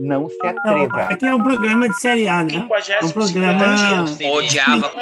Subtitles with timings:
[0.00, 1.02] Não se atreva.
[1.02, 2.54] Aqui é um programa de série A, né?
[2.54, 4.04] É um programa.
[4.32, 4.92] Odiava.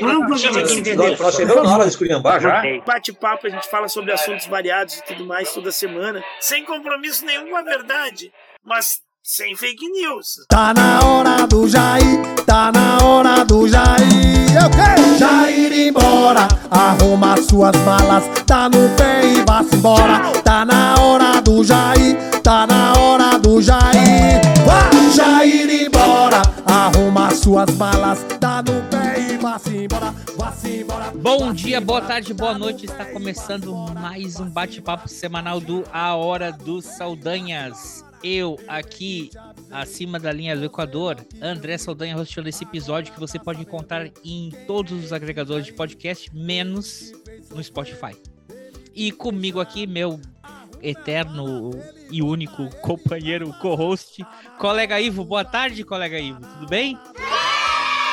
[0.00, 2.62] Vamos Nós nós chegamos na hora de esculhambar já.
[2.86, 7.50] Bate-papo, a gente fala sobre assuntos variados e tudo mais toda semana, sem compromisso nenhum
[7.50, 8.32] com a verdade,
[8.64, 10.46] mas sem fake news.
[10.48, 13.98] Tá na hora do Jair, tá na hora do Jair.
[14.48, 20.32] Eu quero Jair embora, arruma suas malas, tá no pé e vá-se embora.
[20.42, 22.16] Tá na hora do Jair,
[22.48, 24.40] tá na hora do Jair.
[24.64, 31.10] Vá, Jair embora, arruma suas malas, tá no pé e vá-se embora, vá-se embora.
[31.10, 32.86] Bom dia, boa tarde, boa noite.
[32.86, 38.02] Está começando mais um bate-papo semanal do A Hora dos Saldanhas.
[38.24, 39.28] Eu aqui
[39.70, 44.50] acima da linha do Equador, André Saldanha hosteando esse episódio que você pode encontrar em
[44.66, 47.12] todos os agregadores de podcast, menos
[47.54, 48.16] no Spotify.
[48.94, 50.18] E comigo aqui, meu
[50.82, 51.70] eterno
[52.10, 54.24] e único companheiro, co-host,
[54.58, 55.24] colega Ivo.
[55.24, 56.40] Boa tarde, colega Ivo.
[56.40, 56.98] Tudo bem?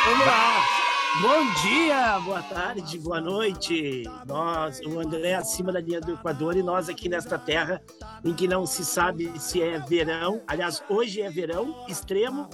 [0.06, 0.76] Vamos lá.
[1.22, 4.04] Bom dia, boa tarde, boa noite.
[4.28, 7.82] Nós, o André acima da linha do Equador e nós aqui nesta terra
[8.24, 10.42] em que não se sabe se é verão.
[10.46, 12.50] Aliás, hoje é verão extremo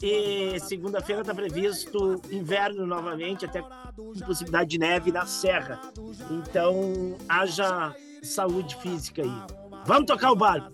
[0.00, 5.80] e segunda-feira está previsto inverno novamente, até com possibilidade de neve na serra.
[6.30, 9.64] Então, haja saúde física aí.
[9.86, 10.72] Vamos tocar o barco.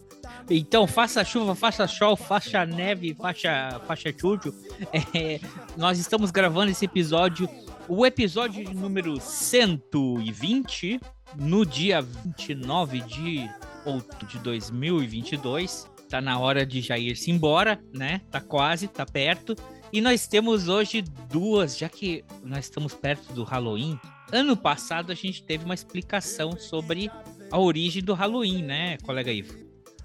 [0.49, 4.55] Então, faça chuva, faça sol, faça neve, faça, faça chujo.
[5.15, 5.39] É,
[5.77, 7.49] nós estamos gravando esse episódio,
[7.89, 11.01] o episódio número 120,
[11.37, 13.49] no dia 29 de
[13.85, 15.89] outubro de 2022.
[16.09, 18.21] Tá na hora de já ir-se embora, né?
[18.31, 19.55] Tá quase, tá perto.
[19.93, 23.99] E nós temos hoje duas, já que nós estamos perto do Halloween.
[24.33, 27.11] Ano passado a gente teve uma explicação sobre
[27.51, 29.55] a origem do Halloween, né, colega Ivo?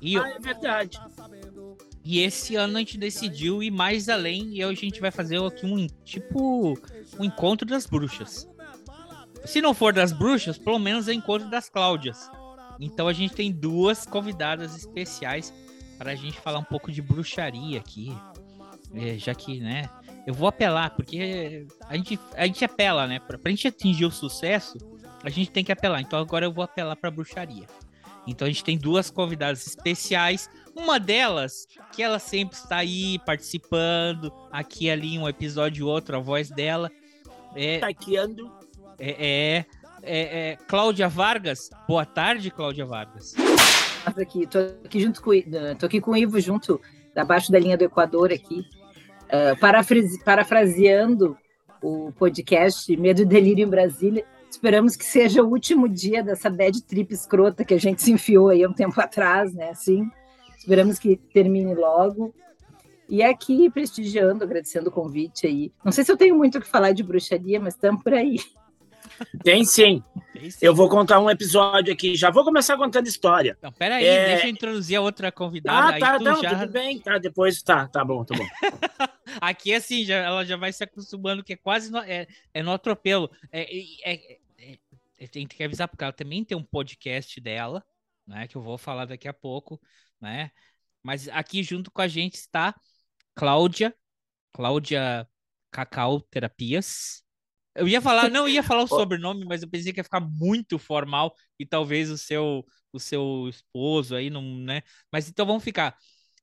[0.02, 1.00] E, Ah, é verdade.
[2.04, 5.42] e esse ano a gente decidiu ir mais além e hoje a gente vai fazer
[5.42, 6.78] aqui um tipo
[7.20, 8.48] um encontro das bruxas.
[9.46, 12.30] Se não for das bruxas, pelo menos é o encontro das Cláudias.
[12.80, 15.54] Então a gente tem duas convidadas especiais
[15.98, 18.14] para a gente falar um pouco de bruxaria aqui.
[18.94, 19.90] É, já que, né,
[20.28, 23.20] eu vou apelar, porque a gente, a gente apela, né?
[23.20, 24.78] Pra, pra gente atingir o sucesso,
[25.26, 26.00] a gente tem que apelar.
[26.02, 27.66] Então agora eu vou apelar pra bruxaria.
[28.28, 30.50] Então a gente tem duas convidadas especiais.
[30.76, 36.50] Uma delas, que ela sempre está aí participando, aqui ali, um episódio outro, a voz
[36.50, 36.92] dela.
[37.56, 38.52] É, Taqueando.
[39.00, 39.66] é, é,
[40.04, 41.70] é, é Cláudia Vargas.
[41.88, 43.34] Boa tarde, Cláudia Vargas.
[44.06, 45.46] Aqui, tô aqui junto com, o I-
[45.80, 46.80] tô aqui com o Ivo junto,
[47.16, 48.64] abaixo da linha do Equador aqui,
[49.60, 51.38] parafrase- parafraseando
[51.82, 54.26] o podcast Medo e Delírio em Brasília.
[54.56, 58.48] Esperamos que seja o último dia dessa bad trip escrota que a gente se enfiou
[58.48, 59.70] aí há um tempo atrás, né?
[59.70, 60.10] Assim,
[60.58, 62.34] esperamos que termine logo.
[63.10, 65.74] E aqui prestigiando, agradecendo o convite aí.
[65.84, 68.38] Não sei se eu tenho muito o que falar de bruxaria, mas estamos por aí.
[69.44, 70.02] Tem sim.
[70.62, 72.16] Eu vou contar um episódio aqui.
[72.16, 73.56] Já vou começar contando história.
[73.60, 74.26] Então, peraí, É.
[74.28, 75.78] deixa eu introduzir a outra convidada.
[75.78, 76.56] Ah, aí tá, tu não, já...
[76.56, 76.98] tudo bem.
[77.00, 78.46] Tá, depois tá, tá bom, tá bom.
[79.42, 82.72] Aqui, assim, já, ela já vai se acostumando, que é quase no, é, é no
[82.72, 83.30] atropelo.
[83.52, 84.38] É, é,
[85.28, 87.84] tem que avisar, porque ela também tem um podcast dela,
[88.26, 88.48] né?
[88.48, 89.80] Que eu vou falar daqui a pouco,
[90.20, 90.52] né?
[91.04, 92.76] Mas aqui junto com a gente está
[93.36, 93.96] Cláudia,
[94.54, 95.28] Cláudia
[95.72, 97.24] Cacau Terapias.
[97.76, 100.80] Eu ia falar, não ia falar o sobrenome, mas eu pensei que ia ficar muito
[100.80, 104.82] formal e talvez o seu o seu esposo aí não, né?
[105.12, 105.96] Mas então vamos ficar.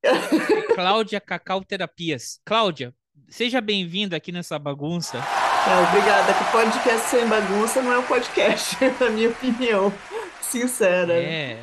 [0.74, 2.40] Cláudia Cacau Terapias.
[2.44, 2.94] Cláudia,
[3.28, 5.18] seja bem-vinda aqui nessa bagunça.
[5.64, 6.34] É, obrigada.
[6.34, 9.92] Que podcast sem bagunça não é um podcast, na minha opinião.
[10.40, 11.14] Sincera.
[11.14, 11.58] É.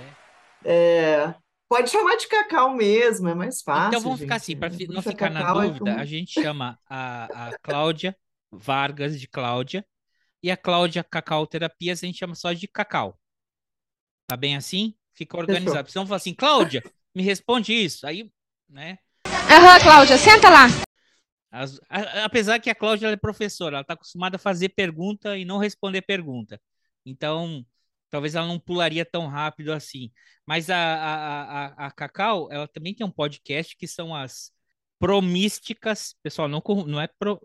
[0.63, 1.33] É,
[1.69, 3.87] pode chamar de Cacau mesmo, é mais fácil.
[3.89, 4.43] Então vamos ficar gente.
[4.43, 8.15] assim, para não ficar na é dúvida, como- a gente chama a, a Cláudia
[8.51, 9.85] Vargas de Cláudia
[10.41, 13.17] e a Cláudia Cacau Terapias a gente chama só de Cacau.
[14.27, 14.95] Tá bem assim?
[15.13, 15.89] Fica organizado.
[15.91, 16.81] Senão fala assim, Cláudia,
[17.13, 18.07] me responde isso.
[18.07, 18.31] Aí,
[18.69, 18.97] né?
[19.27, 20.67] Aham, Cláudia, senta lá.
[21.51, 25.45] As- a- apesar que a Cláudia é professora, ela está acostumada a fazer pergunta e
[25.45, 26.61] não responder pergunta.
[27.05, 27.65] Então,
[28.09, 30.11] talvez ela não pularia tão rápido assim.
[30.45, 34.51] Mas a, a, a, a- Cacau, ela também tem um podcast que são as
[34.99, 36.15] promísticas.
[36.23, 37.39] Pessoal, não, não é, pro,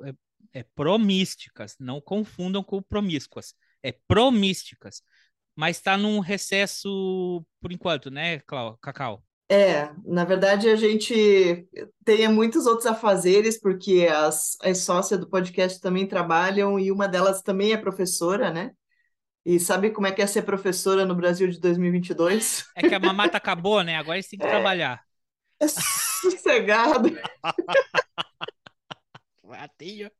[0.52, 1.76] é, é promísticas.
[1.78, 3.54] Não confundam com promíscuas.
[3.82, 5.02] É promísticas.
[5.56, 8.40] Mas está num recesso por enquanto, né,
[8.82, 9.22] Cacau?
[9.49, 11.69] É, na verdade a gente
[12.05, 17.43] tem muitos outros afazeres, porque as, as sócias do podcast também trabalham e uma delas
[17.43, 18.73] também é professora, né?
[19.44, 22.64] E sabe como é que é ser professora no Brasil de 2022?
[22.75, 23.96] É que a mamata acabou, né?
[23.96, 25.02] Agora eles têm que trabalhar.
[25.61, 27.11] É sossegado.
[29.47, 30.11] Ratinho.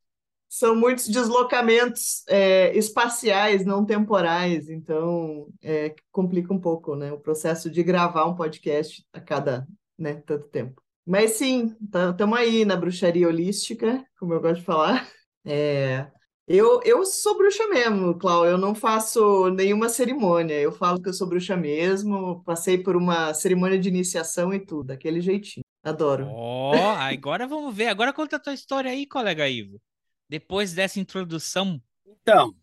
[0.57, 7.11] São muitos deslocamentos é, espaciais, não temporais, então é, complica um pouco, né?
[7.13, 9.67] O processo de gravar um podcast a cada
[9.99, 10.81] né, tanto tempo.
[11.05, 15.09] Mas sim, estamos tá, aí na bruxaria holística, como eu gosto de falar.
[15.45, 16.07] É,
[16.47, 18.53] eu, eu sou bruxa mesmo, Cláudio.
[18.53, 20.55] Eu não faço nenhuma cerimônia.
[20.55, 22.45] Eu falo que eu sou bruxa mesmo.
[22.45, 25.65] Passei por uma cerimônia de iniciação e tudo, daquele jeitinho.
[25.83, 26.29] Adoro.
[26.31, 27.89] Ó, oh, agora vamos ver.
[27.89, 29.81] Agora conta a tua história aí, colega Ivo.
[30.29, 31.81] Depois dessa introdução.
[32.07, 32.55] Então,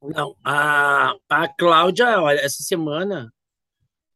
[0.00, 3.32] não, a, a Cláudia, olha, essa semana,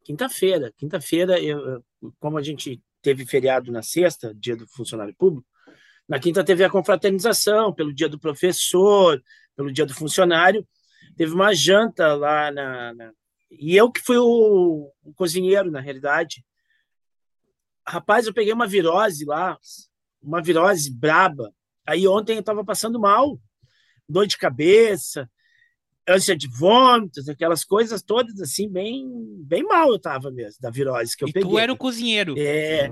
[0.03, 1.83] quinta-feira, quinta-feira, eu,
[2.19, 5.47] como a gente teve feriado na sexta, dia do funcionário público,
[6.07, 9.21] na quinta teve a confraternização, pelo dia do professor,
[9.55, 10.67] pelo dia do funcionário,
[11.15, 13.11] teve uma janta lá na, na...
[13.51, 16.43] e eu que fui o, o cozinheiro, na realidade,
[17.89, 19.57] Rapaz, eu peguei uma virose lá,
[20.21, 21.53] uma virose braba.
[21.87, 23.39] Aí ontem eu estava passando mal,
[24.07, 25.29] dor de cabeça,
[26.07, 29.05] ânsia de vômitos, aquelas coisas todas assim, bem,
[29.45, 31.49] bem mal eu estava mesmo, da virose que eu e peguei.
[31.49, 32.35] tu era o cozinheiro.
[32.37, 32.89] É,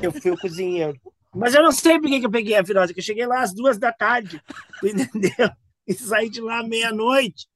[0.00, 0.98] eu fui o cozinheiro.
[1.34, 3.52] Mas eu não sei por que eu peguei a virose, que eu cheguei lá às
[3.52, 4.40] duas da tarde,
[4.82, 5.50] entendeu?
[5.86, 7.46] E saí de lá meia-noite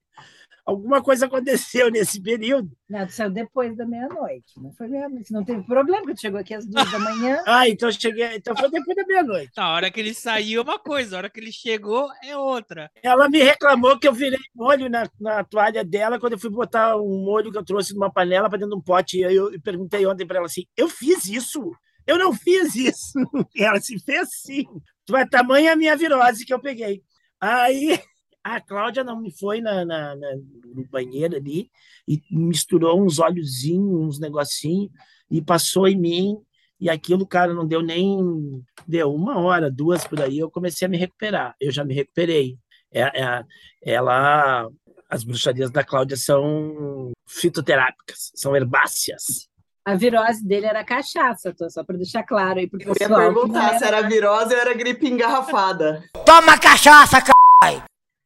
[0.65, 2.71] alguma coisa aconteceu nesse período.
[2.89, 4.53] Não, tu saiu depois da meia-noite.
[4.57, 5.33] Não foi meia-noite.
[5.33, 7.43] Não teve problema, porque tu chegou aqui às duas da manhã.
[7.47, 8.37] ah, então cheguei.
[8.37, 9.53] Então foi depois da meia-noite.
[9.57, 12.91] Na hora que ele saiu é uma coisa, a hora que ele chegou é outra.
[13.03, 16.97] Ela me reclamou que eu virei molho na, na toalha dela quando eu fui botar
[16.97, 19.19] um molho que eu trouxe numa panela para dentro de um pote.
[19.19, 21.73] E eu, eu perguntei ontem para ela assim: eu fiz isso?
[22.07, 23.13] Eu não fiz isso.
[23.55, 24.65] E ela se fez sim.
[25.05, 27.03] Tu é tamanha a minha virose que eu peguei.
[27.41, 28.01] Aí
[28.43, 30.37] a Cláudia não me foi na, na, na,
[30.75, 31.71] no banheiro ali
[32.09, 34.91] e misturou uns óleozinhos, uns negocinhos
[35.31, 36.37] e passou em mim.
[36.81, 38.65] E aquilo, cara, não deu nem.
[38.87, 41.55] Deu uma hora, duas por aí, eu comecei a me recuperar.
[41.61, 42.57] Eu já me recuperei.
[42.93, 43.45] É, é,
[43.85, 44.69] ela.
[45.09, 49.49] As bruxarias da Cláudia são fitoterápicas, são herbáceas.
[49.85, 53.21] A virose dele era cachaça, tô, só para deixar claro aí pro pessoal.
[53.21, 53.79] Eu ia perguntar era...
[53.79, 56.05] se era virose ou era gripe engarrafada.
[56.25, 57.33] Toma cachaça, c...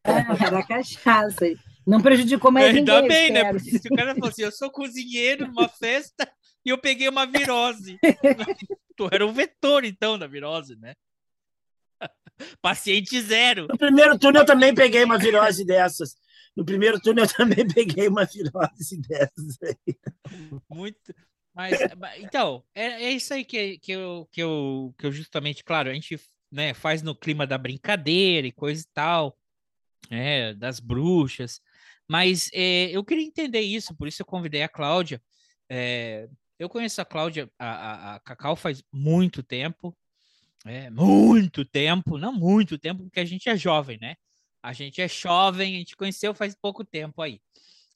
[0.05, 1.47] É, era cachaça.
[1.87, 2.95] Não prejudicou mais Ainda ninguém.
[2.97, 3.53] Ainda bem, né?
[3.53, 6.31] Porque se o cara falou assim, eu sou cozinheiro numa festa
[6.65, 7.99] e eu peguei uma virose.
[8.97, 10.95] tu era um vetor, então, da virose, né?
[12.61, 13.67] Paciente zero.
[13.69, 16.15] No primeiro turno eu também peguei uma virose dessas.
[16.57, 19.97] No primeiro turno eu também peguei uma virose dessas aí.
[20.71, 21.15] Muito.
[21.55, 21.79] Mas,
[22.19, 25.95] então, é, é isso aí que, que, eu, que, eu, que eu justamente, claro, a
[25.95, 26.19] gente
[26.51, 29.39] né, faz no clima da brincadeira e coisa e tal
[30.11, 31.61] é, das bruxas.
[32.09, 35.23] Mas é, eu queria entender isso, por isso eu convidei a Cláudia.
[35.69, 36.29] É,
[36.59, 39.97] eu conheço a Cláudia, a, a, a, Cacau faz muito tempo,
[40.65, 44.17] é, muito tempo, não muito tempo, porque a gente é jovem, né?
[44.63, 47.41] A gente é jovem, a gente conheceu faz pouco tempo aí.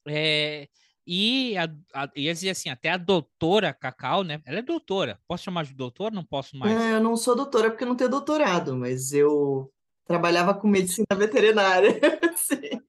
[0.07, 0.69] É,
[1.07, 1.65] e a,
[1.95, 4.43] a, ia dizer assim, até a doutora Cacau, né?
[4.45, 5.19] Ela é doutora.
[5.27, 6.15] Posso chamar de doutora?
[6.15, 6.79] Não posso mais.
[6.79, 9.73] É, eu não sou doutora porque não tenho doutorado, mas eu
[10.09, 11.91] Trabalhava com medicina veterinária.
[12.35, 12.81] Sim.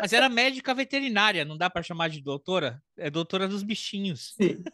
[0.00, 2.82] Mas era médica veterinária, não dá para chamar de doutora?
[2.96, 4.34] É doutora dos bichinhos.
[4.34, 4.64] Sim.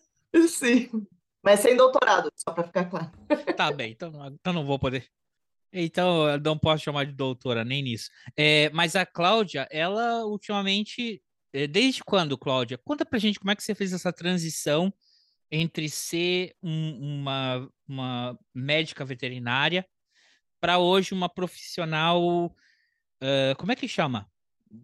[0.48, 1.06] Sim.
[1.42, 3.10] Mas sem doutorado, só para ficar claro.
[3.56, 5.04] Tá bem, então, então não vou poder.
[5.72, 8.08] Então, eu não posso chamar de doutora, nem nisso.
[8.36, 11.20] É, mas a Cláudia, ela ultimamente.
[11.52, 12.78] É, desde quando, Cláudia?
[12.78, 14.92] Conta pra gente como é que você fez essa transição
[15.50, 19.84] entre ser um, uma, uma médica veterinária
[20.60, 24.26] para hoje uma profissional, uh, como é que chama?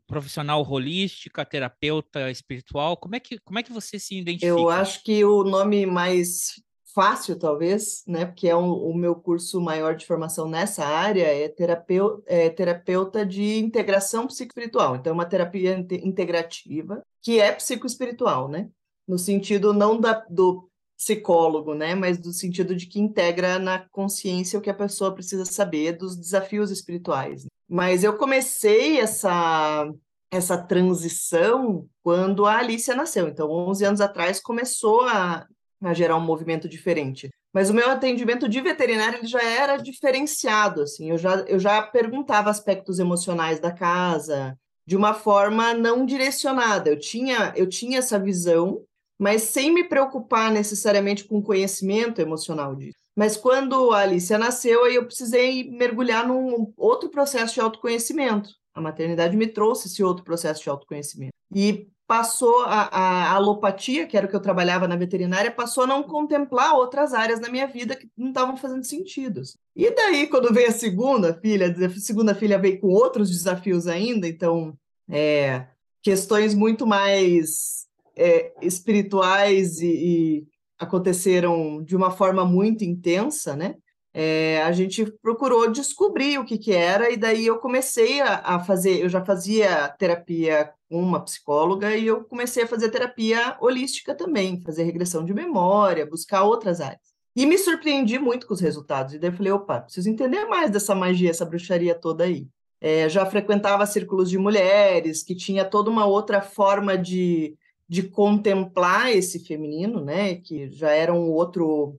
[0.07, 4.47] Profissional holística, terapeuta espiritual, como é que, como é que você se identifica?
[4.47, 6.61] Eu acho que o nome mais
[6.97, 11.47] fácil, talvez, né, porque é um, o meu curso maior de formação nessa área, é,
[11.47, 14.97] terapeu, é terapeuta de integração psicoespiritual.
[14.97, 18.71] Então, é uma terapia integrativa que é psicoespiritual, né?
[19.07, 20.66] No sentido não da, do
[20.97, 21.95] psicólogo, né?
[21.95, 26.17] Mas do sentido de que integra na consciência o que a pessoa precisa saber dos
[26.17, 27.47] desafios espirituais.
[27.69, 29.89] Mas eu comecei essa
[30.31, 33.29] essa transição quando a Alicia nasceu.
[33.29, 35.47] Então, 11 anos atrás começou a,
[35.83, 37.31] a gerar um movimento diferente.
[37.53, 41.11] Mas o meu atendimento de veterinário ele já era diferenciado, assim.
[41.11, 46.91] Eu já, eu já perguntava aspectos emocionais da casa de uma forma não direcionada.
[46.91, 48.83] Eu tinha, eu tinha essa visão
[49.19, 52.99] mas sem me preocupar necessariamente com o conhecimento emocional disso.
[53.17, 58.51] Mas quando a Alicia nasceu, aí eu precisei mergulhar num outro processo de autoconhecimento.
[58.75, 61.33] A maternidade me trouxe esse outro processo de autoconhecimento.
[61.55, 65.87] E passou a, a, alopatia, que era o que eu trabalhava na veterinária, passou a
[65.87, 69.41] não contemplar outras áreas da minha vida que não estavam fazendo sentido.
[69.41, 69.57] Assim.
[69.75, 74.29] E daí, quando veio a segunda filha, a segunda filha veio com outros desafios ainda,
[74.29, 74.77] então,
[75.09, 75.67] é,
[76.03, 77.86] questões muito mais
[78.17, 80.47] é, espirituais e, e
[80.79, 83.77] aconteceram de uma forma muito intensa, né?
[84.19, 88.59] é, a gente procurou descobrir o que, que era, e daí eu comecei a, a,
[88.59, 94.15] fazer, eu já fazia terapia com uma psicóloga, e eu comecei a fazer terapia holística
[94.15, 97.03] também, fazer regressão de memória, buscar outras áreas.
[97.37, 100.71] E me surpreendi muito com os resultados, e daí eu falei, opa, preciso entender mais
[100.71, 102.49] dessa magia, essa bruxaria toda aí.
[102.81, 107.55] É, já frequentava círculos de mulheres, que tinha toda uma outra forma de,
[107.89, 111.99] de contemplar esse feminino, né, que já era um outro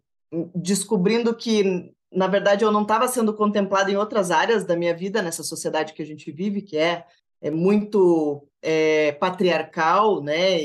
[0.54, 5.22] descobrindo que na verdade, eu não estava sendo contemplada em outras áreas da minha vida,
[5.22, 7.06] nessa sociedade que a gente vive, que é,
[7.42, 10.58] é muito é, patriarcal, né,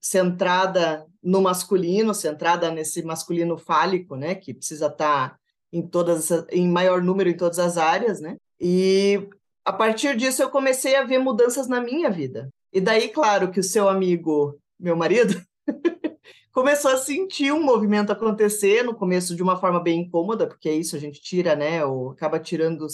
[0.00, 5.38] centrada no masculino, centrada nesse masculino fálico, né, que precisa estar tá
[5.72, 9.28] em todas, em maior número em todas as áreas, né, e
[9.64, 12.48] a partir disso eu comecei a ver mudanças na minha vida.
[12.72, 15.40] E daí, claro, que o seu amigo, meu marido,
[16.52, 20.74] começou a sentir um movimento acontecer no começo de uma forma bem incômoda, porque é
[20.74, 22.86] isso, a gente tira, né, ou acaba tirando,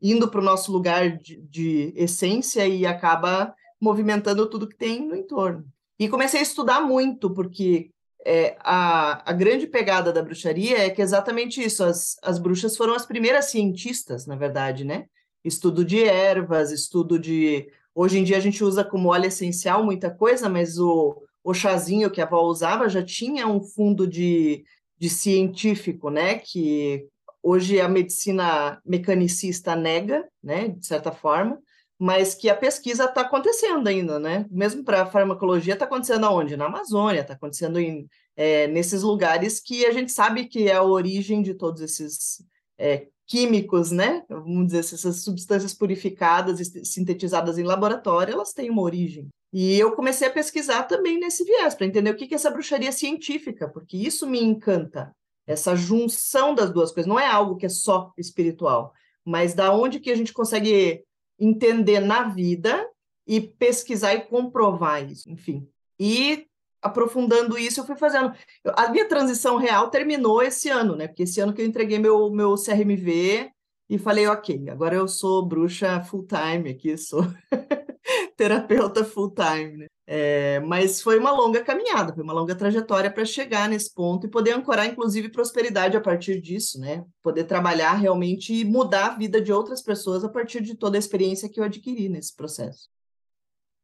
[0.00, 5.16] indo para o nosso lugar de, de, essência e acaba movimentando tudo que tem no
[5.16, 5.64] entorno.
[5.98, 7.90] E comecei a estudar muito, porque
[8.24, 12.76] é, a, a grande pegada da bruxaria é que é exatamente isso, as, as bruxas
[12.76, 15.06] foram as primeiras cientistas, na verdade, né?
[15.44, 17.68] Estudo de ervas, estudo de...
[17.94, 22.10] Hoje em dia a gente usa como óleo essencial muita coisa, mas o, o chazinho
[22.10, 24.64] que a avó usava já tinha um fundo de,
[24.98, 26.38] de científico, né?
[26.38, 27.06] Que
[27.42, 30.68] hoje a medicina mecanicista nega, né?
[30.68, 31.58] De certa forma,
[31.98, 34.46] mas que a pesquisa está acontecendo ainda, né?
[34.50, 36.56] Mesmo para a farmacologia, está acontecendo aonde?
[36.56, 40.82] Na Amazônia, está acontecendo em, é, nesses lugares que a gente sabe que é a
[40.82, 42.42] origem de todos esses
[42.78, 44.24] é, químicos, né?
[44.28, 49.28] Vamos dizer, essas substâncias purificadas e sintetizadas em laboratório, elas têm uma origem.
[49.52, 52.90] E eu comecei a pesquisar também nesse viés, para entender o que é essa bruxaria
[52.90, 55.14] científica, porque isso me encanta,
[55.46, 57.08] essa junção das duas coisas.
[57.08, 58.92] Não é algo que é só espiritual,
[59.24, 61.04] mas da onde que a gente consegue
[61.38, 62.84] entender na vida
[63.24, 65.68] e pesquisar e comprovar isso, enfim.
[66.00, 66.48] E
[66.82, 68.32] aprofundando isso, eu fui fazendo.
[68.74, 71.06] A minha transição real terminou esse ano, né?
[71.08, 73.50] Porque esse ano que eu entreguei meu, meu CRMV
[73.88, 77.22] e falei, ok, agora eu sou bruxa full time aqui, sou
[78.36, 79.86] terapeuta full time, né?
[80.12, 84.30] É, mas foi uma longa caminhada, foi uma longa trajetória para chegar nesse ponto e
[84.30, 87.04] poder ancorar, inclusive, prosperidade a partir disso, né?
[87.22, 90.98] Poder trabalhar realmente e mudar a vida de outras pessoas a partir de toda a
[90.98, 92.88] experiência que eu adquiri nesse processo.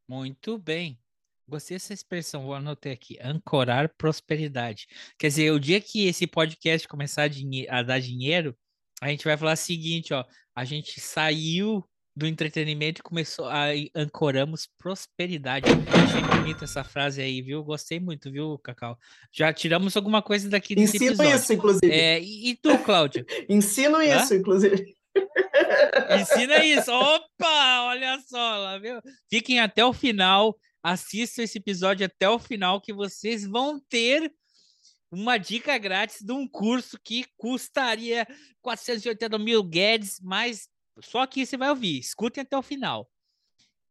[0.09, 0.99] Muito bem.
[1.49, 4.89] Gostei dessa expressão, vou anotar aqui, ancorar prosperidade.
[5.17, 8.57] Quer dizer, o dia que esse podcast começar a, a dar dinheiro,
[9.01, 10.25] a gente vai falar o seguinte, ó,
[10.57, 11.85] a gente saiu
[12.17, 15.67] do entretenimento e começou a ancoramos prosperidade.
[15.71, 17.63] Achei bonita essa frase aí, viu?
[17.63, 18.99] Gostei muito, viu, Cacau?
[19.31, 21.37] Já tiramos alguma coisa daqui desse Ensino episódio.
[21.37, 21.93] isso, inclusive.
[21.93, 23.25] É, e tu, Cláudia?
[23.49, 24.37] Ensino isso, Hã?
[24.39, 24.97] inclusive.
[26.19, 26.91] Ensina isso.
[26.91, 28.99] Opa, olha só, lá, viu?
[29.31, 30.57] Fiquem até o final,
[30.93, 34.33] assistam esse episódio até o final que vocês vão ter
[35.11, 38.25] uma dica grátis de um curso que custaria
[38.63, 40.69] 480 mil Guedes, mas
[41.01, 41.99] só aqui você vai ouvir.
[41.99, 43.11] Escutem até o final.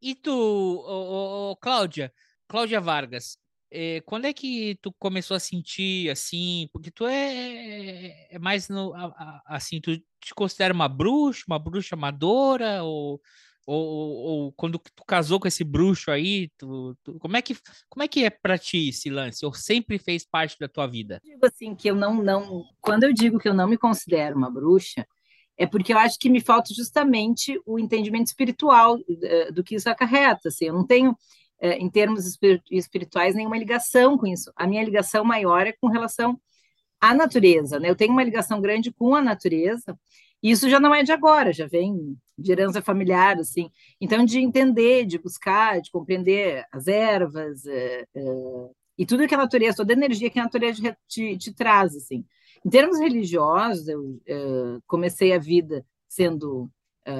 [0.02, 2.14] E tu, ô, ô, Cláudia,
[2.48, 3.38] Cláudia Vargas,
[3.70, 6.70] eh, quando é que tu começou a sentir assim?
[6.72, 11.60] Porque tu é, é mais no, a, a, assim, tu te considera uma bruxa, uma
[11.60, 13.22] bruxa amadora ou
[13.65, 17.55] ou, ou, quando tu casou com esse bruxo aí, tu, tu, como é que
[17.89, 19.45] como é que é para ti esse lance?
[19.45, 21.19] Ou sempre fez parte da tua vida?
[21.24, 24.38] Eu digo assim que eu não não quando eu digo que eu não me considero
[24.38, 25.05] uma bruxa,
[25.57, 29.89] é porque eu acho que me falta justamente o entendimento espiritual uh, do que isso
[29.89, 30.50] acarreta.
[30.50, 32.38] Assim, eu não tenho, uh, em termos
[32.69, 34.51] espirituais, nenhuma ligação com isso.
[34.55, 36.39] A minha ligação maior é com relação
[37.00, 37.79] à natureza.
[37.79, 37.89] Né?
[37.89, 39.98] Eu tenho uma ligação grande com a natureza,
[40.46, 43.72] e isso já não é de agora, já vem de herança familiar, assim.
[44.00, 49.78] Então, de entender, de buscar, de compreender as ervas, uh, e tudo que a natureza,
[49.78, 52.24] toda a energia que a natureza te, te traz, assim.
[52.64, 56.70] Em termos religiosos, eu uh, comecei a vida sendo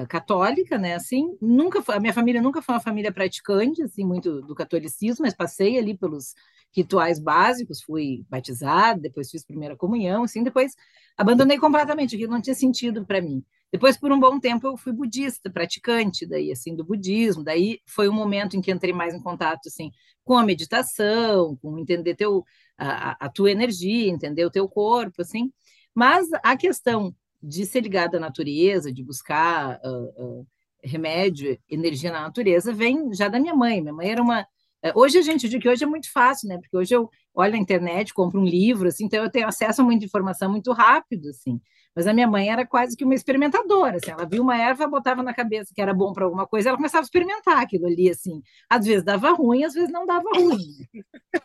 [0.08, 0.94] católica, né?
[0.94, 5.24] Assim, nunca foi, a minha família nunca foi uma família praticante, assim, muito do catolicismo,
[5.24, 6.34] mas passei ali pelos
[6.74, 10.74] rituais básicos, fui batizada, depois fiz primeira comunhão, assim, depois
[11.16, 13.44] abandonei completamente, aquilo não tinha sentido para mim.
[13.72, 17.42] Depois, por um bom tempo, eu fui budista, praticante daí, assim, do budismo.
[17.42, 19.90] Daí foi um momento em que entrei mais em contato, assim,
[20.24, 22.44] com a meditação, com entender teu,
[22.78, 25.52] a, a tua energia, entender o teu corpo, assim.
[25.94, 30.46] Mas a questão de ser ligada à natureza, de buscar uh, uh,
[30.82, 33.80] remédio, energia na natureza, vem já da minha mãe.
[33.80, 34.46] Minha mãe era uma
[34.94, 36.58] Hoje a gente diz que hoje é muito fácil, né?
[36.58, 39.84] Porque hoje eu olho na internet, compro um livro, assim, então eu tenho acesso a
[39.84, 41.60] muita informação muito rápido, assim.
[41.94, 45.22] Mas a minha mãe era quase que uma experimentadora, assim, ela viu uma erva, botava
[45.22, 48.42] na cabeça que era bom para alguma coisa, ela começava a experimentar aquilo ali, assim.
[48.68, 50.60] Às vezes dava ruim, às vezes não dava ruim.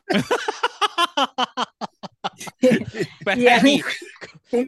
[3.25, 3.82] Peraí,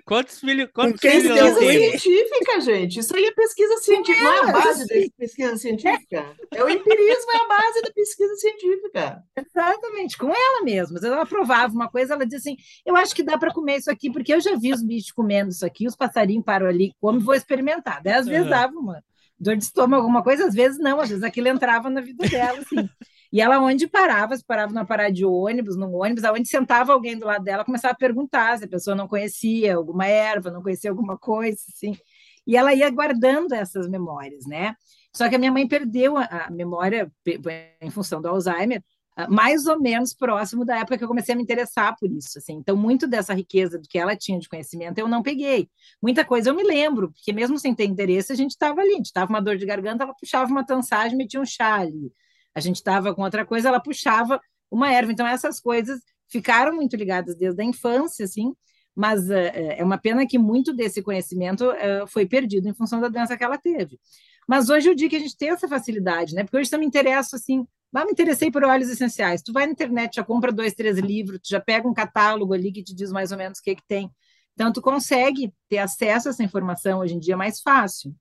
[0.05, 2.99] quantos filhos quantos filhos pesquisa científica, gente.
[2.99, 4.23] Isso aí é pesquisa científica.
[4.23, 6.35] Não é a base da pesquisa científica.
[6.51, 9.23] É o empirismo, é a base da pesquisa científica.
[9.35, 10.99] Exatamente, com ela mesma.
[11.03, 12.55] Ela provava uma coisa, ela dizia assim:
[12.85, 15.51] eu acho que dá para comer isso aqui, porque eu já vi os bichos comendo
[15.51, 18.01] isso aqui, os passarinhos param ali, como vou experimentar.
[18.01, 19.03] Daí às vezes dava uma
[19.39, 22.59] dor de estômago, alguma coisa, às vezes não, às vezes aquilo entrava na vida dela,
[22.59, 22.89] assim.
[23.33, 27.17] E ela, onde parava, se parava na parada de ônibus, no ônibus, aonde sentava alguém
[27.17, 30.91] do lado dela, começava a perguntar se a pessoa não conhecia alguma erva, não conhecia
[30.91, 31.97] alguma coisa, assim.
[32.45, 34.75] E ela ia guardando essas memórias, né?
[35.11, 37.11] Só que a minha mãe perdeu a, memória
[37.81, 38.83] em função do Alzheimer,
[39.27, 42.53] mais ou menos próximo da época que eu comecei a me interessar por isso, assim.
[42.53, 45.67] Então, muito dessa riqueza do que ela tinha de conhecimento eu não peguei.
[45.99, 48.97] Muita coisa eu me lembro, porque mesmo sem ter interesse, a gente estava ali, a
[48.97, 52.13] gente estava uma dor de garganta, ela puxava uma tansagem, metia um chá ali
[52.55, 55.11] a gente estava com outra coisa, ela puxava uma erva.
[55.11, 58.53] Então, essas coisas ficaram muito ligadas desde a infância, assim,
[58.95, 63.07] mas uh, é uma pena que muito desse conhecimento uh, foi perdido em função da
[63.07, 63.99] doença que ela teve.
[64.47, 66.43] Mas hoje eu digo que a gente tem essa facilidade, né?
[66.43, 69.41] Porque hoje eu me interesso assim, ah, me interessei por óleos essenciais.
[69.41, 72.71] Tu vai na internet, já compra dois, três livros, tu já pega um catálogo ali
[72.71, 74.11] que te diz mais ou menos o que, que tem.
[74.53, 78.13] Então, tu consegue ter acesso a essa informação hoje em dia mais fácil.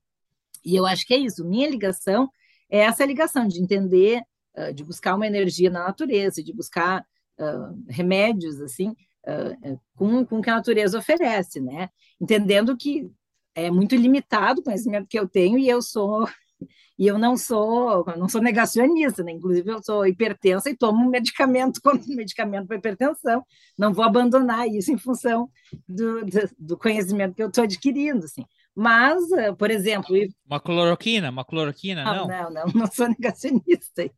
[0.63, 1.43] E eu acho que é isso.
[1.43, 2.29] Minha ligação
[2.69, 4.21] é essa ligação de entender,
[4.57, 7.05] uh, de buscar uma energia na natureza, de buscar
[7.39, 8.89] uh, remédios, assim,
[9.27, 11.89] uh, com, com o que a natureza oferece, né?
[12.19, 13.09] Entendendo que
[13.55, 16.27] é muito limitado o conhecimento que eu tenho e eu sou
[16.97, 19.31] e eu não sou não sou negacionista, né?
[19.31, 23.45] Inclusive eu sou hipertensa e tomo um medicamento como medicamento para hipertensão.
[23.77, 25.49] Não vou abandonar isso em função
[25.87, 28.45] do, do, do conhecimento que eu estou adquirindo, assim.
[28.75, 30.15] Mas, eh, por exemplo.
[30.45, 31.29] Uma cloroquina?
[31.29, 32.27] Uma cloroquina, não?
[32.27, 34.09] Não, não, não, sou negacionista.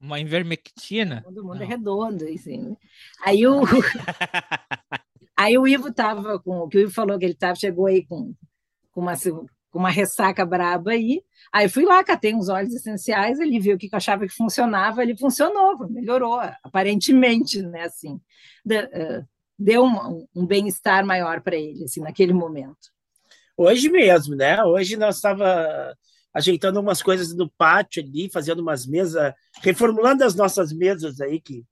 [0.00, 1.22] Uma invermectina?
[1.22, 1.64] Todo mundo é não.
[1.64, 2.76] é redondo, assim.
[3.24, 3.62] Aí o.
[5.36, 6.68] aí o Ivo tava com.
[6.68, 8.32] que o Ivo falou que ele tava, chegou aí com,
[8.92, 9.14] com, uma,
[9.70, 11.22] com uma ressaca braba aí.
[11.52, 15.02] Aí fui lá, catei uns óleos essenciais, ele viu o que eu achava que funcionava,
[15.02, 17.82] ele funcionou, melhorou, aparentemente, né?
[17.82, 18.20] Assim,
[18.70, 19.24] eh,
[19.58, 22.88] deu um, um bem-estar maior para ele, assim, naquele momento.
[23.62, 24.64] Hoje mesmo, né?
[24.64, 25.94] Hoje nós estava
[26.32, 31.62] ajeitando umas coisas no pátio ali, fazendo umas mesas, reformulando as nossas mesas aí que,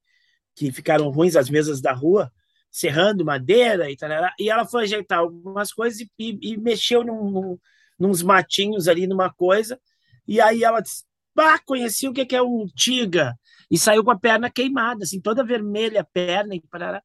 [0.54, 2.30] que ficaram ruins, as mesas da rua,
[2.70, 4.10] serrando madeira e tal.
[4.38, 7.58] E ela foi ajeitar algumas coisas e, e, e mexeu num, num,
[7.98, 9.80] nos matinhos ali numa coisa.
[10.26, 13.34] E aí ela disse: Bah, conheci o que é um tiga.
[13.70, 16.54] E saiu com a perna queimada, assim, toda vermelha a perna.
[16.54, 17.02] E parará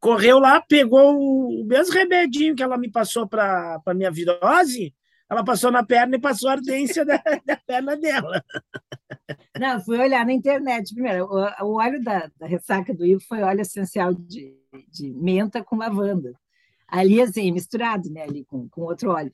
[0.00, 4.94] correu lá, pegou o mesmo remedinho que ela me passou para a minha virose,
[5.28, 8.42] ela passou na perna e passou a ardência da, da perna dela.
[9.58, 11.26] Não, fui olhar na internet primeiro.
[11.26, 14.56] O, o óleo da, da, ressaca do Ivo foi óleo essencial de,
[14.90, 16.32] de menta com lavanda.
[16.88, 19.30] Ali, assim, misturado, né, ali com, com outro óleo.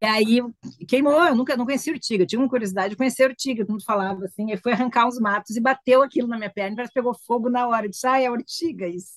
[0.00, 0.40] E aí
[0.86, 3.84] queimou, eu nunca não conhecia urtiga, eu tinha uma curiosidade de conhecer urtiga, todo mundo
[3.84, 7.00] falava assim, aí foi arrancar uns matos e bateu aquilo na minha perna, parece que
[7.00, 9.16] pegou fogo na hora, eu disse, ah, é urtiga isso.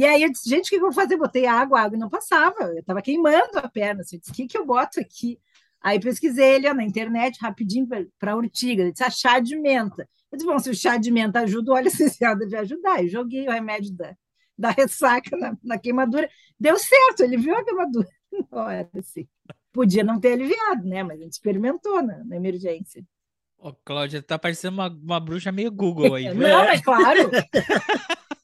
[0.00, 1.18] E aí eu disse, gente, o que eu vou fazer?
[1.18, 4.00] Botei água, a água não passava, eu estava queimando a perna.
[4.00, 5.38] Assim, eu disse, o que, que eu boto aqui?
[5.78, 7.86] Aí pesquisei ele ó, na internet, rapidinho,
[8.18, 8.80] para urtiga.
[8.80, 10.08] Ele disse, ah, chá de menta.
[10.32, 13.02] Eu disse, bom, se o chá de menta ajuda, o óleo essencial deve ajudar.
[13.02, 14.16] Eu joguei o remédio da,
[14.56, 16.30] da ressaca na, na queimadura.
[16.58, 18.08] Deu certo, ele viu a queimadura.
[18.98, 19.28] Assim.
[19.70, 21.02] Podia não ter aliviado, né?
[21.02, 23.04] Mas a gente experimentou na, na emergência.
[23.58, 26.24] Ô, Cláudia, tá parecendo uma, uma bruxa meio Google aí.
[26.32, 27.30] não, mas claro.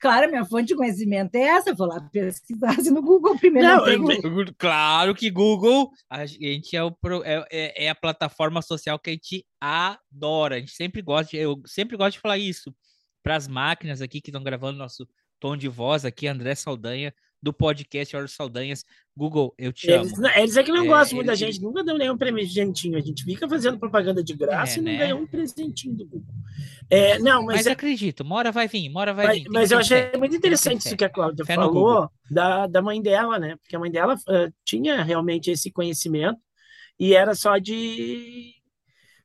[0.00, 1.74] Claro, minha fonte de conhecimento é essa.
[1.74, 3.68] Vou lá pesquisar no Google primeiro.
[3.68, 8.98] Não, eu, claro que Google, a gente é, o, é, é, é, a plataforma social
[8.98, 10.56] que a gente adora.
[10.56, 12.74] A gente sempre gosta, de, eu sempre gosto de falar isso
[13.22, 15.06] para as máquinas aqui que estão gravando nosso
[15.40, 18.84] tom de voz aqui, André Saldanha, do podcast Olhos Saldanhas.
[19.16, 20.26] Google, eu te eles, amo.
[20.28, 22.98] Eles é que não é, gostam muito da gente, nunca deu nenhum presentinho.
[22.98, 24.98] A gente fica fazendo propaganda de graça é, e não né?
[24.98, 26.34] ganha um presentinho do Google.
[26.90, 27.72] É, não, mas, mas é...
[27.72, 29.48] acredito, uma hora vai vir, uma hora vai mas, vir.
[29.50, 30.18] Mas eu achei fé.
[30.18, 33.56] muito interessante isso que a Cláudia fé falou da, da mãe dela, né?
[33.56, 36.38] Porque a mãe dela uh, tinha realmente esse conhecimento
[36.98, 38.54] e era só de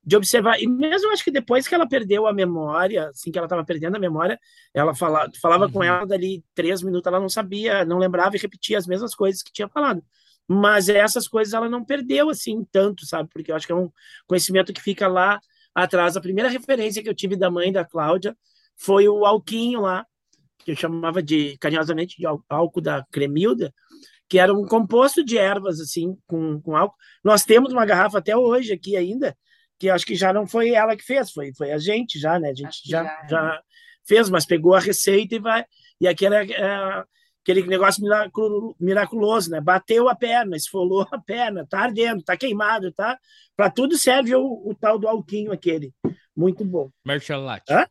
[0.03, 0.59] de observar.
[0.59, 3.95] E mesmo acho que depois que ela perdeu a memória, assim que ela estava perdendo
[3.95, 4.39] a memória,
[4.73, 5.71] ela fala, falava uhum.
[5.71, 9.43] com ela dali três minutos, ela não sabia, não lembrava e repetia as mesmas coisas
[9.43, 10.03] que tinha falado.
[10.47, 13.29] Mas essas coisas ela não perdeu assim tanto, sabe?
[13.31, 13.89] Porque eu acho que é um
[14.27, 15.39] conhecimento que fica lá
[15.73, 16.17] atrás.
[16.17, 18.35] A primeira referência que eu tive da mãe da Cláudia
[18.75, 20.05] foi o alquinho lá,
[20.59, 23.73] que eu chamava de carinhosamente de álcool da Cremilda,
[24.27, 26.97] que era um composto de ervas assim com, com álcool.
[27.23, 29.37] Nós temos uma garrafa até hoje aqui ainda,
[29.81, 32.51] que acho que já não foi ela que fez, foi, foi a gente já, né?
[32.51, 33.63] A gente já, já, já,
[34.07, 35.65] fez, mas pegou a receita e vai.
[35.99, 37.03] E aquele, é,
[37.41, 38.03] aquele negócio
[38.79, 39.59] miraculoso, né?
[39.59, 43.17] Bateu a perna, esfolou a perna, tá ardendo, tá queimado, tá?
[43.57, 45.91] Para tudo serve o, o, tal do alquinho aquele.
[46.37, 46.91] Muito bom.
[47.03, 47.73] Mercholate.
[47.73, 47.87] Hã?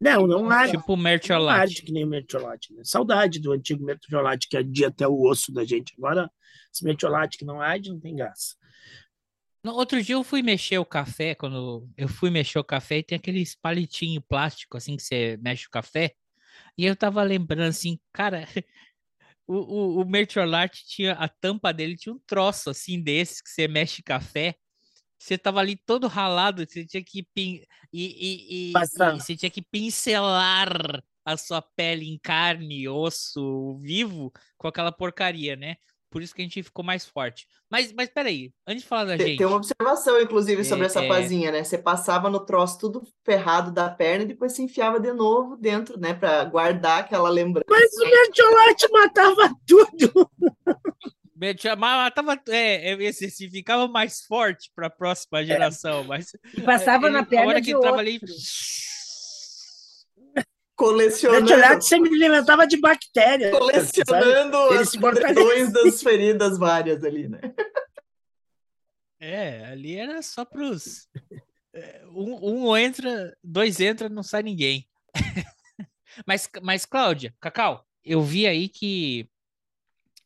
[0.00, 0.72] Não, não arde.
[0.72, 1.54] Tipo mercholate.
[1.54, 2.72] Não arde que nem mercholate.
[2.72, 2.80] Né?
[2.82, 5.92] Saudade do antigo mercholate que ardia até o osso da gente.
[5.98, 6.30] Agora,
[6.72, 8.54] esse mercholate que não arde, não tem graça.
[9.64, 13.02] No outro dia eu fui mexer o café, quando eu fui mexer o café, e
[13.02, 16.14] tem aqueles palitinho plástico, assim, que você mexe o café.
[16.76, 18.46] E eu tava lembrando assim, cara,
[19.46, 23.66] o, o, o Mertiolate tinha, a tampa dele tinha um troço, assim, desses, que você
[23.66, 24.54] mexe café.
[25.18, 27.62] Você tava ali todo ralado, você tinha que pin...
[27.90, 34.30] e, e, e, e você tinha que pincelar a sua pele em carne, osso, vivo,
[34.58, 35.76] com aquela porcaria, né?
[36.14, 37.44] Por isso que a gente ficou mais forte.
[37.68, 39.38] Mas, mas peraí, antes de falar da tem, gente.
[39.38, 41.08] Tem uma observação, inclusive, sobre é, essa é...
[41.08, 41.64] pazinha, né?
[41.64, 45.98] Você passava no troço tudo ferrado da perna e depois se enfiava de novo dentro,
[45.98, 46.14] né?
[46.14, 47.66] Para guardar aquela lembrança.
[47.68, 50.30] Mas o mertiolate matava tudo.
[51.82, 53.12] matava, é, é
[53.50, 55.44] ficava mais forte para a próxima é.
[55.44, 56.04] geração, é.
[56.04, 57.90] mas e passava na perna a hora que de outro.
[60.76, 61.46] Colecionando.
[61.46, 63.56] Mertiolate sempre me alimentava de bactérias.
[63.56, 67.40] Colecionando as portões das feridas várias ali, né?
[69.20, 71.08] É, ali era só pros.
[71.72, 74.88] É, um, um entra, dois entra, não sai ninguém.
[76.26, 79.28] mas, mas, Cláudia, Cacau, eu vi aí que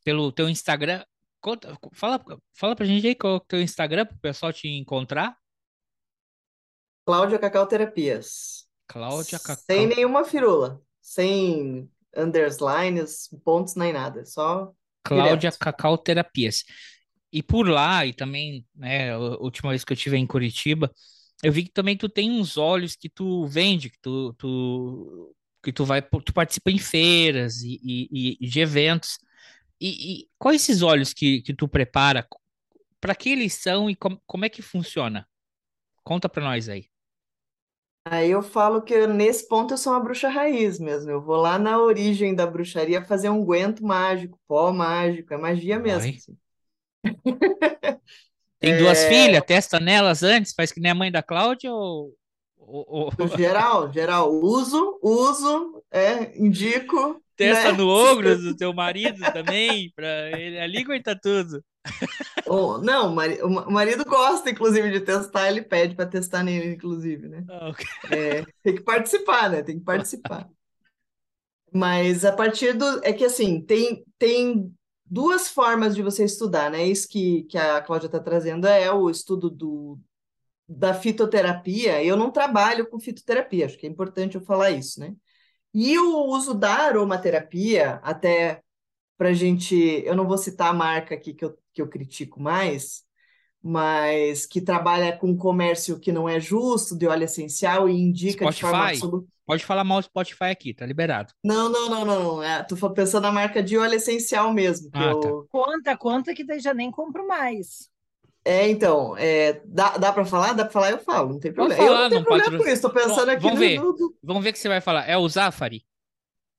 [0.03, 1.05] pelo teu Instagram.
[1.41, 4.67] Conta, fala, fala pra gente aí qual é o teu Instagram para o pessoal te
[4.67, 5.39] encontrar.
[7.07, 8.68] Cláudia Cacau Terapias.
[8.89, 9.65] Cláudia Cacau.
[9.65, 10.81] Sem nenhuma firula.
[11.01, 14.25] Sem underlines, pontos nem nada.
[14.25, 14.73] Só.
[15.05, 15.59] Cláudia direto.
[15.59, 16.65] Cacau Terapias.
[17.31, 20.91] E por lá, e também, né, a última vez que eu estive em Curitiba,
[21.43, 25.73] eu vi que também tu tem uns olhos que tu vende, que tu, tu que
[25.73, 29.19] tu vai, tu participa em feiras e, e, e de eventos.
[29.81, 32.27] E, e quais esses olhos que, que tu prepara?
[33.01, 35.29] Para que eles são e com, como é que funciona?
[36.03, 36.87] Conta para nós aí.
[38.11, 41.11] Aí eu falo que nesse ponto eu sou uma bruxa raiz mesmo.
[41.11, 45.79] Eu vou lá na origem da bruxaria fazer um guento mágico, pó mágico, é magia
[45.79, 46.15] mesmo.
[46.17, 46.37] Assim.
[48.61, 49.09] Tem duas é...
[49.09, 52.13] filhas, testa nelas antes, faz que nem a mãe da Cláudia ou...
[52.57, 53.11] ou...
[53.37, 54.33] Geral, geral.
[54.33, 57.23] Uso, uso, é, indico.
[57.39, 57.79] Testa né?
[57.79, 61.65] no ogro do teu marido também, para ele ali aguenta tudo.
[62.45, 67.45] Oh, não, o marido gosta, inclusive, de testar, ele pede para testar nele, inclusive, né?
[67.49, 67.87] Ah, okay.
[68.11, 69.63] é, tem que participar, né?
[69.63, 70.49] Tem que participar.
[71.73, 73.05] Mas a partir do.
[73.05, 74.75] É que assim, tem, tem
[75.07, 76.85] duas formas de você estudar, né?
[76.85, 79.97] Isso que, que a Cláudia está trazendo é o estudo do,
[80.69, 82.03] da fitoterapia.
[82.03, 85.15] Eu não trabalho com fitoterapia, acho que é importante eu falar isso, né?
[85.75, 88.63] E o uso da aromaterapia, até
[89.17, 89.75] para a gente.
[90.05, 93.03] Eu não vou citar a marca aqui que eu, que eu critico mais,
[93.63, 98.55] mas que trabalha com comércio que não é justo de óleo essencial e indica Spotify.
[98.55, 99.29] de forma absoluta.
[99.45, 101.33] Pode falar mal do Spotify aqui, tá liberado.
[101.43, 102.43] Não, não, não, não.
[102.43, 104.91] É, tô pensando na marca de óleo essencial mesmo.
[104.93, 105.21] Ah, eu...
[105.21, 105.29] tá.
[105.49, 107.89] Conta, conta que daí já nem compro mais.
[108.49, 110.55] É, então, é, dá, dá para falar?
[110.55, 110.91] Dá para falar?
[110.91, 111.83] Eu falo, não tem problema.
[111.83, 112.65] Falar, eu não tenho problema patro...
[112.65, 113.81] com isso, tô pensando Bom, aqui vamos no, ver.
[114.23, 115.07] Vamos ver o que você vai falar.
[115.07, 115.85] É o Zafari?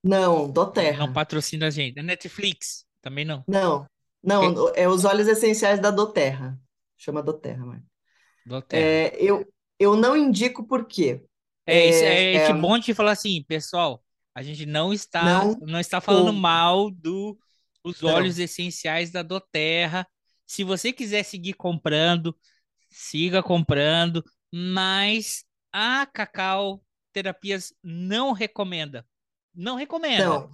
[0.04, 1.00] Não, do Terra.
[1.00, 1.98] Não patrocina a gente.
[1.98, 2.86] É Netflix?
[3.02, 3.44] Também não.
[3.48, 3.88] Não,
[4.24, 6.60] não, é os óleos essenciais da Doterra.
[6.96, 7.82] Chama Doterra, mãe.
[8.46, 8.84] Doterra.
[8.84, 9.44] É, eu,
[9.80, 11.24] eu não indico por quê.
[11.66, 14.04] É, é, é, é bom de falar assim, pessoal,
[14.36, 17.36] a gente não está, não, não está falando mal do,
[17.84, 18.44] dos óleos não.
[18.44, 20.06] essenciais da Doterra.
[20.50, 22.36] Se você quiser seguir comprando,
[22.90, 26.84] siga comprando, mas a Cacau
[27.14, 29.06] Terapias não recomenda.
[29.54, 30.26] Não recomenda.
[30.26, 30.50] Não.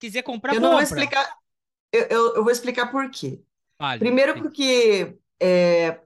[0.00, 0.68] Quiser comprar, eu compra.
[0.68, 1.32] não vou explicar.
[1.92, 3.40] Eu, eu, eu vou explicar por quê.
[3.78, 4.00] Vale.
[4.00, 6.00] Primeiro, porque é,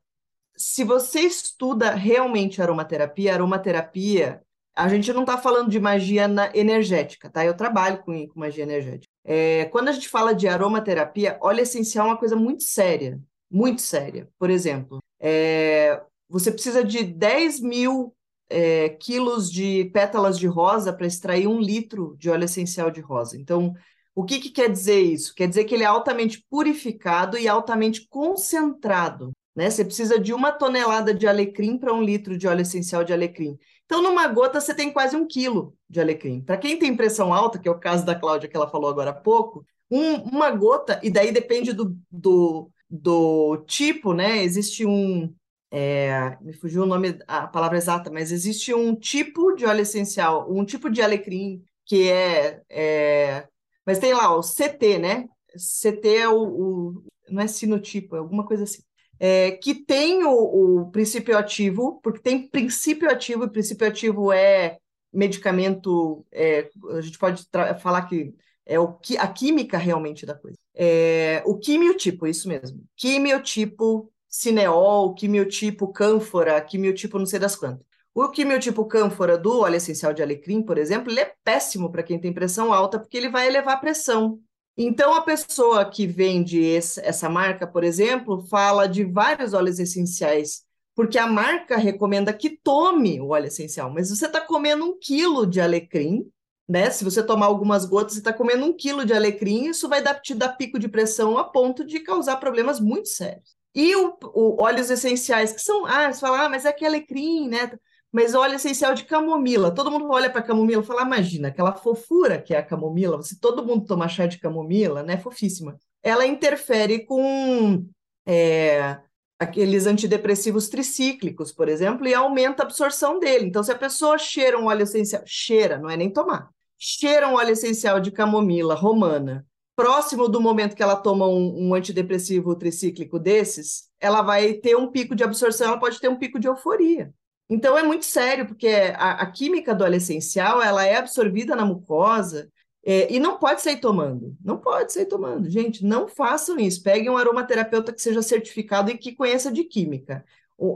[0.54, 4.42] se você estuda realmente aromaterapia, aromaterapia,
[4.76, 7.42] a gente não está falando de magia energética, tá?
[7.42, 9.10] Eu trabalho com, com magia energética.
[9.24, 13.18] É, quando a gente fala de aromaterapia, óleo essencial é uma coisa muito séria,
[13.50, 14.28] muito séria.
[14.38, 18.14] Por exemplo, é, você precisa de 10 mil
[18.48, 23.36] é, quilos de pétalas de rosa para extrair um litro de óleo essencial de rosa.
[23.36, 23.74] Então,
[24.14, 25.34] o que, que quer dizer isso?
[25.34, 29.32] Quer dizer que ele é altamente purificado e altamente concentrado.
[29.54, 29.70] Né?
[29.70, 33.58] Você precisa de uma tonelada de alecrim para um litro de óleo essencial de alecrim.
[33.84, 36.40] Então, numa gota, você tem quase um quilo de alecrim.
[36.40, 39.10] Para quem tem pressão alta, que é o caso da Cláudia que ela falou agora
[39.10, 44.42] há pouco, um, uma gota, e daí depende do, do, do tipo, né?
[44.42, 45.34] Existe um.
[45.72, 50.52] É, me fugiu o nome, a palavra exata, mas existe um tipo de óleo essencial,
[50.52, 53.46] um tipo de alecrim que é, é
[53.86, 55.28] mas tem lá o CT, né?
[55.56, 58.82] CT é o, o não é sinotipo, é alguma coisa assim
[59.20, 64.78] é, que tem o, o, princípio ativo, porque tem princípio ativo, e princípio ativo é
[65.12, 67.46] medicamento, é, a gente pode
[67.82, 68.34] falar que
[68.70, 70.56] é o, a química realmente da coisa.
[70.74, 72.84] É, o quimiotipo, isso mesmo.
[72.96, 77.84] Quimiotipo cineol, quimiotipo cânfora, quimiotipo não sei das quantas.
[78.14, 82.20] O quimiotipo cânfora do óleo essencial de alecrim, por exemplo, ele é péssimo para quem
[82.20, 84.38] tem pressão alta, porque ele vai elevar a pressão.
[84.76, 90.62] Então, a pessoa que vende esse, essa marca, por exemplo, fala de vários óleos essenciais,
[90.94, 95.44] porque a marca recomenda que tome o óleo essencial, mas você está comendo um quilo
[95.44, 96.30] de alecrim,
[96.70, 96.88] né?
[96.90, 100.14] Se você tomar algumas gotas, você está comendo um quilo de alecrim, isso vai dar,
[100.20, 103.56] te dar pico de pressão a ponto de causar problemas muito sérios.
[103.74, 107.48] E o, o óleos essenciais, que são, ah, você fala, ah, mas é que alecrim,
[107.48, 107.72] né?
[108.12, 109.74] mas óleo essencial de camomila.
[109.74, 113.38] Todo mundo olha para camomila e fala: imagina, aquela fofura que é a camomila, se
[113.38, 115.18] todo mundo tomar chá de camomila, né?
[115.18, 115.78] Fofíssima.
[116.02, 117.86] Ela interfere com
[118.26, 118.98] é,
[119.38, 123.46] aqueles antidepressivos tricíclicos, por exemplo, e aumenta a absorção dele.
[123.46, 126.50] Então, se a pessoa cheira um óleo essencial, cheira, não é nem tomar,
[126.82, 131.74] cheira um óleo essencial de camomila romana, próximo do momento que ela toma um, um
[131.74, 136.40] antidepressivo tricíclico desses, ela vai ter um pico de absorção, ela pode ter um pico
[136.40, 137.12] de euforia.
[137.50, 141.66] Então é muito sério, porque a, a química do óleo essencial ela é absorvida na
[141.66, 142.50] mucosa
[142.84, 144.34] é, e não pode sair tomando.
[144.42, 145.50] Não pode sair tomando.
[145.50, 146.82] Gente, não façam isso.
[146.82, 150.24] Peguem um aromaterapeuta que seja certificado e que conheça de química.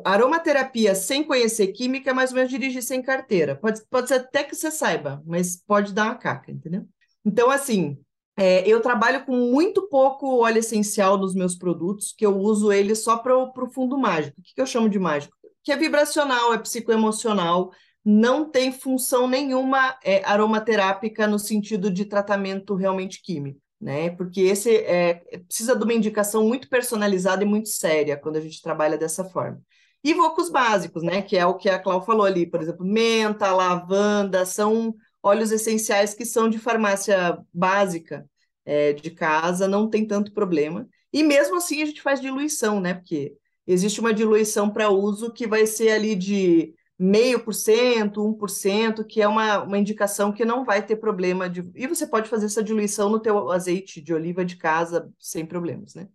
[0.04, 3.54] Aromaterapia sem conhecer química é mais ou menos dirigir sem carteira.
[3.54, 6.86] Pode, pode ser até que você saiba, mas pode dar uma caca, entendeu?
[7.24, 7.98] Então, assim,
[8.36, 12.94] é, eu trabalho com muito pouco óleo essencial nos meus produtos, que eu uso ele
[12.94, 14.40] só para o fundo mágico.
[14.40, 15.34] O que, que eu chamo de mágico?
[15.64, 17.72] que é vibracional, é psicoemocional,
[18.04, 24.10] não tem função nenhuma é, aromaterápica no sentido de tratamento realmente químico, né?
[24.10, 25.14] Porque esse é,
[25.48, 29.58] precisa de uma indicação muito personalizada e muito séria quando a gente trabalha dessa forma.
[30.04, 31.22] E vou com os básicos, né?
[31.22, 36.12] Que é o que a Clau falou ali, por exemplo, menta, lavanda, são óleos essenciais
[36.12, 38.28] que são de farmácia básica
[38.66, 40.86] é, de casa, não tem tanto problema.
[41.10, 42.92] E mesmo assim a gente faz diluição, né?
[42.92, 43.34] Porque
[43.66, 48.50] existe uma diluição para uso que vai ser ali de meio por cento, um por
[48.50, 51.62] cento, que é uma, uma indicação que não vai ter problema de.
[51.74, 55.94] E você pode fazer essa diluição no teu azeite de oliva de casa sem problemas,
[55.94, 56.08] né?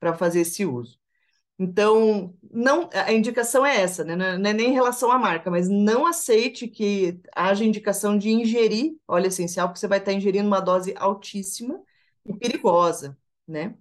[0.00, 0.98] Para fazer esse uso.
[1.58, 4.16] Então, não, a indicação é essa, né?
[4.16, 8.96] Não é nem em relação à marca, mas não aceite que haja indicação de ingerir
[9.06, 11.80] óleo essencial, porque você vai estar ingerindo uma dose altíssima
[12.26, 13.76] e perigosa, né?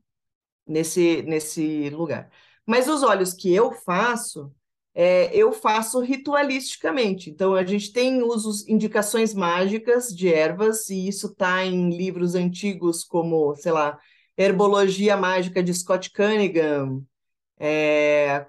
[0.67, 2.31] Nesse, nesse lugar.
[2.65, 4.53] Mas os óleos que eu faço,
[4.93, 7.29] é, eu faço ritualisticamente.
[7.29, 13.03] Então, a gente tem usos, indicações mágicas de ervas, e isso está em livros antigos
[13.03, 13.99] como, sei lá,
[14.37, 17.03] Herbologia Mágica de Scott Cunningham.
[17.59, 18.47] É,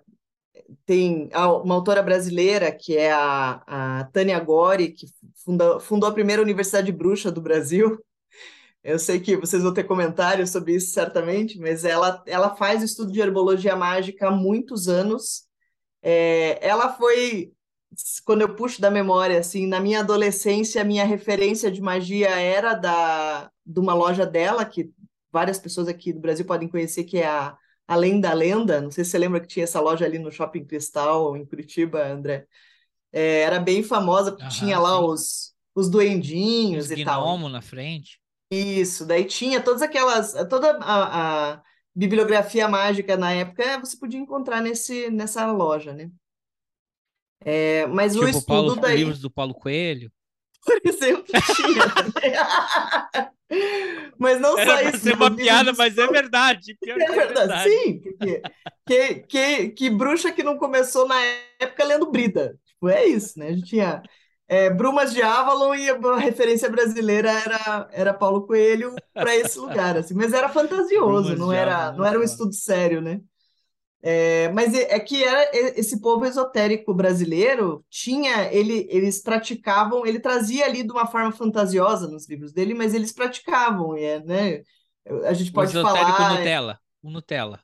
[0.86, 5.06] tem uma autora brasileira, que é a, a Tânia Gori, que
[5.44, 7.98] funda, fundou a primeira Universidade Bruxa do Brasil,
[8.84, 13.10] eu sei que vocês vão ter comentários sobre isso certamente, mas ela, ela faz estudo
[13.10, 15.44] de herbologia mágica há muitos anos.
[16.02, 17.54] É, ela foi,
[18.26, 22.74] quando eu puxo da memória, assim, na minha adolescência, a minha referência de magia era
[22.74, 24.90] da, de uma loja dela, que
[25.32, 28.80] várias pessoas aqui do Brasil podem conhecer, que é a Além da Lenda.
[28.80, 32.06] Não sei se você lembra que tinha essa loja ali no Shopping Cristal, em Curitiba,
[32.06, 32.46] André.
[33.12, 37.38] É, era bem famosa, porque tinha lá os, os duendinhos os e tal.
[37.48, 38.20] na frente.
[38.50, 41.62] Isso, daí tinha todas aquelas, toda a, a
[41.94, 46.10] bibliografia mágica na época você podia encontrar nesse, nessa loja, né?
[47.40, 48.96] É, mas tipo, o estudo Paulo, daí...
[48.96, 50.10] livros do Paulo Coelho?
[50.64, 51.94] Por exemplo, tinha.
[54.18, 54.98] Mas não Era só isso.
[54.98, 56.76] ser uma piada, de mas é verdade.
[56.80, 58.42] Pior É que verdade, sim, porque
[58.86, 61.16] que, que, que bruxa que não começou na
[61.60, 62.58] época lendo Brida.
[62.66, 63.48] Tipo, é isso, né?
[63.48, 64.02] A gente tinha
[64.48, 69.96] é, Brumas de Avalon e a referência brasileira era, era Paulo Coelho para esse lugar,
[69.96, 73.20] assim, mas era fantasioso, Brumas não era, Avalon, não era um estudo sério, né?
[74.06, 80.20] É, mas é é que era esse povo esotérico brasileiro tinha ele eles praticavam ele
[80.20, 84.62] trazia ali de uma forma fantasiosa nos livros dele mas eles praticavam é, né
[85.24, 86.80] a gente O pode esotérico falar Nutella.
[87.02, 87.60] O Nutella.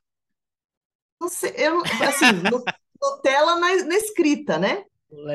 [1.21, 2.63] não sei, eu, assim, no,
[3.01, 4.85] Nutella na, na escrita, né?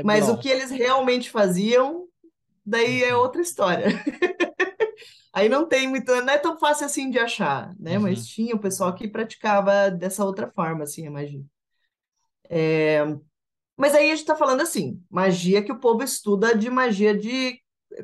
[0.04, 2.08] Mas o que eles realmente faziam,
[2.65, 3.88] daí é outra história.
[5.36, 7.98] Aí não tem muito, não é tão fácil assim de achar, né?
[7.98, 8.04] Uhum.
[8.04, 11.43] Mas tinha o pessoal que praticava dessa outra forma, assim, a magia.
[12.50, 13.04] É,
[13.78, 17.60] Mas aí a gente está falando assim, magia que o povo estuda de magia de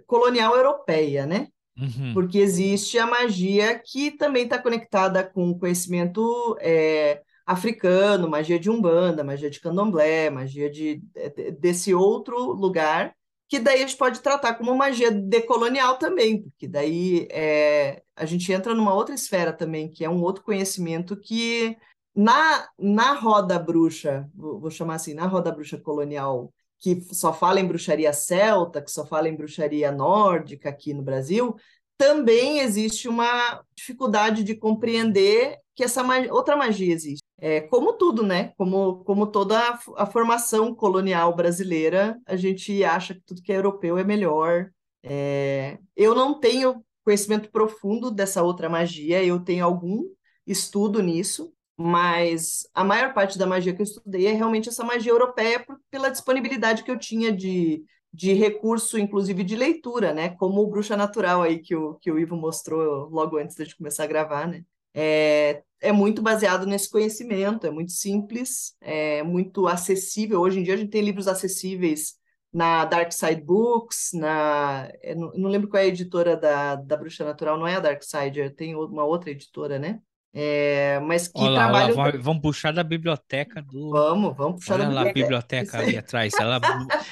[0.07, 1.49] colonial europeia, né?
[1.79, 2.13] Uhum.
[2.13, 9.23] porque existe a magia que também está conectada com conhecimento é, africano, magia de Umbanda,
[9.23, 10.97] magia de Candomblé, magia de,
[11.35, 13.15] de- desse outro lugar,
[13.51, 18.49] que daí a gente pode tratar como magia decolonial também, porque daí é, a gente
[18.49, 21.77] entra numa outra esfera também, que é um outro conhecimento que
[22.15, 27.67] na, na roda bruxa, vou, chamar assim, na roda bruxa colonial, que só fala em
[27.67, 31.53] bruxaria celta, que só fala em bruxaria nórdica aqui no Brasil,
[31.97, 37.25] também existe uma dificuldade de compreender que essa ma- outra magia existe.
[37.43, 38.53] É, como tudo, né?
[38.55, 43.57] Como, como toda a, a formação colonial brasileira, a gente acha que tudo que é
[43.57, 44.69] europeu é melhor.
[45.01, 50.03] É, eu não tenho conhecimento profundo dessa outra magia, eu tenho algum
[50.45, 55.11] estudo nisso, mas a maior parte da magia que eu estudei é realmente essa magia
[55.11, 60.29] europeia pela disponibilidade que eu tinha de, de recurso, inclusive de leitura, né?
[60.37, 63.77] Como o Bruxa Natural aí que o, que o Ivo mostrou logo antes da gente
[63.77, 64.63] começar a gravar, né?
[64.93, 70.39] É, é muito baseado nesse conhecimento, é muito simples, é muito acessível.
[70.41, 72.15] Hoje em dia a gente tem livros acessíveis
[72.53, 74.89] na Dark Side Books, na...
[75.01, 77.79] Eu não, não lembro qual é a editora da, da Bruxa Natural, não é a
[77.79, 79.99] Dark Side, tem uma outra editora, né?
[80.33, 81.95] É, mas que Olha lá, olha lá, trabalham...
[81.95, 83.89] vai- vamos puxar da biblioteca do.
[83.89, 85.13] Vamos, vamos puxar Olha da lá biblioteca.
[85.13, 86.33] biblioteca ali atrás.
[86.39, 86.59] Ela...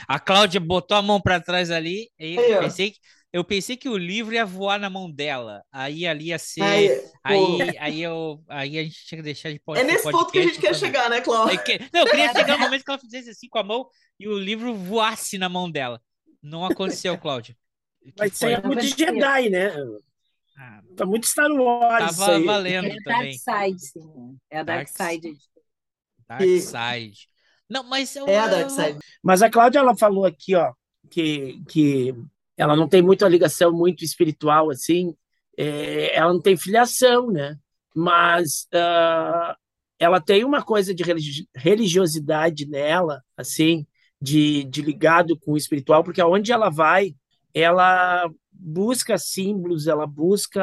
[0.08, 3.00] A Cláudia botou a mão para trás ali e Aí, eu pensei, que...
[3.32, 5.64] eu pensei que o livro ia voar na mão dela.
[5.72, 6.62] Aí ali ia ser.
[6.64, 6.90] Aí,
[7.24, 8.44] Aí, aí, eu...
[8.48, 10.82] aí a gente tinha que deixar de pode é nesse ponto que a gente podcast
[10.82, 11.64] quer chegar, né, Cláudio?
[11.64, 13.88] Que- Não, eu queria chegar no momento que ela fizesse assim com a mão
[14.20, 16.02] e o livro voasse na mão dela.
[16.42, 17.56] Não aconteceu, Cláudia.
[18.02, 18.64] O que Mas isso aí foi?
[18.64, 18.82] é muito.
[18.98, 19.72] Jedi, né?
[20.58, 22.44] Ah, Tá muito Star Wars isso tava aí.
[22.46, 23.38] valendo É a Dark também.
[23.38, 24.38] Side, sim.
[24.50, 25.38] É a Dark Dark Side.
[26.28, 27.28] Dark E- Side.
[27.70, 28.98] Não, mas eu, É a Dark Side.
[29.22, 30.74] Mas a Cláudia, ela falou aqui, ó,
[31.12, 32.16] que, que
[32.60, 35.16] ela não tem muita ligação muito espiritual, assim,
[35.58, 37.56] é, ela não tem filiação, né?
[37.96, 39.56] Mas ah,
[39.98, 43.88] ela tem uma coisa de religi- religiosidade nela, assim,
[44.22, 47.16] de, de ligado com o espiritual, porque aonde ela vai,
[47.54, 50.62] ela busca símbolos, ela busca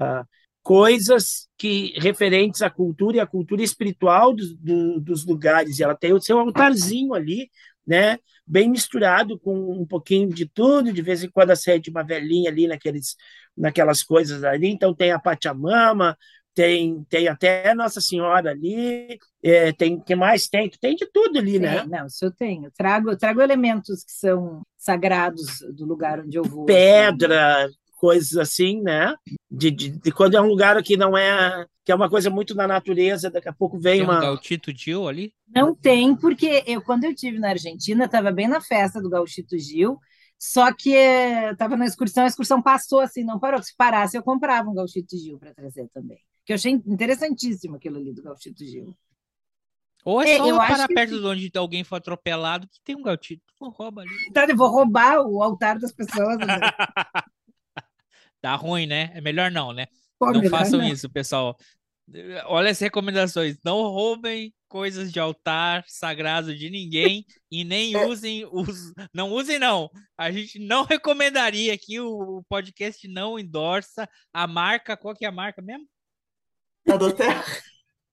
[0.00, 0.24] ah,
[0.62, 5.78] coisas que referentes à cultura e à cultura espiritual dos, do- dos lugares.
[5.78, 7.50] E ela tem o seu altarzinho ali,
[7.86, 8.18] né?
[8.46, 10.92] Bem misturado com um pouquinho de tudo.
[10.92, 13.16] De vez em quando acende uma velhinha ali naqueles,
[13.56, 14.68] naquelas coisas ali.
[14.68, 16.16] Então tem a Pachamama,
[16.54, 20.70] tem, tem até Nossa Senhora ali, é, tem que mais tem?
[20.80, 21.84] Tem de tudo ali, né?
[21.86, 22.64] Não, isso eu tenho.
[22.64, 26.64] Eu trago, eu trago elementos que são sagrados do lugar onde eu vou.
[27.64, 27.85] assim.
[28.06, 29.16] Coisas assim, né?
[29.50, 32.54] De, de, de quando é um lugar que não é que é uma coisa muito
[32.54, 35.32] na natureza, daqui a pouco vem Tem um uma Gautito Gil ali?
[35.48, 39.58] Não tem, porque eu, quando eu tive na Argentina, estava bem na festa do Gauchito
[39.58, 39.98] Gil,
[40.38, 43.60] só que estava na excursão, a excursão passou assim, não parou.
[43.62, 46.18] Se parasse, eu comprava um Gauchito Gil para trazer também.
[46.44, 48.96] Que eu achei interessantíssimo aquilo ali do Gauchito Gil.
[50.04, 52.94] Ou é É, só eu acho parar perto de onde alguém foi atropelado que tem
[52.94, 53.42] um Gautito.
[53.58, 54.10] Pô, rouba ali.
[54.28, 56.38] Então, eu vou roubar o altar das pessoas.
[56.38, 56.46] né?
[58.46, 59.10] Dá ruim, né?
[59.12, 59.88] É melhor não, né?
[60.20, 60.86] Pô, não façam não.
[60.86, 61.58] isso, pessoal.
[62.44, 63.58] Olha as recomendações.
[63.64, 68.92] Não roubem coisas de altar sagrado de ninguém e nem usem os.
[69.12, 69.90] Não usem, não.
[70.16, 71.98] A gente não recomendaria aqui.
[71.98, 74.96] O podcast não endorça a marca.
[74.96, 75.88] Qual que é a marca mesmo?
[76.88, 77.44] A do Terra.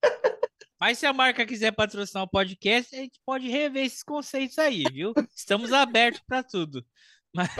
[0.81, 4.83] Mas se a marca quiser patrocinar o podcast, a gente pode rever esses conceitos aí,
[4.91, 5.13] viu?
[5.35, 6.83] Estamos abertos para tudo.
[7.31, 7.51] Mas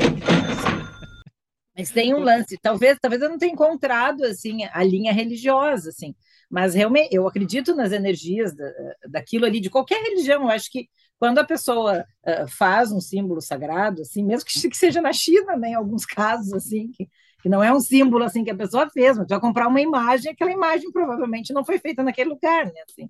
[1.76, 6.14] Mas tem um lance, talvez, talvez eu não tenha encontrado assim a linha religiosa, assim,
[6.50, 8.72] mas realmente eu acredito nas energias da,
[9.10, 10.44] daquilo ali de qualquer religião.
[10.44, 14.78] Eu acho que quando a pessoa uh, faz um símbolo sagrado, assim, mesmo que, que
[14.78, 17.10] seja na China, né, em alguns casos assim, que,
[17.42, 19.82] que não é um símbolo assim que a pessoa fez, mas tu vai comprar uma
[19.82, 22.82] imagem, aquela imagem provavelmente não foi feita naquele lugar, né?
[22.88, 23.10] Assim.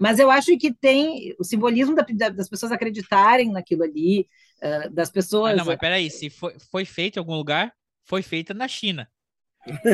[0.00, 4.26] Mas eu acho que tem o simbolismo da, das pessoas acreditarem naquilo ali,
[4.62, 5.52] uh, das pessoas.
[5.52, 7.72] Ah, não, mas peraí, se foi, foi feito em algum lugar,
[8.08, 9.08] foi feita na China.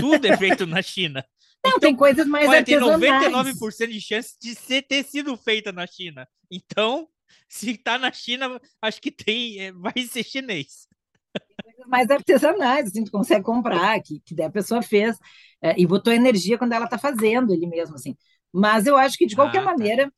[0.00, 1.24] Tudo é feito na China.
[1.64, 3.22] Não, então, tem coisas mais olha, artesanais.
[3.22, 6.28] Tem 99% de chance de ser, ter sido feita na China.
[6.50, 7.08] Então,
[7.48, 10.86] se tá na China, acho que tem, é, vai ser chinês.
[11.88, 15.16] Mais artesanais, assim, tu consegue comprar, que, que a pessoa fez
[15.60, 18.14] é, e botou energia quando ela tá fazendo ele mesmo, assim.
[18.52, 19.70] Mas eu acho que, de qualquer ah, tá.
[19.70, 20.12] maneira,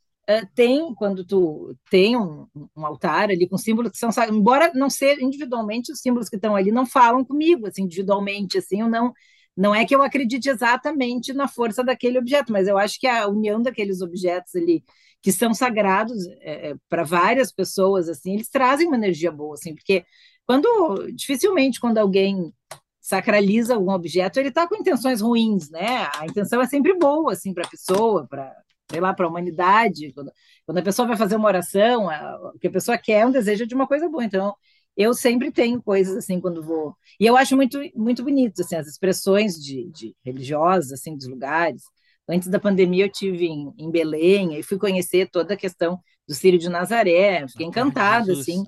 [0.54, 2.46] tem, quando tu tem um,
[2.76, 6.56] um, altar ali com símbolos que são, embora não ser individualmente, os símbolos que estão
[6.56, 9.12] ali não falam comigo, assim, individualmente, assim, eu não
[9.56, 13.26] não é que eu acredite exatamente na força daquele objeto, mas eu acho que a
[13.26, 14.84] união daqueles objetos ali
[15.22, 19.74] que são sagrados é, é para várias pessoas assim, eles trazem uma energia boa, assim,
[19.74, 20.04] porque
[20.46, 22.52] quando dificilmente quando alguém
[23.00, 26.08] sacraliza algum objeto, ele está com intenções ruins, né?
[26.18, 28.52] A intenção é sempre boa assim para a pessoa, para
[28.90, 30.12] sei lá, para a humanidade.
[30.12, 30.32] Quando,
[30.64, 33.30] quando a pessoa vai fazer uma oração, a, o que a pessoa quer é um
[33.30, 34.24] desejo de uma coisa boa.
[34.24, 34.54] Então,
[34.96, 36.96] eu sempre tenho coisas assim quando vou.
[37.20, 41.82] E eu acho muito, muito bonito assim, as expressões de, de religiosas assim, dos lugares.
[42.28, 46.34] Antes da pandemia, eu tive em, em Belém e fui conhecer toda a questão do
[46.34, 47.46] Sírio de Nazaré.
[47.46, 48.64] Fiquei encantada, assim,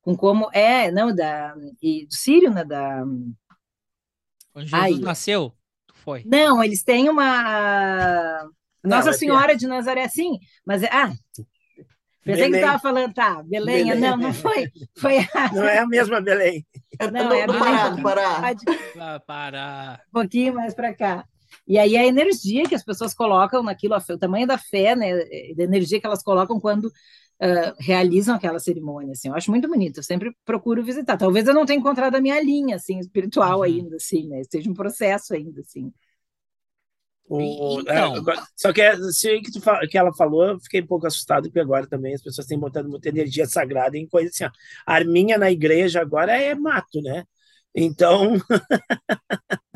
[0.00, 1.54] com como é, não, da.
[1.82, 2.64] E do Sírio, né?
[2.64, 3.04] Da.
[4.54, 5.52] Onde Jesus Ai, nasceu?
[5.92, 6.22] Foi.
[6.24, 8.48] Não, eles têm uma.
[8.84, 10.88] Nossa não, é Senhora de Nazaré, sim, mas é.
[10.90, 11.12] Ah,
[12.24, 12.52] Pensei Belém.
[12.52, 13.84] que estava falando, tá, Belém.
[13.84, 14.00] Belém.
[14.00, 14.70] Não, não foi.
[14.96, 15.26] foi a...
[15.52, 16.64] Não é a mesma Belém.
[17.12, 19.20] Não, é do Pará, do Pará.
[19.26, 20.00] Pará.
[20.08, 21.24] Um pouquinho mais para cá.
[21.66, 25.12] E aí a energia que as pessoas colocam naquilo, o tamanho da fé, né,
[25.56, 29.98] da energia que elas colocam quando uh, realizam aquela cerimônia, assim, eu acho muito bonito,
[29.98, 31.16] eu sempre procuro visitar.
[31.16, 33.64] Talvez eu não tenha encontrado a minha linha, assim, espiritual uhum.
[33.64, 35.92] ainda, assim, né, seja um processo ainda, assim.
[37.28, 41.06] O, então, é, só que se que, tu, que ela falou, eu fiquei um pouco
[41.06, 44.44] assustado, porque agora também as pessoas têm botando muita energia sagrada em coisas assim.
[44.44, 44.50] Ó.
[44.86, 47.24] A arminha na igreja agora é mato, né?
[47.74, 48.34] Então,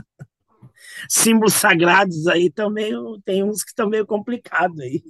[1.09, 2.93] símbolos sagrados aí também
[3.25, 5.03] tem uns que estão meio complicados aí.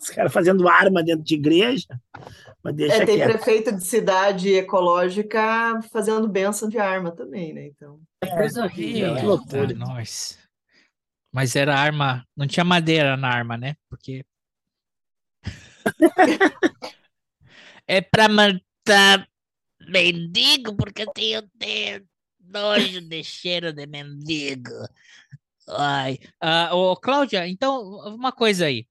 [0.00, 1.86] Os caras fazendo arma dentro de igreja.
[2.62, 3.30] Mas deixa é, tem quieto.
[3.30, 7.66] prefeito de cidade ecológica fazendo benção de arma também, né?
[7.66, 7.98] Então.
[8.20, 9.14] É coisa horrível.
[9.14, 9.74] É, que loucura.
[9.74, 10.47] Nós.
[11.38, 13.76] Mas era arma, não tinha madeira na arma, né?
[13.88, 14.26] Porque.
[17.86, 19.24] é pra matar
[19.80, 22.04] mendigo, porque eu tenho, tenho
[22.40, 24.72] nojo de cheiro de mendigo.
[25.68, 26.18] Ai.
[26.42, 27.82] Uh, ô, Cláudia, então,
[28.16, 28.84] uma coisa aí.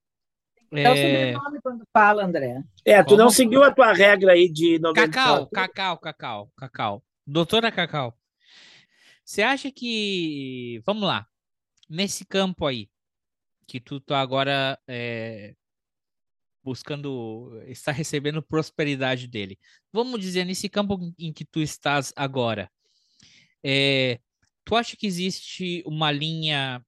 [0.72, 2.64] É o sobrenome quando fala, André.
[2.86, 3.24] É, tu Como?
[3.24, 5.48] não seguiu a tua regra aí de 94.
[5.48, 7.04] Cacau, Cacau, Cacau, Cacau.
[7.26, 8.18] Doutora Cacau.
[9.26, 10.82] Você acha que.
[10.86, 11.28] Vamos lá
[11.90, 12.90] nesse campo aí,
[13.68, 15.56] que tu tá agora é,
[16.64, 19.58] buscando, está recebendo prosperidade dele.
[19.92, 22.70] Vamos dizer, nesse campo em que tu estás agora,
[23.64, 24.20] é,
[24.64, 26.86] tu acha que existe uma linha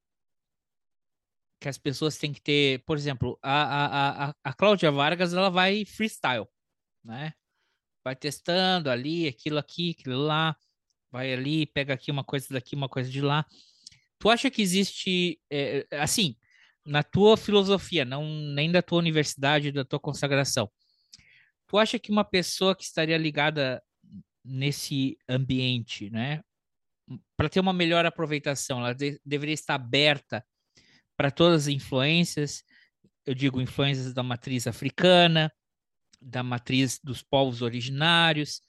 [1.59, 5.49] que as pessoas têm que ter, por exemplo, a, a, a, a Cláudia Vargas, ela
[5.49, 6.47] vai freestyle,
[7.03, 7.33] né?
[8.03, 10.55] Vai testando ali, aquilo aqui, aquilo lá,
[11.11, 13.45] vai ali, pega aqui uma coisa daqui, uma coisa de lá.
[14.19, 16.35] Tu acha que existe, é, assim,
[16.85, 20.69] na tua filosofia, não nem da tua universidade, da tua consagração,
[21.67, 23.81] tu acha que uma pessoa que estaria ligada
[24.43, 26.41] nesse ambiente, né,
[27.37, 30.45] para ter uma melhor aproveitação, ela de, deveria estar aberta
[31.15, 32.63] para todas as influências,
[33.25, 35.51] eu digo influências da matriz africana,
[36.21, 38.61] da matriz dos povos originários,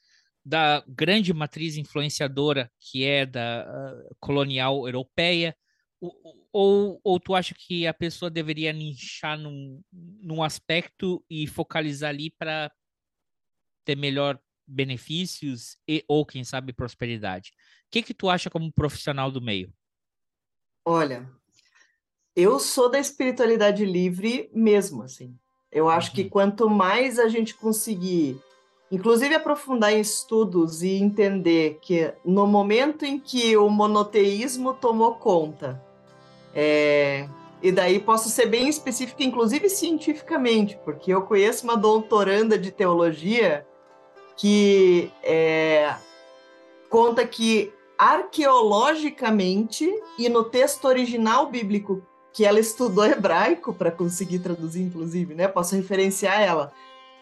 [0.45, 5.57] da grande matriz influenciadora que é da uh, colonial europeia?
[6.01, 12.09] Ou, ou, ou, tu acha que a pessoa deveria nichar num, num aspecto e focalizar
[12.09, 12.73] ali para
[13.85, 17.51] ter melhor benefícios e ou quem sabe prosperidade?
[17.87, 19.73] O que que tu acha como profissional do meio?
[20.85, 21.29] Olha,
[22.35, 25.39] eu sou da espiritualidade livre mesmo, assim.
[25.71, 26.15] Eu acho uhum.
[26.15, 28.41] que quanto mais a gente conseguir
[28.91, 35.81] inclusive aprofundar em estudos e entender que no momento em que o monoteísmo tomou conta,
[36.55, 37.29] é,
[37.63, 43.67] e daí posso ser bem específica, inclusive cientificamente, porque eu conheço uma doutoranda de teologia
[44.37, 45.95] que é,
[46.89, 49.87] conta que arqueologicamente
[50.19, 55.47] e no texto original bíblico que ela estudou hebraico para conseguir traduzir, inclusive, né?
[55.47, 56.73] Posso referenciar ela.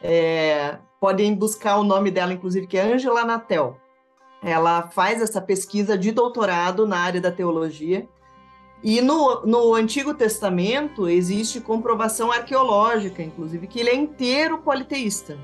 [0.01, 3.77] É, podem buscar o nome dela, inclusive, que é Angela Natel.
[4.43, 8.09] ela faz essa pesquisa de doutorado na área da teologia.
[8.83, 15.37] E no, no Antigo Testamento existe comprovação arqueológica, inclusive, que ele é inteiro politeísta.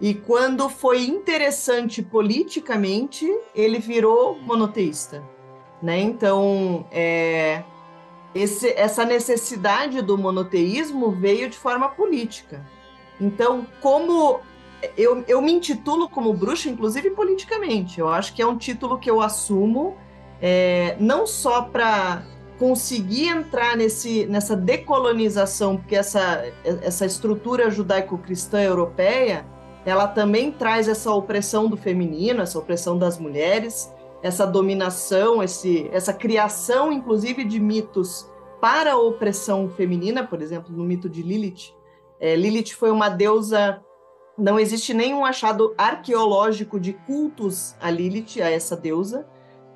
[0.00, 5.22] E quando foi interessante politicamente, ele virou monoteísta.
[5.82, 6.00] Né?
[6.00, 7.64] Então, é,
[8.34, 12.64] esse, essa necessidade do monoteísmo veio de forma política.
[13.20, 14.40] Então, como
[14.96, 18.00] eu, eu me intitulo como bruxa, inclusive politicamente.
[18.00, 19.96] Eu acho que é um título que eu assumo
[20.40, 22.24] é, não só para
[22.58, 29.46] conseguir entrar nesse, nessa decolonização, porque essa, essa estrutura judaico-cristã europeia,
[29.84, 36.12] ela também traz essa opressão do feminino, essa opressão das mulheres, essa dominação, esse, essa
[36.12, 38.30] criação, inclusive, de mitos
[38.60, 41.74] para a opressão feminina, por exemplo, no mito de Lilith.
[42.20, 43.82] É, Lilith foi uma deusa
[44.36, 49.26] não existe nenhum achado arqueológico de cultos a Lilith, a essa deusa,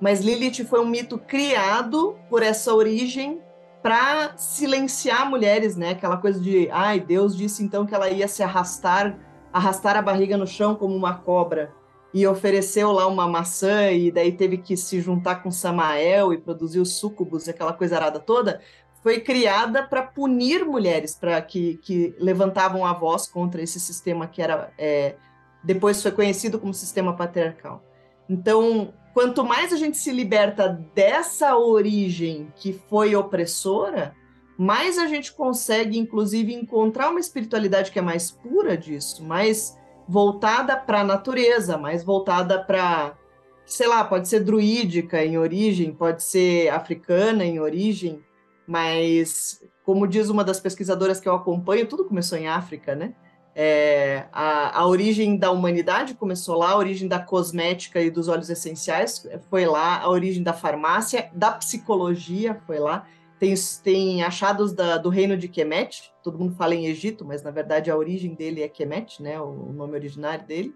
[0.01, 3.41] mas Lilith foi um mito criado por essa origem
[3.83, 5.91] para silenciar mulheres, né?
[5.91, 9.19] Aquela coisa de, ai, Deus disse então que ela ia se arrastar,
[9.53, 11.73] arrastar a barriga no chão como uma cobra
[12.13, 16.81] e ofereceu lá uma maçã e daí teve que se juntar com Samael e produzir
[16.81, 18.61] os súcubos, aquela coisa arada toda
[19.07, 24.43] foi criada para punir mulheres, para que, que levantavam a voz contra esse sistema que
[24.43, 25.15] era é,
[25.63, 27.85] depois foi conhecido como sistema patriarcal.
[28.29, 34.13] Então, quanto mais a gente se liberta dessa origem que foi opressora,
[34.59, 39.79] mais a gente consegue, inclusive, encontrar uma espiritualidade que é mais pura disso, mais
[40.09, 43.17] voltada para a natureza, mais voltada para,
[43.65, 48.26] sei lá, pode ser druídica em origem, pode ser africana em origem,
[48.67, 53.14] mas, como diz uma das pesquisadoras que eu acompanho, tudo começou em África, né?
[53.59, 58.51] É, a, a, origem da humanidade começou lá, a origem da cosmética e dos óleos
[58.51, 63.07] essenciais foi lá, a origem da farmácia, da psicologia foi lá.
[63.39, 67.51] Tem, tem achados da, do reino de Kemet, todo mundo fala em Egito, mas na
[67.51, 70.75] verdade a origem dele é Kemet, né, o, o nome originário dele,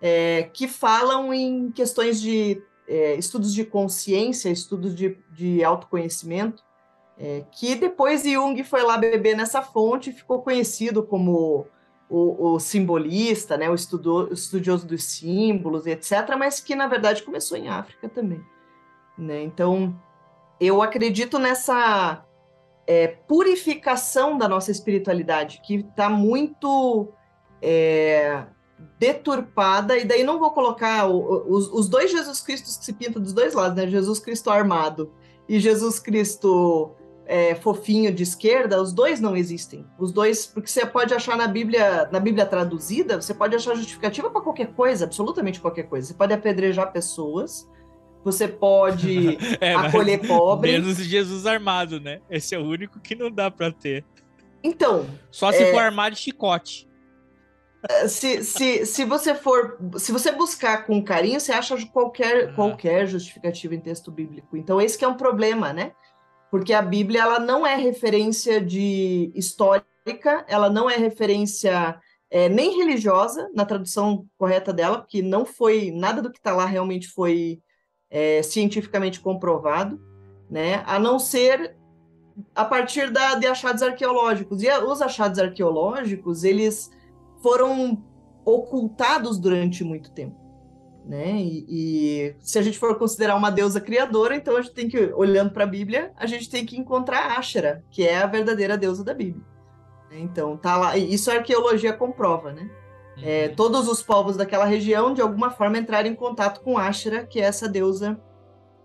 [0.00, 6.64] é, que falam em questões de é, estudos de consciência, estudos de, de autoconhecimento,
[7.22, 11.66] é, que depois Jung foi lá beber nessa fonte e ficou conhecido como
[12.08, 17.22] o, o simbolista, né, o, estudo, o estudioso dos símbolos, etc., mas que na verdade
[17.22, 18.42] começou em África também.
[19.18, 19.42] Né?
[19.42, 19.94] Então,
[20.58, 22.24] eu acredito nessa
[22.86, 27.12] é, purificação da nossa espiritualidade, que está muito
[27.60, 28.44] é,
[28.98, 33.20] deturpada, e daí não vou colocar o, os, os, dois Jesus Cristos que se pintam
[33.20, 33.86] dos dois lados, né?
[33.86, 35.12] Jesus Cristo armado
[35.46, 36.96] e Jesus Cristo
[37.30, 39.86] é, fofinho de esquerda, os dois não existem.
[39.96, 44.28] Os dois, porque você pode achar na Bíblia, na Bíblia traduzida, você pode achar justificativa
[44.28, 46.08] para qualquer coisa, absolutamente qualquer coisa.
[46.08, 47.68] Você pode apedrejar pessoas,
[48.24, 50.72] você pode é, acolher pobres.
[50.72, 52.20] Menos Jesus armado, né?
[52.28, 54.04] Esse é o único que não dá para ter.
[54.60, 55.06] Então.
[55.30, 55.70] Só se é...
[55.70, 56.90] for armado de chicote.
[57.88, 62.52] É, se, se, se você for, se você buscar com carinho, você acha qualquer, ah.
[62.54, 64.56] qualquer justificativa em texto bíblico.
[64.56, 65.92] Então, esse que é um problema, né?
[66.50, 72.76] Porque a Bíblia ela não é referência de histórica, ela não é referência é, nem
[72.76, 77.60] religiosa na tradução correta dela, porque não foi nada do que está lá realmente foi
[78.10, 80.00] é, cientificamente comprovado,
[80.50, 80.82] né?
[80.86, 81.76] A não ser
[82.54, 84.62] a partir da, de achados arqueológicos.
[84.62, 86.90] E a, os achados arqueológicos eles
[87.42, 88.02] foram
[88.44, 90.39] ocultados durante muito tempo
[91.04, 91.40] né?
[91.40, 94.98] E, e, se a gente for considerar uma deusa criadora, então a gente tem que,
[95.14, 99.02] olhando para a Bíblia, a gente tem que encontrar Ashera, que é a verdadeira deusa
[99.02, 99.44] da Bíblia.
[100.10, 102.70] Então tá lá, isso a arqueologia comprova, né?
[103.22, 103.54] É, uhum.
[103.54, 107.44] todos os povos daquela região, de alguma forma, entraram em contato com Ashera, que é
[107.44, 108.18] essa deusa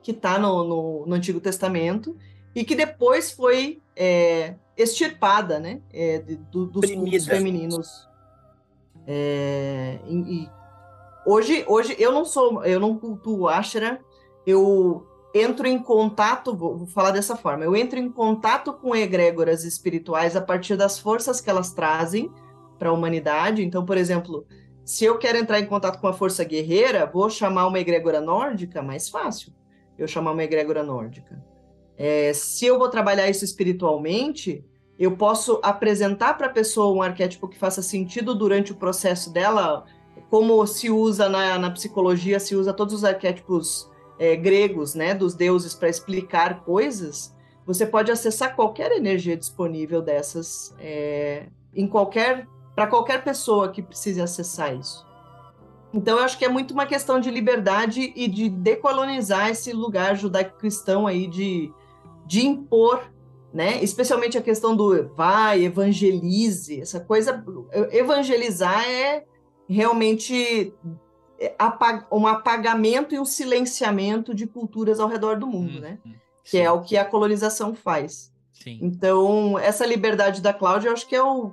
[0.04, 2.18] que está no, no, no, Antigo Testamento
[2.54, 5.82] e que depois foi é, extirpada, né?
[5.92, 8.08] É, do, dos cultos femininos.
[9.08, 10.50] É, e, e
[11.26, 14.00] Hoje, hoje eu não sou, eu não cultuo Ashra,
[14.46, 20.36] eu entro em contato, vou, falar dessa forma, eu entro em contato com egrégoras espirituais
[20.36, 22.32] a partir das forças que elas trazem
[22.78, 23.64] para a humanidade.
[23.64, 24.46] Então, por exemplo,
[24.86, 28.84] se eu quero entrar em contato com a força guerreira, vou chamar uma egrégora nórdica,
[28.84, 29.52] mais fácil
[29.98, 31.44] eu chamar uma egrégora nórdica.
[31.98, 34.64] É, se eu vou trabalhar isso espiritualmente,
[35.00, 39.86] eu posso apresentar para a pessoa um arquétipo que faça sentido durante o processo dela,
[40.36, 45.34] como se usa na, na psicologia, se usa todos os arquétipos é, gregos, né, dos
[45.34, 47.34] deuses para explicar coisas,
[47.66, 54.22] você pode acessar qualquer energia disponível dessas é, em qualquer para qualquer pessoa que precise
[54.22, 55.08] acessar isso.
[55.94, 60.18] Então, eu acho que é muito uma questão de liberdade e de decolonizar esse lugar
[60.18, 61.72] judaico-cristão aí de,
[62.26, 63.10] de impor,
[63.54, 63.82] né?
[63.82, 67.42] Especialmente a questão do vai, evangelize, essa coisa.
[67.94, 69.24] Evangelizar é
[69.68, 70.74] realmente
[71.40, 71.56] é,
[72.12, 76.00] um apagamento e um silenciamento de culturas ao redor do mundo, hum, né?
[76.06, 76.14] Hum,
[76.44, 78.32] que é o que a colonização faz.
[78.54, 78.80] Sim.
[78.82, 81.52] Então, essa liberdade da Cláudia, eu acho que é o,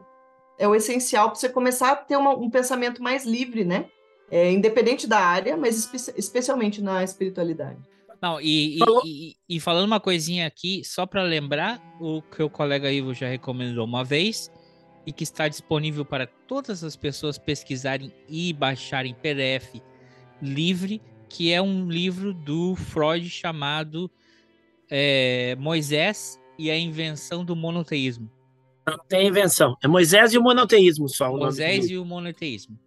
[0.58, 3.86] é o essencial para você começar a ter uma, um pensamento mais livre, né?
[4.30, 7.80] É, independente da área, mas espe especialmente na espiritualidade.
[8.20, 12.48] Não, e, e, e, e falando uma coisinha aqui, só para lembrar o que o
[12.48, 14.50] colega Ivo já recomendou uma vez
[15.06, 19.80] e que está disponível para todas as pessoas pesquisarem e baixarem PDF
[20.40, 24.10] livre, que é um livro do Freud chamado
[24.90, 28.30] é, Moisés e a invenção do monoteísmo.
[28.86, 29.76] Não tem invenção.
[29.82, 31.32] É Moisés e o monoteísmo só.
[31.32, 32.78] O Moisés e o monoteísmo.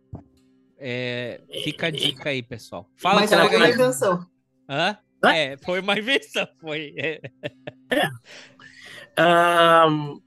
[0.78, 2.90] É, fica a dica aí, pessoal.
[2.96, 4.26] Fala Mas foi uma invenção.
[4.70, 4.98] Hã?
[5.24, 5.34] Hã?
[5.34, 6.48] É, foi uma invenção.
[6.60, 6.94] Foi.
[6.98, 7.22] É.
[7.90, 8.10] é.
[9.88, 10.22] Um,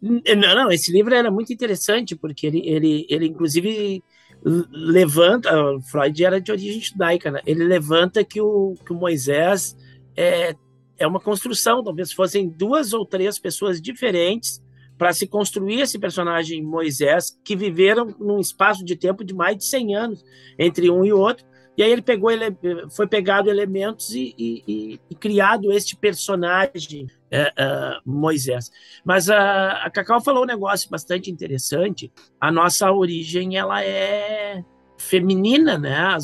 [0.00, 4.02] não, não, esse livro era muito interessante, porque ele, ele, ele inclusive
[4.44, 5.50] levanta.
[5.90, 7.40] Freud era de origem judaica, né?
[7.46, 9.76] Ele levanta que o, que o Moisés
[10.16, 10.54] é,
[10.98, 14.62] é uma construção, talvez fossem duas ou três pessoas diferentes
[14.96, 19.64] para se construir esse personagem Moisés, que viveram num espaço de tempo de mais de
[19.64, 20.24] 100 anos
[20.58, 21.44] entre um e outro.
[21.76, 22.56] E aí ele pegou, ele
[22.90, 28.70] foi pegado elementos e, e, e, e criado este personagem é, é, Moisés.
[29.04, 32.12] Mas a, a Cacau falou um negócio bastante interessante.
[32.40, 34.64] A nossa origem ela é
[34.98, 35.96] feminina, né?
[35.96, 36.16] A,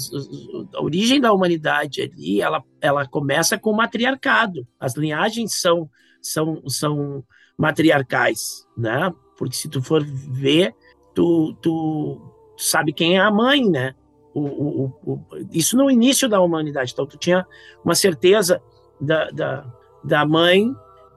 [0.75, 4.67] a, origem da humanidade ali, ela, ela começa com o matriarcado.
[4.79, 5.91] As linhagens são
[6.21, 7.25] são são
[7.59, 9.13] matriarcais, né?
[9.37, 10.75] Porque se tu for ver,
[11.15, 12.21] tu, tu,
[12.57, 13.95] sabe quem é a mãe, né?
[14.35, 15.21] O, o, o,
[15.53, 16.93] isso no início da humanidade.
[16.93, 17.47] Então, tu tinha
[17.85, 18.63] uma certeza
[19.01, 20.73] da, da, da mãe.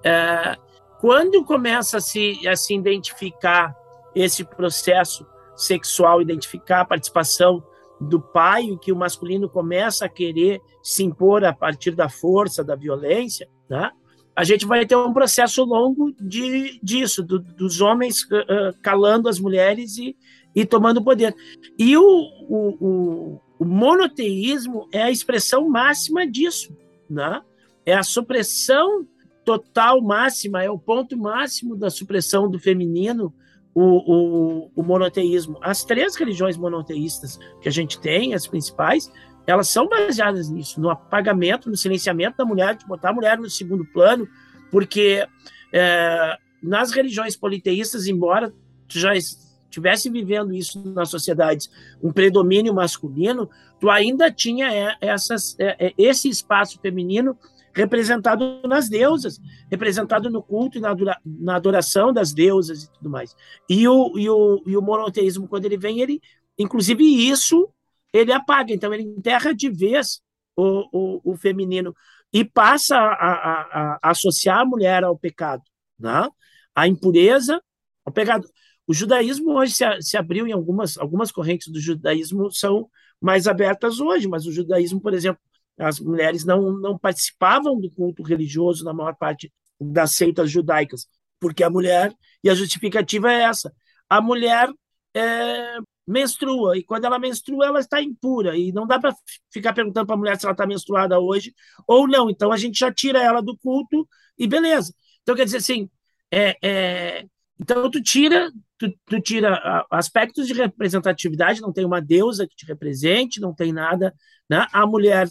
[0.05, 0.55] É,
[0.99, 3.75] quando começa a se, a se identificar
[4.15, 5.25] esse processo
[5.55, 7.63] sexual, identificar a participação
[7.99, 12.75] do pai, que o masculino começa a querer se impor a partir da força, da
[12.75, 13.91] violência, né?
[14.35, 19.39] a gente vai ter um processo longo de, disso, do, dos homens uh, calando as
[19.39, 20.15] mulheres e,
[20.53, 21.33] e tomando poder.
[21.79, 26.75] E o, o, o, o, monoteísmo é a expressão máxima disso,
[27.09, 27.41] né?
[27.85, 29.07] é a supressão
[29.45, 33.33] total máxima, é o ponto máximo da supressão do feminino,
[33.73, 35.59] o, o, o monoteísmo.
[35.61, 39.11] As três religiões monoteístas que a gente tem, as principais,
[39.45, 43.49] elas são baseadas nisso, no apagamento, no silenciamento da mulher, de botar a mulher no
[43.49, 44.27] segundo plano,
[44.71, 45.25] porque
[45.71, 48.51] é, nas religiões politeístas, embora
[48.87, 51.69] tu já estivesse vivendo isso nas sociedades,
[52.01, 53.47] um predomínio masculino,
[53.79, 57.37] tu ainda tinha é, essas, é, é, esse espaço feminino
[57.75, 60.95] representado nas deusas, representado no culto e na,
[61.25, 63.35] na adoração das deusas e tudo mais.
[63.69, 66.21] E o, e, o, e o monoteísmo, quando ele vem, ele,
[66.57, 67.69] inclusive isso
[68.13, 70.21] ele apaga, então ele enterra de vez
[70.55, 71.93] o, o, o feminino
[72.31, 75.63] e passa a, a, a, associar a mulher ao pecado,
[75.99, 76.29] né?
[76.73, 77.61] a impureza,
[78.05, 78.47] ao pecado.
[78.87, 83.99] O judaísmo hoje se, se abriu em algumas, algumas correntes do judaísmo são mais abertas
[83.99, 85.41] hoje, mas o judaísmo, por exemplo,
[85.77, 91.07] as mulheres não, não participavam do culto religioso na maior parte das seitas judaicas,
[91.39, 92.13] porque a mulher,
[92.43, 93.73] e a justificativa é essa,
[94.09, 94.69] a mulher
[95.13, 99.13] é, menstrua, e quando ela menstrua, ela está impura, e não dá para
[99.51, 101.53] ficar perguntando para a mulher se ela está menstruada hoje
[101.87, 104.07] ou não, então a gente já tira ela do culto
[104.37, 104.93] e beleza.
[105.23, 105.89] Então, quer dizer assim,
[106.31, 107.25] é, é,
[107.59, 112.65] então tu tira, tu, tu, tira aspectos de representatividade, não tem uma deusa que te
[112.65, 114.13] represente, não tem nada,
[114.49, 114.67] né?
[114.73, 115.27] A mulher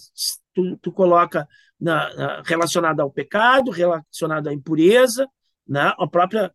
[0.55, 1.47] tu, tu coloca
[1.79, 5.29] na, na, relacionada ao pecado, relacionada à impureza,
[5.69, 5.93] né?
[5.99, 6.53] A própria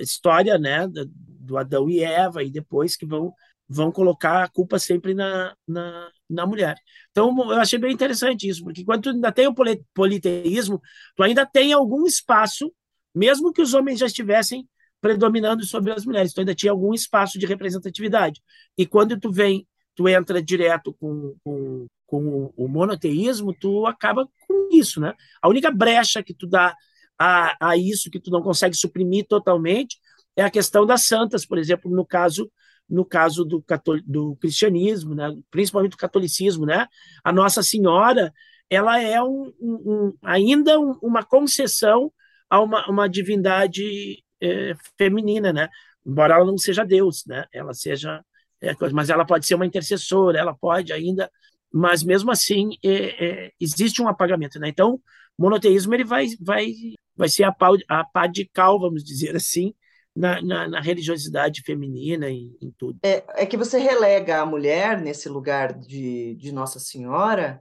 [0.00, 3.32] história, né, do Adão e Eva, e depois que vão,
[3.68, 6.76] vão colocar a culpa sempre na, na, na mulher.
[7.10, 9.54] Então, eu achei bem interessante isso, porque quando tu ainda tem o
[9.92, 10.80] politeísmo,
[11.16, 12.72] tu ainda tem algum espaço,
[13.14, 14.68] mesmo que os homens já estivessem
[15.04, 18.40] predominando sobre as mulheres, tu ainda tinha algum espaço de representatividade.
[18.74, 24.70] E quando tu vem, tu entra direto com, com, com o monoteísmo, tu acaba com
[24.72, 25.12] isso, né?
[25.42, 26.74] A única brecha que tu dá
[27.18, 29.98] a, a isso, que tu não consegue suprimir totalmente,
[30.34, 32.50] é a questão das santas, por exemplo, no caso
[32.88, 33.62] no caso do,
[34.06, 35.34] do cristianismo, né?
[35.50, 36.86] principalmente do catolicismo, né?
[37.22, 38.32] A Nossa Senhora,
[38.70, 42.10] ela é um, um, um ainda uma concessão
[42.48, 45.68] a uma, uma divindade é, feminina, né?
[46.04, 47.44] Embora ela não seja Deus, né?
[47.52, 48.22] Ela seja
[48.64, 51.30] é, mas ela pode ser uma intercessora, ela pode ainda,
[51.72, 54.68] mas mesmo assim é, é, existe um apagamento, né?
[54.68, 54.94] Então,
[55.36, 56.72] o monoteísmo ele vai, vai,
[57.16, 59.74] vai ser a pá, a pá de cal, vamos dizer assim,
[60.16, 63.00] na, na, na religiosidade feminina e em tudo.
[63.02, 67.60] É, é que você relega a mulher nesse lugar de, de Nossa Senhora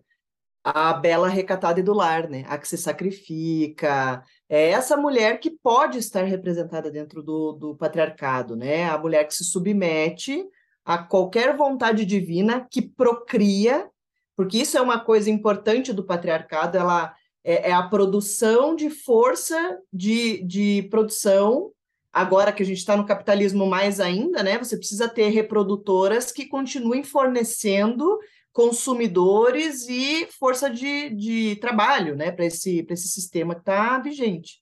[0.64, 2.46] a bela recatada do lar, né?
[2.48, 4.24] A que se sacrifica.
[4.50, 8.90] É essa mulher que pode estar representada dentro do, do patriarcado, né?
[8.90, 10.46] A mulher que se submete
[10.86, 13.90] a qualquer vontade divina, que procria,
[14.36, 17.14] porque isso é uma coisa importante do patriarcado, ela
[17.44, 21.72] é, é a produção de força de, de produção.
[22.12, 24.58] Agora que a gente está no capitalismo mais ainda, né?
[24.58, 28.20] Você precisa ter reprodutoras que continuem fornecendo
[28.54, 34.62] consumidores e força de, de trabalho né, para esse, esse sistema que está vigente.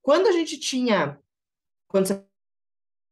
[0.00, 1.18] Quando a gente tinha,
[1.88, 2.24] quando você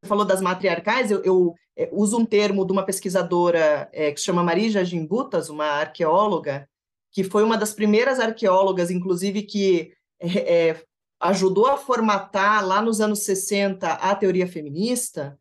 [0.05, 4.27] falou das matriarcais, eu, eu é, uso um termo de uma pesquisadora é, que se
[4.27, 6.69] chama Marija Gimbutas, uma arqueóloga,
[7.11, 10.85] que foi uma das primeiras arqueólogas, inclusive, que é, é
[11.21, 15.39] ajudou a formatar lá nos anos 60 a teoria feminista.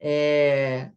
[0.00, 0.90] É,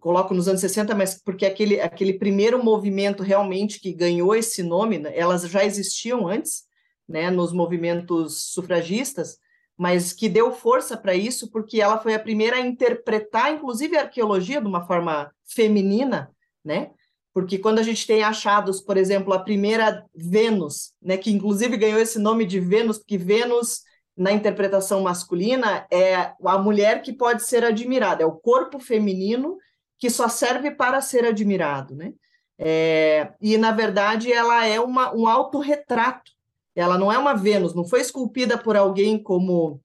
[0.00, 4.98] coloco nos anos 60, mas porque aquele, aquele primeiro movimento realmente que ganhou esse nome,
[4.98, 6.64] né, elas já existiam antes,
[7.08, 9.38] né, nos movimentos sufragistas,
[9.76, 14.02] mas que deu força para isso porque ela foi a primeira a interpretar, inclusive, a
[14.02, 16.30] arqueologia de uma forma feminina,
[16.64, 16.90] né?
[17.32, 22.00] Porque quando a gente tem achados, por exemplo, a primeira Vênus, né, que inclusive ganhou
[22.00, 23.82] esse nome de Vênus, porque Vênus
[24.18, 29.56] na interpretação masculina é a mulher que pode ser admirada, é o corpo feminino
[29.96, 32.12] que só serve para ser admirado, né?
[32.58, 36.32] É, e na verdade ela é uma, um autorretrato,
[36.74, 39.80] ela não é uma Vênus, não foi esculpida por alguém como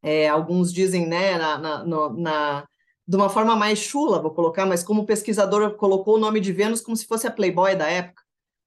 [0.00, 2.68] é, alguns dizem, né, na, na, na,
[3.06, 6.80] de uma forma mais chula, vou colocar, mas como pesquisador colocou o nome de Vênus
[6.80, 8.21] como se fosse a Playboy da época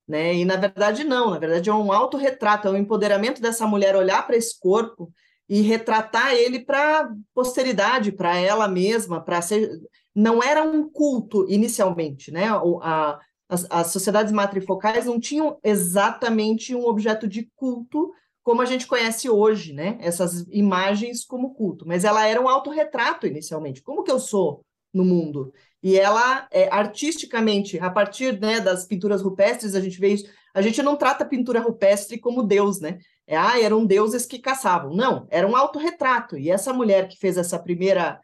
[0.08, 0.36] né?
[0.36, 4.26] E na verdade não, na verdade é um autorretrato, é um empoderamento dessa mulher olhar
[4.26, 5.12] para esse corpo
[5.48, 9.70] e retratar ele para posteridade, para ela mesma, para ser
[10.14, 12.48] não era um culto inicialmente, né?
[12.82, 18.86] A, as, as sociedades matrifocais não tinham exatamente um objeto de culto como a gente
[18.86, 19.98] conhece hoje, né?
[20.00, 23.82] Essas imagens como culto, mas ela era um autorretrato inicialmente.
[23.82, 25.52] Como que eu sou no mundo?
[25.86, 30.26] E ela, é, artisticamente, a partir né, das pinturas rupestres, a gente vê isso.
[30.52, 32.98] A gente não trata a pintura rupestre como deus, né?
[33.28, 34.96] É, ah, eram deuses que caçavam.
[34.96, 36.40] Não, era um autorretrato.
[36.40, 38.20] E essa mulher que fez essa primeira.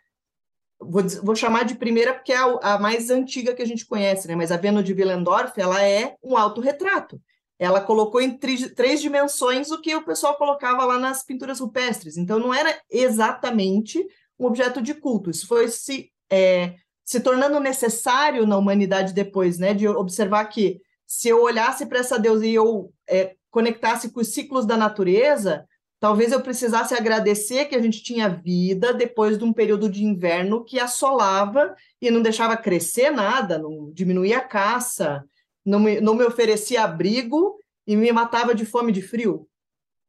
[0.79, 4.27] Vou, vou chamar de primeira porque é a, a, mais antiga que a gente conhece,
[4.27, 4.35] né?
[4.35, 7.21] Mas a Vênus de Willendorf, ela é um autorretrato.
[7.59, 12.17] Ela colocou em três dimensões o que o pessoal colocava lá nas pinturas rupestres.
[12.17, 14.03] Então, não era exatamente
[14.39, 15.29] um objeto de culto.
[15.29, 16.73] Isso foi se é,
[17.11, 19.73] se tornando necessário na humanidade depois, né?
[19.73, 24.29] De observar que se eu olhasse para essa deusa e eu é, conectasse com os
[24.29, 25.67] ciclos da natureza,
[25.99, 30.63] talvez eu precisasse agradecer que a gente tinha vida depois de um período de inverno
[30.63, 35.21] que assolava e não deixava crescer nada, não diminuía a caça,
[35.65, 39.45] não me, não me oferecia abrigo e me matava de fome de frio.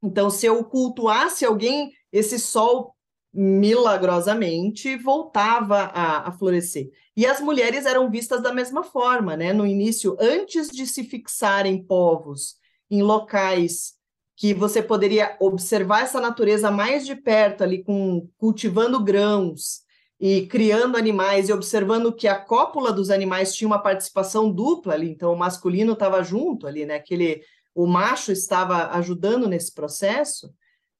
[0.00, 2.91] Então, se eu cultuasse alguém, esse sol
[3.32, 6.90] milagrosamente voltava a, a, florescer.
[7.16, 9.52] E as mulheres eram vistas da mesma forma, né?
[9.52, 12.56] No início, antes de se fixarem povos
[12.90, 13.94] em locais
[14.36, 19.82] que você poderia observar essa natureza mais de perto ali com cultivando grãos
[20.20, 25.10] e criando animais e observando que a cópula dos animais tinha uma participação dupla ali,
[25.10, 26.96] então o masculino estava junto ali, né?
[26.96, 27.42] Aquele
[27.74, 30.52] o macho estava ajudando nesse processo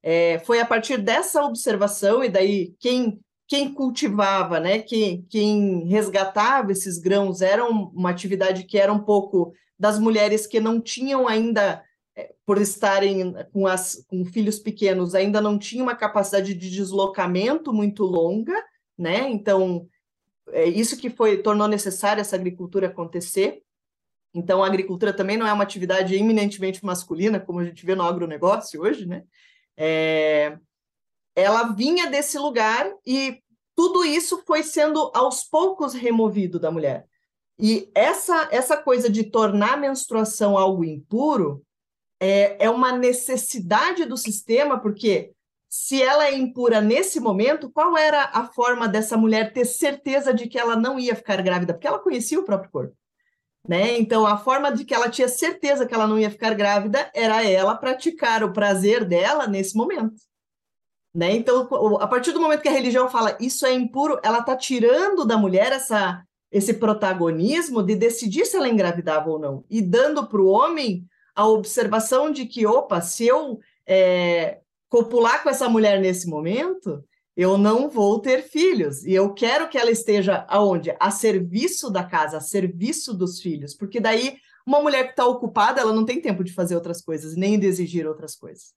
[0.03, 6.73] é, foi a partir dessa observação, e daí quem, quem cultivava, né, quem, quem resgatava
[6.73, 11.81] esses grãos era uma atividade que era um pouco das mulheres que não tinham ainda,
[12.15, 17.73] é, por estarem com, as, com filhos pequenos, ainda não tinham uma capacidade de deslocamento
[17.73, 18.53] muito longa,
[18.97, 19.29] né?
[19.29, 19.87] Então,
[20.49, 23.63] é isso que foi tornou necessária essa agricultura acontecer.
[24.33, 28.03] Então, a agricultura também não é uma atividade eminentemente masculina, como a gente vê no
[28.03, 29.23] agronegócio hoje, né?
[29.77, 30.57] É,
[31.35, 33.39] ela vinha desse lugar e
[33.75, 37.07] tudo isso foi sendo aos poucos removido da mulher.
[37.59, 41.63] E essa, essa coisa de tornar a menstruação algo impuro
[42.19, 45.33] é, é uma necessidade do sistema, porque
[45.69, 50.47] se ela é impura nesse momento, qual era a forma dessa mulher ter certeza de
[50.47, 51.73] que ela não ia ficar grávida?
[51.73, 52.95] Porque ela conhecia o próprio corpo.
[53.67, 53.97] Né?
[53.97, 57.43] Então, a forma de que ela tinha certeza que ela não ia ficar grávida era
[57.47, 60.15] ela praticar o prazer dela nesse momento.
[61.15, 61.33] Né?
[61.33, 61.69] Então,
[62.01, 65.37] a partir do momento que a religião fala isso é impuro, ela está tirando da
[65.37, 70.49] mulher essa, esse protagonismo de decidir se ela engravidava ou não, e dando para o
[70.49, 71.05] homem
[71.35, 74.59] a observação de que, opa, se eu é,
[74.89, 77.03] copular com essa mulher nesse momento,
[77.35, 79.03] eu não vou ter filhos.
[79.03, 80.95] E eu quero que ela esteja aonde?
[80.99, 83.73] A serviço da casa, a serviço dos filhos.
[83.73, 87.35] Porque daí, uma mulher que está ocupada, ela não tem tempo de fazer outras coisas,
[87.35, 88.73] nem de exigir outras coisas.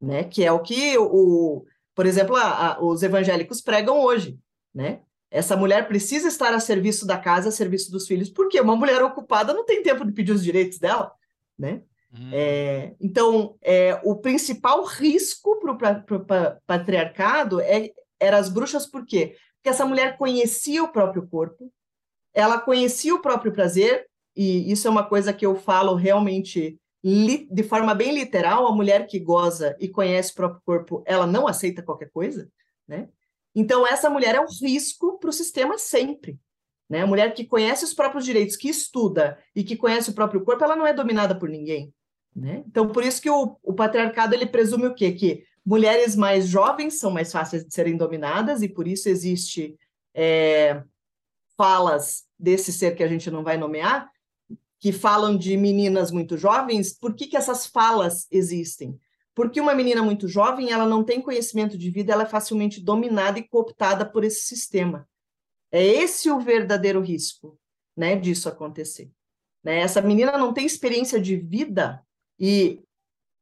[0.00, 0.24] Né?
[0.24, 4.38] Que é o que, o, por exemplo, a, a, os evangélicos pregam hoje.
[4.74, 5.00] Né?
[5.30, 9.02] Essa mulher precisa estar a serviço da casa, a serviço dos filhos, porque uma mulher
[9.02, 11.12] ocupada não tem tempo de pedir os direitos dela.
[11.56, 11.82] Né?
[12.12, 12.30] Hum.
[12.32, 19.34] É, então, é, o principal risco para o patriarcado é, era as bruxas, por quê?
[19.56, 21.72] Porque essa mulher conhecia o próprio corpo,
[22.32, 24.06] ela conhecia o próprio prazer,
[24.36, 29.06] e isso é uma coisa que eu falo realmente de forma bem literal, a mulher
[29.06, 32.50] que goza e conhece o próprio corpo, ela não aceita qualquer coisa,
[32.86, 33.08] né?
[33.54, 36.38] Então, essa mulher é um risco para o sistema sempre.
[36.88, 37.02] Né?
[37.02, 40.62] A mulher que conhece os próprios direitos, que estuda e que conhece o próprio corpo,
[40.62, 41.92] ela não é dominada por ninguém.
[42.34, 42.62] Né?
[42.66, 45.12] Então, por isso que o, o patriarcado ele presume o quê?
[45.12, 49.78] Que mulheres mais jovens são mais fáceis de serem dominadas, e por isso existe
[50.12, 50.82] é,
[51.56, 54.10] falas desse ser que a gente não vai nomear,
[54.80, 56.92] que falam de meninas muito jovens.
[56.92, 58.98] Por que, que essas falas existem?
[59.32, 63.38] Porque uma menina muito jovem, ela não tem conhecimento de vida, ela é facilmente dominada
[63.38, 65.08] e cooptada por esse sistema.
[65.70, 67.56] É esse o verdadeiro risco,
[67.96, 69.08] né, disso acontecer.
[69.62, 69.78] Né?
[69.78, 72.04] Essa menina não tem experiência de vida
[72.40, 72.82] e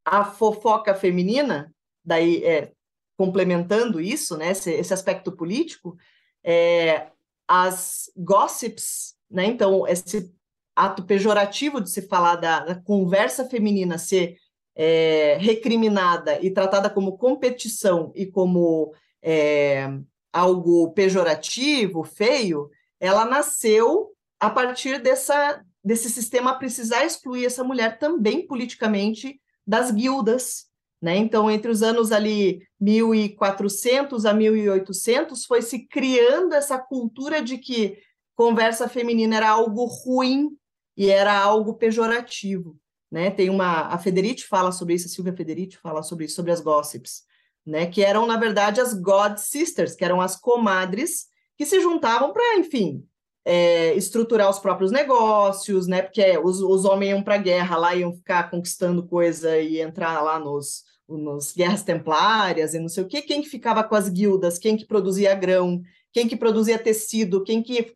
[0.04, 1.74] a fofoca feminina,
[2.04, 2.72] daí é,
[3.16, 5.96] complementando isso, né, esse, esse aspecto político,
[6.44, 7.08] é,
[7.46, 10.32] as gossips, né, então esse
[10.76, 14.36] ato pejorativo de se falar da, da conversa feminina ser
[14.76, 19.88] é, recriminada e tratada como competição e como é,
[20.32, 22.70] algo pejorativo, feio,
[23.00, 30.66] ela nasceu a partir dessa, desse sistema precisar excluir essa mulher também politicamente das guildas,
[31.00, 31.16] né?
[31.16, 37.98] Então, entre os anos ali 1400 a 1800, foi se criando essa cultura de que
[38.34, 40.50] conversa feminina era algo ruim
[40.96, 42.76] e era algo pejorativo,
[43.10, 43.30] né?
[43.30, 46.60] Tem uma a Federici fala sobre isso, a Silvia Federici fala sobre isso, sobre as
[46.60, 47.22] gossips,
[47.64, 47.86] né?
[47.86, 51.26] Que eram na verdade as God Sisters, que eram as comadres
[51.56, 53.04] que se juntavam para, enfim,
[53.50, 56.02] é, estruturar os próprios negócios, né?
[56.02, 60.20] Porque os, os homens iam para a guerra lá, iam ficar conquistando coisa e entrar
[60.20, 63.22] lá nos, nos guerras templárias e não sei o quê.
[63.22, 64.58] Quem que ficava com as guildas?
[64.58, 65.80] Quem que produzia grão?
[66.12, 67.42] Quem que produzia tecido?
[67.42, 67.94] Quem que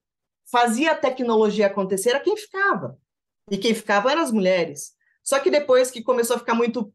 [0.51, 2.97] fazia a tecnologia acontecer era quem ficava.
[3.51, 4.95] E quem ficava eram as mulheres.
[5.23, 6.91] Só que depois que começou a ficar muito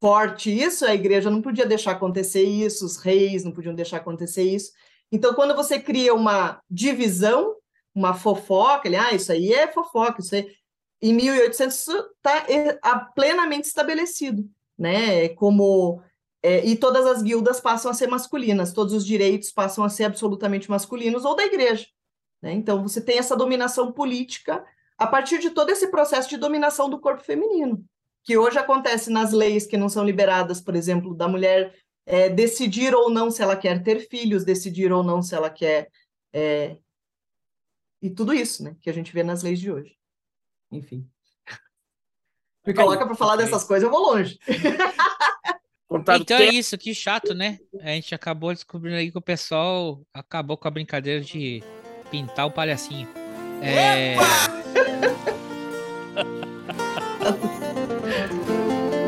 [0.00, 4.44] forte isso, a igreja não podia deixar acontecer isso, os reis não podiam deixar acontecer
[4.44, 4.72] isso.
[5.12, 7.54] Então, quando você cria uma divisão,
[7.96, 10.54] uma fofoca, ele, ah, isso aí é fofoca, isso aí...
[11.00, 12.78] Em 1800 isso está é,
[13.14, 15.28] plenamente estabelecido, né?
[15.30, 16.02] Como
[16.42, 20.04] é, e todas as guildas passam a ser masculinas, todos os direitos passam a ser
[20.04, 21.86] absolutamente masculinos ou da igreja.
[22.40, 22.52] Né?
[22.52, 24.64] Então você tem essa dominação política
[24.96, 27.84] a partir de todo esse processo de dominação do corpo feminino,
[28.22, 31.74] que hoje acontece nas leis que não são liberadas, por exemplo, da mulher
[32.06, 35.90] é, decidir ou não se ela quer ter filhos, decidir ou não se ela quer
[36.32, 36.76] é,
[38.06, 39.96] e tudo isso, né, que a gente vê nas leis de hoje.
[40.70, 41.08] Enfim.
[42.64, 44.38] Me coloca para falar dessas coisas, eu vou longe.
[46.20, 47.58] então é isso, que chato, né?
[47.80, 51.62] A gente acabou descobrindo aí que o pessoal acabou com a brincadeira de
[52.10, 53.08] pintar o palhacinho.
[53.60, 54.14] É.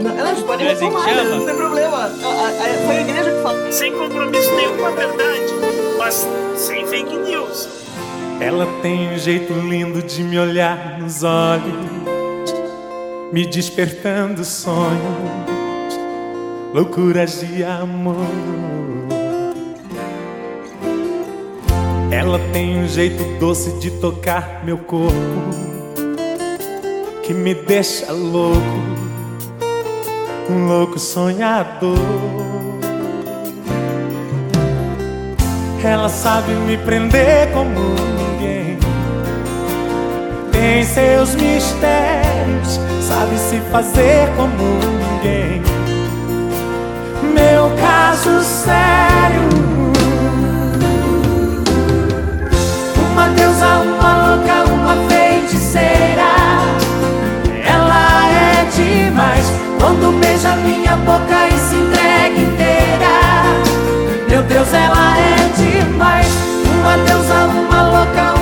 [0.03, 0.75] Não, elas podem né?
[1.25, 2.09] não tem problema.
[2.09, 3.73] Foi a igreja que falou.
[3.73, 5.53] Sem compromisso nenhum com a verdade,
[5.99, 6.27] mas
[6.57, 7.88] sem fake news.
[8.41, 12.55] Ela tem um jeito lindo de me olhar nos olhos,
[13.33, 15.49] me despertando sonhos,
[16.73, 18.15] loucuras de amor.
[22.13, 25.13] Ela tem um jeito doce de tocar meu corpo,
[27.25, 28.61] que me deixa louco,
[30.49, 31.99] um louco sonhador.
[35.83, 38.28] Ela sabe me prender como
[40.59, 44.81] tem seus mistérios, sabe se fazer como
[45.23, 45.63] ninguém.
[47.33, 49.49] Meu caso sério.
[53.13, 56.33] Uma deusa, uma louca, uma feiticeira.
[57.65, 59.47] Ela é demais
[59.79, 63.15] quando beija minha boca e se entrega inteira.
[64.29, 66.27] Meu Deus, ela é demais.
[66.81, 68.38] Uma deusa, uma louca, uma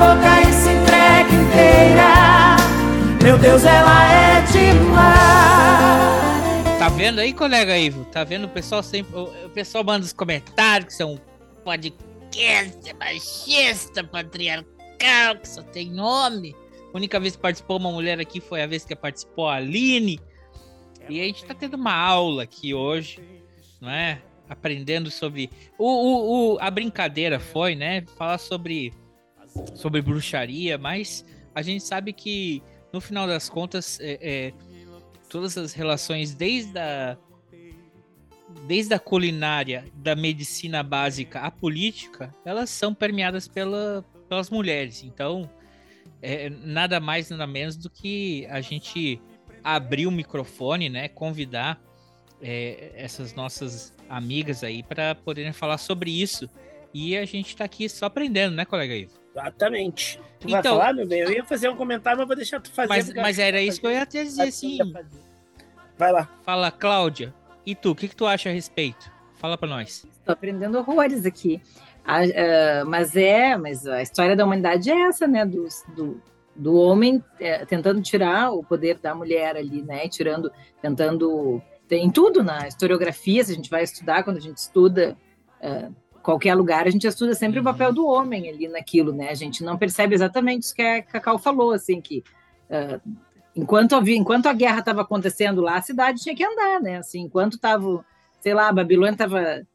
[0.00, 2.56] boca e se entregue inteira.
[3.22, 5.20] Meu Deus, ela é demais.
[6.78, 8.06] Tá vendo aí, colega Ivo?
[8.06, 9.14] Tá vendo o pessoal sempre.
[9.14, 11.20] O pessoal manda os comentários que são
[11.62, 16.54] podcast é machista, patriarcal, que só tem homem.
[16.92, 20.18] A única vez que participou uma mulher aqui foi a vez que participou a Aline.
[21.10, 23.20] E a gente tá tendo uma aula aqui hoje,
[23.80, 24.22] não é?
[24.48, 25.50] Aprendendo sobre.
[25.78, 28.02] O, o, o a brincadeira foi, né?
[28.16, 28.94] Falar sobre
[29.74, 31.24] sobre bruxaria, mas
[31.54, 34.52] a gente sabe que no final das contas, é, é,
[35.28, 37.16] todas as relações, desde a,
[38.66, 45.04] desde a culinária, da medicina básica à política, elas são permeadas pela, pelas mulheres.
[45.04, 45.48] Então,
[46.20, 49.20] é nada mais, nada menos do que a gente
[49.62, 51.08] abrir o microfone, né?
[51.08, 51.80] Convidar
[52.40, 56.48] é, essas nossas amigas aí para poderem falar sobre isso.
[56.92, 59.19] E a gente está aqui só aprendendo, né, colega Ivo?
[59.34, 60.20] Exatamente.
[60.40, 61.20] Tu então, vai falar, meu bem?
[61.20, 62.88] Eu ia fazer um comentário, mas vou deixar tu fazer.
[62.88, 64.78] Mas, mas era isso que eu ia te dizer, sim.
[65.96, 66.28] Vai lá.
[66.42, 67.34] Fala, Cláudia.
[67.64, 69.10] E tu, o que, que tu acha a respeito?
[69.34, 70.06] Fala para nós.
[70.18, 71.62] Estou aprendendo horrores aqui.
[72.04, 75.44] Ah, mas é, mas a história da humanidade é essa, né?
[75.44, 76.22] Do, do,
[76.56, 80.08] do homem é, tentando tirar o poder da mulher ali, né?
[80.08, 80.50] Tirando,
[80.80, 81.62] tentando.
[81.86, 85.16] Tem tudo na historiografia, se a gente vai estudar, quando a gente estuda.
[85.60, 87.62] Uh, qualquer lugar, a gente estuda sempre uhum.
[87.62, 89.30] o papel do homem ali naquilo, né?
[89.30, 92.22] A gente não percebe exatamente isso que a Cacau falou, assim, que
[92.68, 93.00] uh,
[93.54, 96.98] enquanto, havia, enquanto a guerra estava acontecendo lá, a cidade tinha que andar, né?
[96.98, 98.04] Assim, enquanto estava,
[98.40, 99.66] sei lá, a Babilônia estava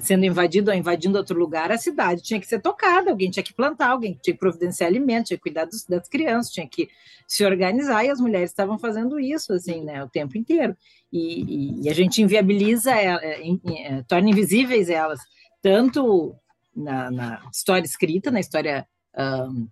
[0.00, 3.52] sendo invadida ou invadindo outro lugar, a cidade tinha que ser tocada, alguém tinha que
[3.52, 6.88] plantar, alguém tinha que providenciar alimentos, tinha que cuidar dos, das crianças, tinha que
[7.26, 10.76] se organizar, e as mulheres estavam fazendo isso, assim, né, o tempo inteiro.
[11.12, 15.20] E, e, e a gente inviabiliza, é, é, é, torna invisíveis elas,
[15.62, 16.34] tanto
[16.74, 18.86] na, na história escrita, na história
[19.16, 19.68] um,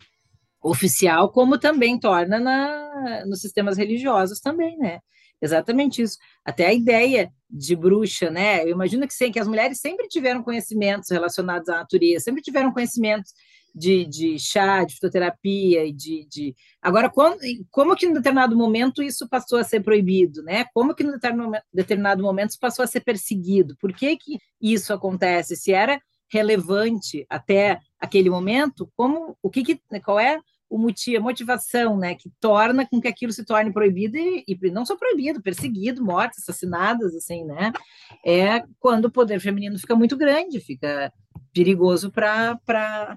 [0.62, 5.00] oficial, como também torna na, nos sistemas religiosos também, né?
[5.42, 6.18] Exatamente isso.
[6.44, 8.62] Até a ideia de bruxa, né?
[8.62, 12.72] Eu imagino que, sim, que as mulheres sempre tiveram conhecimentos relacionados à natureza, sempre tiveram
[12.72, 13.32] conhecimentos
[13.74, 16.54] de, de chá, de fitoterapia e de, de...
[16.80, 17.36] Agora, como,
[17.70, 20.66] como que em determinado momento isso passou a ser proibido, né?
[20.74, 21.12] Como que em
[21.72, 23.76] determinado momento isso passou a ser perseguido?
[23.80, 25.56] Por que que isso acontece?
[25.56, 26.00] Se era
[26.32, 30.40] relevante até aquele momento, como o que, que qual é
[30.70, 34.70] o motivo, a motivação, né, que torna com que aquilo se torne proibido e, e,
[34.70, 37.72] não só proibido, perseguido, mortes, assassinadas, assim, né?
[38.24, 41.12] É quando o poder feminino fica muito grande, fica
[41.52, 42.58] perigoso para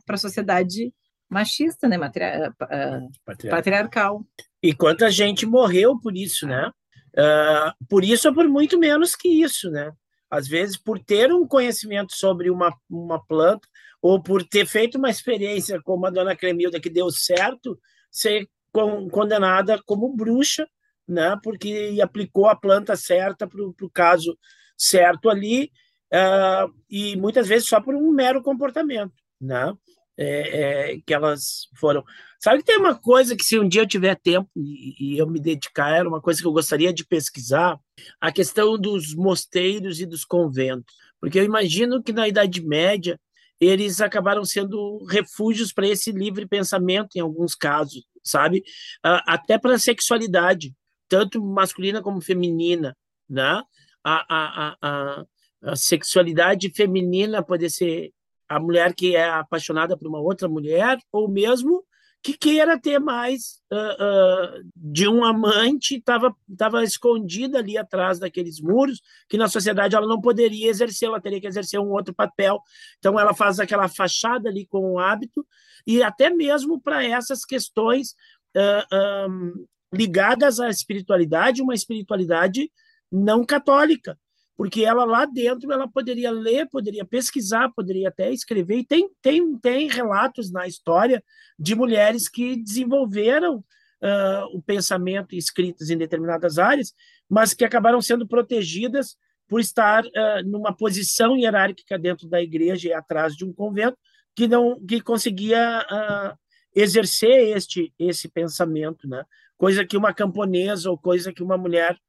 [0.07, 0.93] a sociedade
[1.29, 1.97] machista, né?
[1.97, 4.25] Matria uh, patriarcal.
[4.61, 6.71] E quanta gente morreu por isso, né?
[7.17, 9.91] Uh, por isso ou por muito menos que isso, né?
[10.29, 13.67] Às vezes, por ter um conhecimento sobre uma, uma planta,
[14.01, 17.79] ou por ter feito uma experiência como a dona Cremilda, que deu certo,
[18.11, 20.67] ser con condenada como bruxa,
[21.07, 21.37] né?
[21.43, 24.37] Porque aplicou a planta certa para o caso
[24.77, 25.71] certo ali,
[26.13, 29.73] uh, e muitas vezes só por um mero comportamento, né?
[30.15, 32.03] É, é, que elas foram.
[32.39, 35.27] Sabe que tem uma coisa que, se um dia eu tiver tempo e, e, eu
[35.27, 37.79] me dedicar, era uma coisa que eu gostaria de pesquisar:
[38.21, 40.93] a questão dos mosteiros e dos conventos.
[41.19, 43.19] Porque eu imagino que na Idade Média
[43.59, 48.59] eles acabaram sendo refúgios para esse livre pensamento, em alguns casos, sabe?
[49.05, 50.75] Uh, até para a sexualidade,
[51.07, 52.95] tanto masculina como feminina,
[53.27, 53.63] né?
[54.03, 55.25] A, a, a,
[55.63, 58.11] a sexualidade feminina pode ser
[58.47, 61.83] a mulher que é apaixonada por uma outra mulher, ou mesmo
[62.21, 68.61] que queira ter mais uh, uh, de um amante, estava tava escondida ali atrás daqueles
[68.61, 72.61] muros, que na sociedade ela não poderia exercer, ela teria que exercer um outro papel.
[72.97, 75.45] Então ela faz aquela fachada ali com o hábito,
[75.85, 78.15] e até mesmo para essas questões
[78.55, 82.71] uh, um, ligadas à espiritualidade, uma espiritualidade
[83.11, 84.17] não católica
[84.63, 89.57] porque ela lá dentro ela poderia ler, poderia pesquisar, poderia até escrever, e tem, tem,
[89.57, 91.21] tem relatos na história
[91.59, 96.93] de mulheres que desenvolveram uh, o pensamento escritas em determinadas áreas,
[97.29, 99.17] mas que acabaram sendo protegidas
[99.49, 103.97] por estar uh, numa posição hierárquica dentro da igreja e atrás de um convento
[104.33, 106.37] que não que conseguia uh,
[106.73, 109.25] exercer este esse pensamento, né?
[109.57, 111.99] Coisa que uma camponesa ou coisa que uma mulher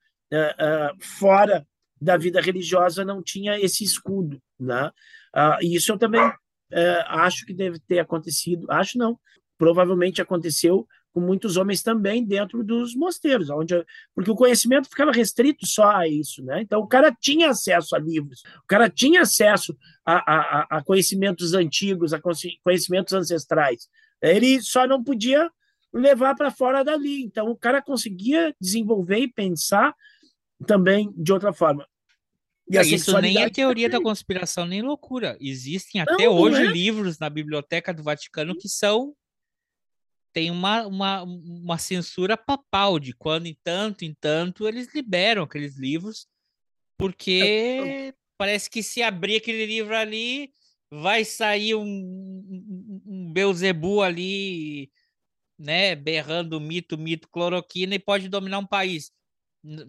[1.00, 1.66] fora
[2.05, 4.90] da vida religiosa não tinha esse escudo, né?
[5.34, 6.20] Ah, e isso eu também
[6.70, 9.18] é, acho que deve ter acontecido, acho não,
[9.57, 13.74] provavelmente aconteceu com muitos homens também dentro dos mosteiros, onde
[14.14, 16.61] porque o conhecimento ficava restrito só a isso, né?
[16.61, 21.55] Então o cara tinha acesso a livros, o cara tinha acesso a, a, a conhecimentos
[21.55, 22.20] antigos, a
[22.62, 23.88] conhecimentos ancestrais.
[24.20, 25.50] Ele só não podia
[25.92, 27.22] levar para fora dali.
[27.22, 29.94] Então, o cara conseguia desenvolver e pensar
[30.66, 31.86] também de outra forma.
[32.69, 35.37] E isso nem é teoria da conspiração, nem loucura.
[35.41, 36.73] Existem até não, hoje não é.
[36.73, 39.15] livros na Biblioteca do Vaticano que são.
[40.33, 45.77] Tem uma, uma, uma censura papal de quando em tanto em tanto eles liberam aqueles
[45.77, 46.27] livros,
[46.97, 50.51] porque parece que se abrir aquele livro ali,
[50.91, 54.91] vai sair um, um, um Beuzebu ali,
[55.59, 59.12] né, berrando mito, mito, cloroquina e pode dominar um país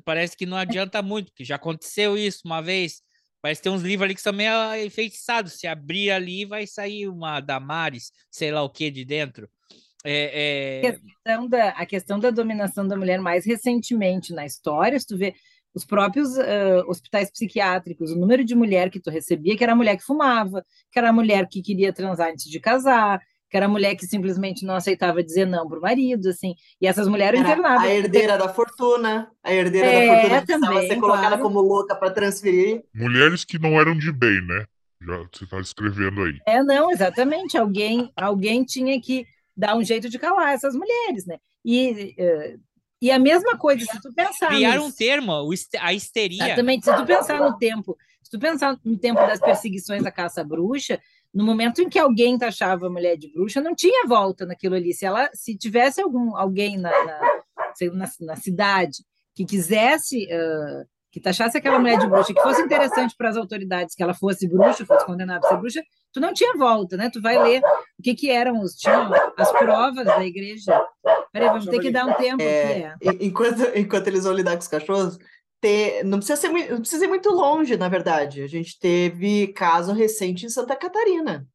[0.03, 3.01] parece que não adianta muito, porque já aconteceu isso uma vez.
[3.41, 4.51] Parece ter uns livros ali que são meio
[4.83, 5.53] enfeitiçados.
[5.53, 9.49] Se abrir ali, vai sair uma Damares, sei lá o que de dentro.
[10.03, 10.87] É, é...
[10.87, 15.17] A, questão da, a questão da dominação da mulher mais recentemente na história, se tu
[15.17, 15.33] vê
[15.73, 19.75] os próprios uh, hospitais psiquiátricos, o número de mulher que tu recebia, que era a
[19.75, 23.19] mulher que fumava, que era a mulher que queria transar antes de casar,
[23.55, 27.07] que era mulher que simplesmente não aceitava dizer não para o marido, assim, e essas
[27.07, 27.87] mulheres era internavam.
[27.87, 31.41] A herdeira da fortuna, a herdeira é, da fortuna precisava também, ser colocada claro.
[31.41, 32.83] como louca para transferir.
[32.93, 34.65] Mulheres que não eram de bem, né?
[35.01, 36.37] Já você está escrevendo aí.
[36.45, 37.57] É, não, exatamente.
[37.57, 39.25] Alguém, alguém tinha que
[39.55, 41.37] dar um jeito de calar essas mulheres, né?
[41.63, 42.59] E, uh,
[43.01, 44.49] e a mesma coisa, se tu pensar.
[44.49, 45.31] Criaram um termo,
[45.79, 46.43] a histeria.
[46.43, 50.43] Exatamente, se tu pensar no tempo, se tu pensar no tempo das perseguições da caça
[50.43, 50.99] bruxa,
[51.35, 54.93] no momento em que alguém taxava a mulher de bruxa, não tinha volta naquilo ali.
[54.93, 57.19] Se ela, se tivesse algum alguém na, na,
[57.93, 59.03] na, na cidade
[59.35, 63.95] que quisesse uh, que taxasse aquela mulher de bruxa, que fosse interessante para as autoridades
[63.95, 65.83] que ela fosse bruxa, fosse condenada a ser bruxa,
[66.13, 67.09] tu não tinha volta, né?
[67.09, 67.61] Tu vai ler
[67.99, 70.71] o que que eram os tinham as provas da igreja.
[71.33, 73.09] Peraí, vamos ter que dar um tempo é, aqui.
[73.09, 73.25] É.
[73.25, 75.17] Enquanto, enquanto eles vão lidar com os cachorros,
[75.65, 78.43] ter, não precisa ser não precisa ir muito longe, na verdade.
[78.43, 81.47] A gente teve caso recente em Santa Catarina,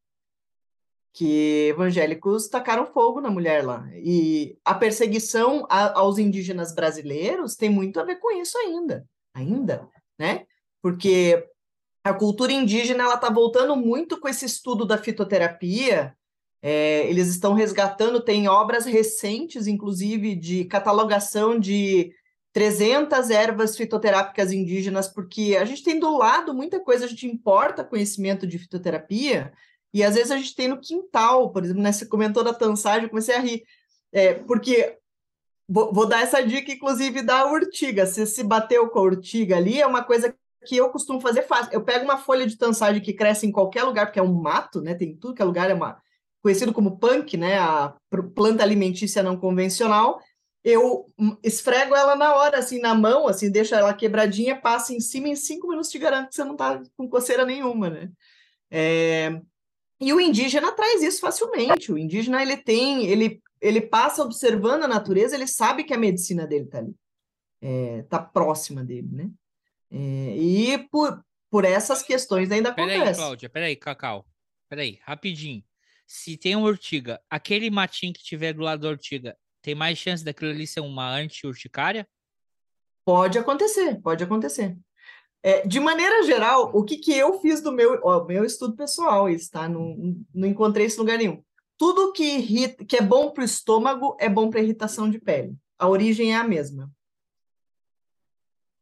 [1.12, 3.88] que evangélicos tacaram fogo na mulher lá.
[3.94, 9.88] E a perseguição a, aos indígenas brasileiros tem muito a ver com isso ainda, ainda,
[10.18, 10.44] né?
[10.82, 11.46] Porque
[12.02, 16.16] a cultura indígena ela está voltando muito com esse estudo da fitoterapia.
[16.60, 22.12] É, eles estão resgatando, tem obras recentes, inclusive, de catalogação de
[22.52, 27.84] 300 ervas fitoterápicas indígenas, porque a gente tem do lado muita coisa, a gente importa
[27.84, 29.52] conhecimento de fitoterapia,
[29.92, 33.04] e às vezes a gente tem no quintal, por exemplo, né, você comentou da tansagem,
[33.04, 33.64] eu comecei a rir,
[34.12, 34.96] é, porque
[35.68, 39.80] vou, vou, dar essa dica, inclusive, da urtiga, se se bateu com a urtiga ali,
[39.80, 40.34] é uma coisa
[40.64, 43.84] que eu costumo fazer fácil, eu pego uma folha de tansagem que cresce em qualquer
[43.84, 46.00] lugar, porque é um mato, né, tem tudo que é lugar, é uma,
[46.42, 47.94] conhecido como punk, né, a
[48.34, 50.20] planta alimentícia não convencional,
[50.62, 51.10] eu
[51.42, 55.36] esfrego ela na hora, assim, na mão, assim, deixo ela quebradinha, passa em cima, em
[55.36, 58.10] cinco minutos te garanto que você não tá com coceira nenhuma, né?
[58.70, 59.40] É...
[59.98, 61.92] E o indígena traz isso facilmente.
[61.92, 66.46] O indígena, ele tem, ele, ele passa observando a natureza, ele sabe que a medicina
[66.46, 66.94] dele tá ali,
[67.60, 69.30] é, tá próxima dele, né?
[69.90, 73.12] É, e por, por essas questões ainda peraí, acontece.
[73.12, 74.26] Peraí, Cláudia, peraí, Cacau,
[74.68, 75.62] peraí, rapidinho.
[76.06, 80.24] Se tem uma urtiga, aquele matinho que tiver do lado da urtiga, tem mais chance
[80.24, 82.06] daquilo ali ser uma anti-urticária?
[83.04, 84.76] Pode acontecer, pode acontecer.
[85.42, 89.28] É, de maneira geral, o que, que eu fiz do meu, ó, meu estudo pessoal,
[89.28, 89.68] isso, tá?
[89.68, 89.96] Não,
[90.34, 91.42] não encontrei isso em lugar nenhum.
[91.78, 95.56] Tudo que, irrita, que é bom para o estômago é bom para irritação de pele.
[95.78, 96.90] A origem é a mesma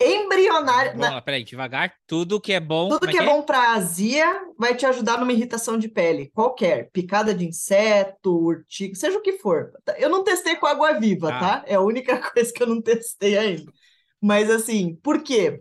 [0.00, 0.92] embrionária.
[0.92, 1.92] Vamos lá, peraí, devagar.
[2.06, 2.88] Tudo que é bom.
[2.88, 6.90] Tudo que é, é bom para azia vai te ajudar numa irritação de pele, qualquer.
[6.90, 9.72] Picada de inseto, urtiga, seja o que for.
[9.96, 11.40] Eu não testei com água viva, ah.
[11.40, 11.64] tá?
[11.66, 13.72] É a única coisa que eu não testei ainda.
[14.20, 15.60] Mas assim, por quê?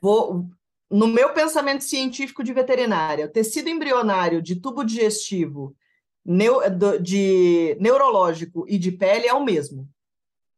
[0.00, 0.46] Vou,
[0.90, 5.74] no meu pensamento científico de veterinária, o tecido embrionário de tubo digestivo,
[6.24, 6.60] neu,
[7.00, 9.88] de neurológico e de pele é o mesmo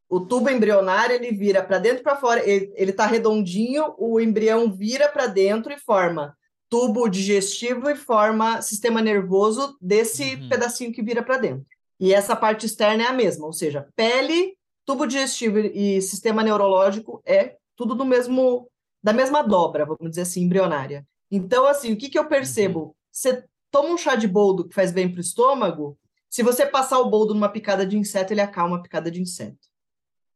[0.08, 4.72] o tubo embrionário ele vira para dentro e para fora, ele está redondinho, o embrião
[4.72, 6.36] vira para dentro e forma
[6.68, 10.48] tubo digestivo e forma sistema nervoso desse uhum.
[10.48, 11.66] pedacinho que vira para dentro.
[11.98, 17.22] E essa parte externa é a mesma, ou seja, pele, tubo digestivo e sistema neurológico
[17.24, 18.68] é tudo do mesmo
[19.02, 21.06] da mesma dobra, vamos dizer assim, embrionária.
[21.30, 22.80] Então, assim, o que, que eu percebo?
[22.80, 22.94] Uhum.
[23.12, 25.98] Você toma um chá de boldo que faz bem para o estômago,
[26.28, 29.68] se você passar o boldo numa picada de inseto, ele acalma a picada de inseto.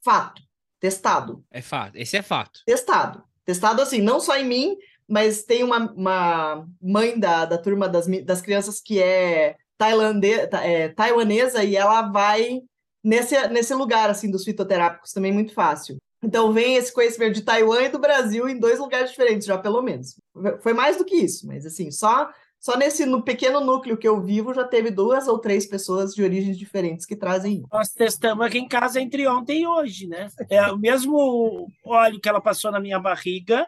[0.05, 0.43] Fato.
[0.81, 1.45] Testado.
[1.51, 1.97] É fato.
[1.97, 2.61] Esse é fato.
[2.67, 3.23] Testado.
[3.45, 4.77] Testado assim, não só em mim,
[5.09, 10.89] mas tem uma, uma mãe da, da turma das, das crianças que é, tailande, é
[10.89, 12.63] taiwanesa e ela vai
[13.03, 15.97] nesse, nesse lugar assim dos fitoterápicos também muito fácil.
[16.23, 19.83] Então vem esse conhecimento de Taiwan e do Brasil em dois lugares diferentes já pelo
[19.83, 20.17] menos.
[20.61, 22.31] Foi mais do que isso, mas assim, só
[22.63, 26.23] só nesse no pequeno núcleo que eu vivo já teve duas ou três pessoas de
[26.23, 27.65] origens diferentes que trazem.
[27.73, 30.29] Nós testamos aqui em casa entre ontem e hoje, né?
[30.49, 33.67] É o mesmo óleo que ela passou na minha barriga,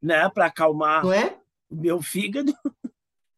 [0.00, 1.36] né, para acalmar Não é?
[1.68, 2.54] o meu fígado.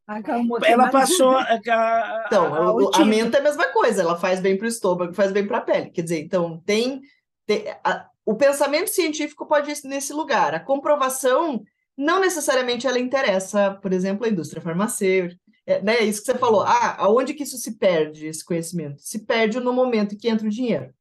[0.07, 3.07] Acalmou, Ela passou a, a, Então, a, a autismo.
[3.07, 5.63] menta é a mesma coisa, ela faz bem para o estômago, faz bem para a
[5.63, 5.91] pele.
[5.91, 7.01] Quer dizer, então tem,
[7.47, 10.55] tem- a- o pensamento científico pode ir nesse lugar.
[10.55, 11.65] A comprovação
[11.97, 15.41] não necessariamente ela interessa, por exemplo, a indústria farmacêutica.
[15.65, 16.63] É, né, isso que você falou.
[16.63, 19.01] Ah, aonde que isso se perde, esse conhecimento?
[19.01, 20.93] Se perde no momento em que entra o dinheiro,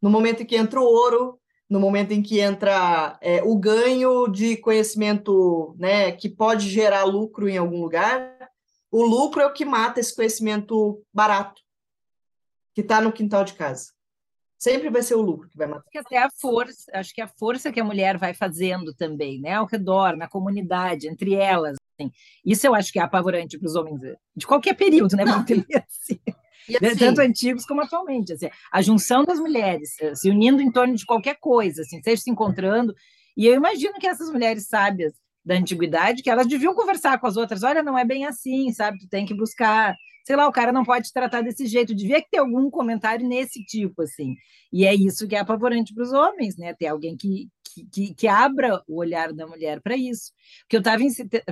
[0.00, 1.38] no momento em que entra o ouro,
[1.68, 7.48] no momento em que entra é, o ganho de conhecimento, né, que pode gerar lucro
[7.48, 8.50] em algum lugar.
[8.90, 11.62] O lucro é o que mata esse conhecimento barato,
[12.74, 13.92] que está no quintal de casa.
[14.60, 15.90] Sempre vai ser o lucro que vai matar.
[15.90, 19.54] que até a força, acho que a força que a mulher vai fazendo também, né,
[19.54, 22.12] ao redor, na comunidade, entre elas, assim.
[22.44, 25.46] Isso eu acho que é apavorante para os homens eh, de qualquer período, né, vamos
[25.88, 26.20] assim,
[26.68, 30.70] E assim, tanto antigos como atualmente, assim, a junção das mulheres eh, se unindo em
[30.70, 32.94] torno de qualquer coisa, assim, seja se encontrando,
[33.34, 37.38] e eu imagino que essas mulheres sábias da antiguidade, que elas deviam conversar com as
[37.38, 40.72] outras, olha, não é bem assim, sabe, tu tem que buscar, sei lá, o cara
[40.72, 44.34] não pode tratar desse jeito, devia ter algum comentário nesse tipo, assim,
[44.72, 46.74] e é isso que é apavorante para os homens, né?
[46.74, 50.32] Ter alguém que, que, que, que abra o olhar da mulher para isso.
[50.64, 51.02] O que eu estava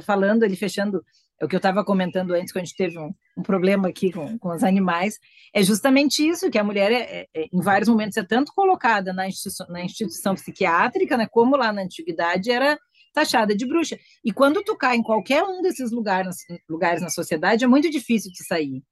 [0.03, 1.03] falando, ele fechando,
[1.41, 4.13] é o que eu estava comentando antes, quando a gente teve um, um problema aqui
[4.13, 5.19] com, com os animais,
[5.55, 9.29] é justamente isso, que a mulher, é, é, em vários momentos, é tanto colocada na
[9.29, 12.79] instituição, na instituição psiquiátrica, né, como lá na antiguidade era
[13.19, 13.99] taxada de bruxa.
[14.25, 16.37] E quando tu cai em qualquer um desses lugares,
[16.69, 18.83] lugares na sociedade, é muito difícil de sair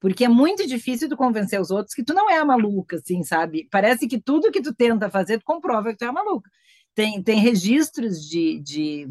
[0.00, 3.22] porque é muito difícil tu convencer os outros que tu não é a maluca, assim,
[3.22, 3.66] sabe?
[3.70, 6.50] Parece que tudo que tu tenta fazer, tu comprova que tu é a maluca.
[6.94, 9.08] Tem, tem registros de, de,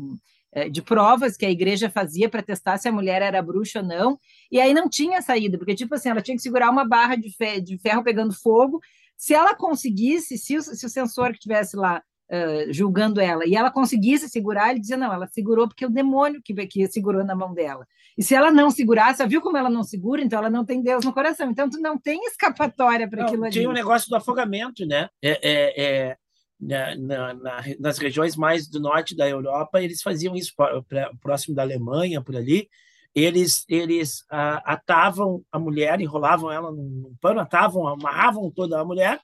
[0.53, 3.85] eh, de provas que a igreja fazia para testar se a mulher era bruxa ou
[3.85, 4.19] não,
[4.51, 7.29] e aí não tinha saída, porque, tipo assim, ela tinha que segurar uma barra de,
[7.35, 8.79] fe de ferro pegando fogo.
[9.17, 13.55] Se ela conseguisse, se o, se o sensor que estivesse lá Uh, julgando ela, e
[13.55, 17.35] ela conseguisse segurar, ele dizia, não, ela segurou porque o demônio que, que segurou na
[17.35, 17.85] mão dela.
[18.17, 21.05] E se ela não segurasse, viu como ela não segura, então ela não tem Deus
[21.05, 21.51] no coração.
[21.51, 23.53] Então tu não tem escapatória para aquilo ali.
[23.53, 25.07] Tinha um negócio do afogamento, né?
[25.21, 26.17] É, é, é
[26.59, 31.11] na, na, na, nas regiões mais do norte da Europa, eles faziam isso pra, pra,
[31.21, 32.69] próximo da Alemanha, por ali.
[33.13, 39.21] Eles, eles atavam a mulher, enrolavam ela num pano, atavam, amarravam toda a mulher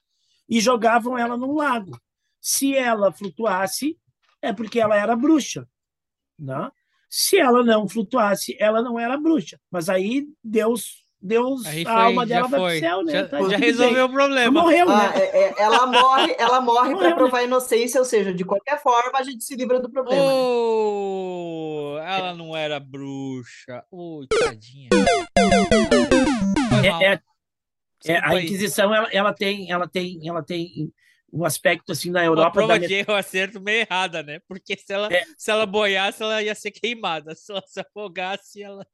[0.48, 1.98] e jogavam ela num lago.
[2.42, 3.96] Se ela flutuasse,
[4.42, 5.68] é porque ela era bruxa.
[6.36, 6.68] Né?
[7.08, 9.60] Se ela não flutuasse, ela não era bruxa.
[9.70, 12.80] Mas aí Deus, Deus aí a foi, alma dela vai foi.
[12.80, 13.12] pro céu, né?
[13.12, 14.60] Já, Tá já resolveu o problema.
[14.60, 15.20] Morreu, ah, né?
[15.20, 19.16] é, é, ela morre, ela morre para provar a inocência, ou seja, de qualquer forma
[19.16, 20.20] a gente se livra do problema.
[20.20, 23.84] Oh, ela não era bruxa.
[23.88, 24.88] Oh, tadinha.
[26.82, 27.20] É, é,
[28.06, 30.92] é, a Inquisição ela, ela, tem, ela tem, ela tem
[31.32, 32.48] um aspecto assim na Europa.
[32.48, 32.86] Uma prova da...
[32.86, 34.40] de erro acerto meio errada, né?
[34.46, 35.24] Porque se ela, é.
[35.36, 37.34] se ela boiasse, ela ia ser queimada.
[37.34, 38.86] Se ela se afogasse, ela.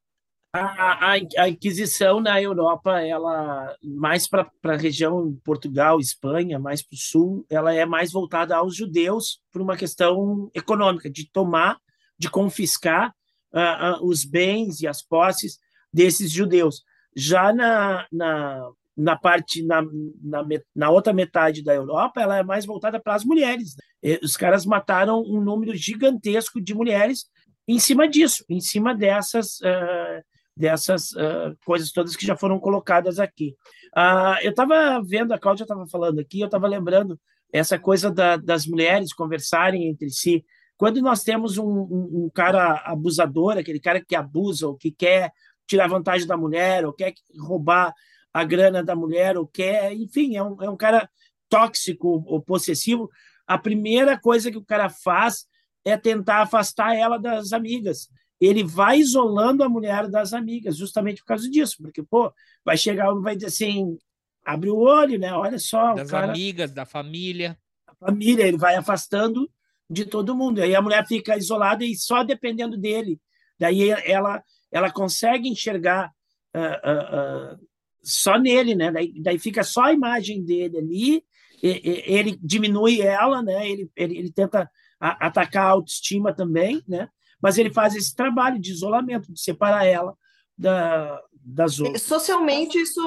[0.52, 6.94] A, a, a Inquisição na Europa, ela mais para a região Portugal, Espanha, mais para
[6.94, 11.78] o sul, ela é mais voltada aos judeus por uma questão econômica, de tomar,
[12.18, 13.14] de confiscar
[13.52, 15.58] uh, uh, os bens e as posses
[15.92, 16.82] desses judeus.
[17.14, 19.80] Já na, na, na parte na,
[20.20, 20.44] na,
[20.74, 23.76] na, outra metade da Europa, ela é mais voltada para as mulheres.
[24.02, 24.18] Né?
[24.22, 27.26] Os caras mataram um número gigantesco de mulheres
[27.66, 30.22] em cima disso, em cima dessas uh,
[30.56, 33.54] dessas uh, coisas todas que já foram colocadas aqui.
[33.96, 37.18] Uh, eu estava vendo, a Cláudia estava falando aqui, eu estava lembrando
[37.52, 40.44] essa coisa da, das mulheres conversarem entre si.
[40.76, 45.30] Quando nós temos um, um, um cara abusador, aquele cara que abusa ou que quer
[45.68, 47.94] tirar vantagem da mulher, ou quer roubar
[48.38, 51.10] a grana da mulher, ou quer, enfim, é um, é um cara
[51.48, 53.10] tóxico ou possessivo,
[53.46, 55.46] a primeira coisa que o cara faz
[55.84, 58.08] é tentar afastar ela das amigas.
[58.40, 62.32] Ele vai isolando a mulher das amigas, justamente por causa disso, porque, pô,
[62.64, 63.98] vai chegar um vai dizer assim,
[64.44, 65.32] abre o olho, né?
[65.32, 65.94] Olha só.
[65.94, 67.58] Das cara, amigas, da família.
[67.86, 69.50] A família, ele vai afastando
[69.90, 70.62] de todo mundo.
[70.62, 73.20] Aí a mulher fica isolada e só dependendo dele.
[73.58, 74.40] Daí ela,
[74.70, 76.12] ela consegue enxergar
[76.54, 77.68] uh, uh, uh,
[78.02, 78.90] só nele, né?
[78.90, 81.24] Daí, daí fica só a imagem dele ali,
[81.62, 83.68] e, e, ele diminui ela, né?
[83.68, 84.70] Ele, ele, ele tenta
[85.00, 87.08] a, atacar a autoestima também, né?
[87.40, 90.14] Mas ele faz esse trabalho de isolamento, de separar ela
[90.56, 92.02] da, das outras.
[92.02, 93.00] Socialmente isso,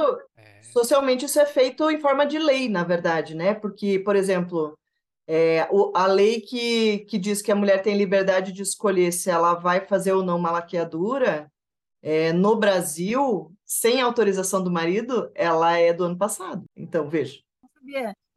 [0.72, 3.54] socialmente isso é feito em forma de lei, na verdade, né?
[3.54, 4.78] Porque, por exemplo,
[5.28, 9.30] é, o, a lei que, que diz que a mulher tem liberdade de escolher se
[9.30, 11.52] ela vai fazer ou não uma laqueadura,
[12.02, 16.66] é, no Brasil, sem autorização do marido, ela é do ano passado.
[16.76, 17.40] Então, veja.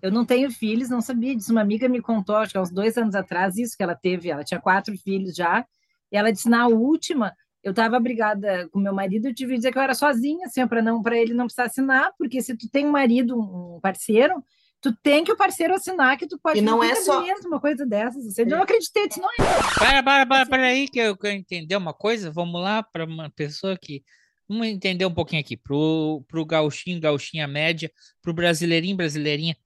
[0.00, 1.50] Eu não tenho filhos, não sabia disso.
[1.50, 4.30] Uma amiga me contou, acho que há uns dois anos atrás, isso que ela teve.
[4.30, 5.66] Ela tinha quatro filhos já.
[6.12, 7.34] E ela disse, na última,
[7.64, 10.64] eu estava brigada com meu marido, eu tive que dizer que eu era sozinha, assim,
[10.68, 14.34] para não para ele não precisar assinar, porque se tu tem um marido, um parceiro,
[14.80, 17.60] tu tem que o parceiro assinar que tu pode e não é só mesmo uma
[17.60, 18.24] coisa dessas.
[18.24, 19.36] Assim, Eu não acreditei, disse, não é.
[19.78, 22.30] Para, para, para, para aí que eu quero entender uma coisa.
[22.30, 24.04] Vamos lá para uma pessoa que
[24.48, 27.90] vamos entender um pouquinho aqui pro pro gauchinho, gauchinha média,
[28.22, 29.56] pro brasileirinho, brasileirinha.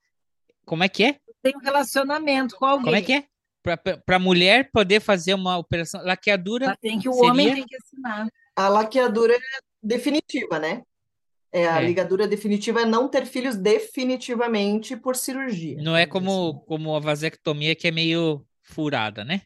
[0.64, 1.20] Como é que é?
[1.42, 2.84] Tem um relacionamento com alguém.
[2.84, 3.24] Como é que é?
[4.04, 6.68] Para a mulher poder fazer uma operação laqueadura.
[6.68, 7.30] Mas tem que o seria...
[7.30, 8.28] homem tem que assinar.
[8.56, 9.38] A laqueadura é
[9.82, 10.82] definitiva, né?
[11.50, 11.86] É, a é.
[11.86, 15.80] ligadura definitiva é não ter filhos definitivamente por cirurgia.
[15.82, 19.42] Não é como, como a vasectomia que é meio furada, né?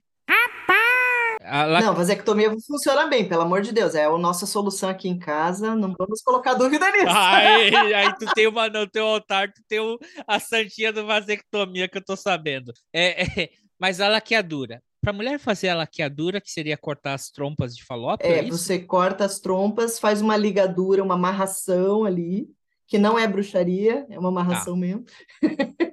[1.80, 3.94] Não, vasectomia funciona bem, pelo amor de Deus.
[3.94, 7.06] É a nossa solução aqui em casa, não vamos colocar dúvida nisso.
[7.08, 11.88] Aí, aí tu tem uma, no teu altar, tu tem o, a santinha do vasectomia
[11.88, 12.72] que eu tô sabendo.
[12.92, 17.74] É, é mas a laqueadura, para mulher fazer a laqueadura, que seria cortar as trompas
[17.74, 22.48] de falópio, é, é você corta as trompas, faz uma ligadura, uma amarração ali,
[22.86, 24.80] que não é bruxaria, é uma amarração tá.
[24.80, 25.04] mesmo.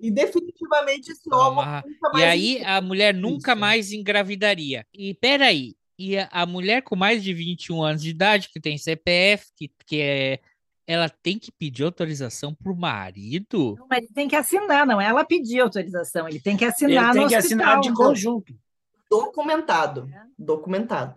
[0.00, 1.84] e definitivamente esse homem Amarra...
[2.14, 3.60] E aí a mulher nunca Isso.
[3.60, 4.86] mais engravidaria.
[4.92, 8.76] E peraí, e a, a mulher com mais de 21 anos de idade, que tem
[8.76, 10.40] CPF, que, que é
[10.86, 13.74] ela tem que pedir autorização para o marido?
[13.76, 17.10] Não, mas ele tem que assinar, não é ela pedir autorização, ele tem que assinar
[17.10, 17.66] ele tem que hospital.
[17.66, 18.54] assinar de conjunto.
[19.10, 20.08] Documentado.
[20.12, 20.22] É.
[20.38, 21.16] Documentado.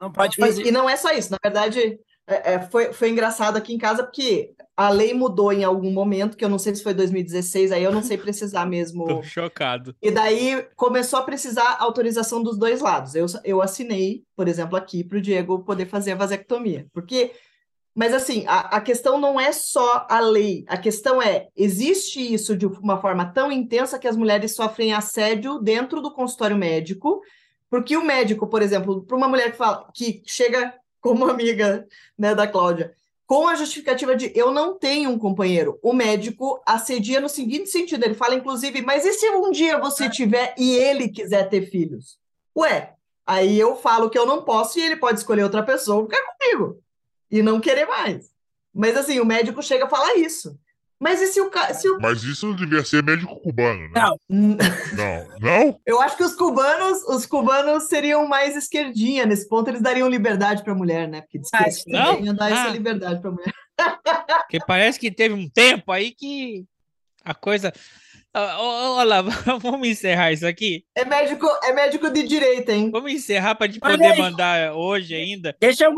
[0.00, 0.64] Não pode fazer.
[0.64, 3.78] E, e, não é só isso, na verdade, é, é, foi, foi engraçado aqui em
[3.78, 7.72] casa, porque a lei mudou em algum momento, que eu não sei se foi 2016,
[7.72, 9.04] aí eu não sei precisar mesmo.
[9.06, 9.94] Tô chocado.
[10.00, 13.14] E daí começou a precisar autorização dos dois lados.
[13.14, 17.32] Eu, eu assinei, por exemplo, aqui para o Diego poder fazer a vasectomia, porque
[17.94, 22.56] mas assim, a, a, questão não é só a lei, a questão é: existe isso
[22.56, 27.20] de uma forma tão intensa que as mulheres sofrem assédio dentro do consultório médico,
[27.68, 32.34] porque o médico, por exemplo, para uma mulher que fala que chega como amiga né,
[32.34, 32.94] da Cláudia,
[33.26, 38.04] com a justificativa de eu não tenho um companheiro, o médico assedia no seguinte sentido:
[38.04, 42.18] ele fala, inclusive, mas e se um dia você tiver e ele quiser ter filhos?
[42.56, 42.94] Ué,
[43.26, 46.78] aí eu falo que eu não posso e ele pode escolher outra pessoa ficar comigo
[47.30, 48.30] e não querer mais.
[48.72, 50.58] Mas assim, o médico chega a falar isso.
[51.02, 51.98] Mas e se o, se o...
[52.00, 53.90] Mas isso não devia ser médico cubano, né?
[53.96, 54.18] Não.
[54.28, 55.28] Não.
[55.40, 55.80] Não?
[55.84, 59.26] Eu acho que os cubanos, os cubanos seriam mais esquerdinha.
[59.26, 61.22] Nesse ponto, eles dariam liberdade para a mulher, né?
[61.22, 61.50] Porque diz
[61.82, 62.22] que não?
[62.32, 62.50] dar ah.
[62.50, 63.52] essa liberdade para a mulher.
[64.42, 66.64] Porque parece que teve um tempo aí que
[67.24, 67.72] a coisa.
[68.32, 69.22] Olha lá,
[69.60, 70.84] vamos encerrar isso aqui.
[70.94, 72.92] É médico, é médico de direito, hein?
[72.92, 75.56] Vamos encerrar para gente poder mandar hoje ainda.
[75.58, 75.94] Deixa eu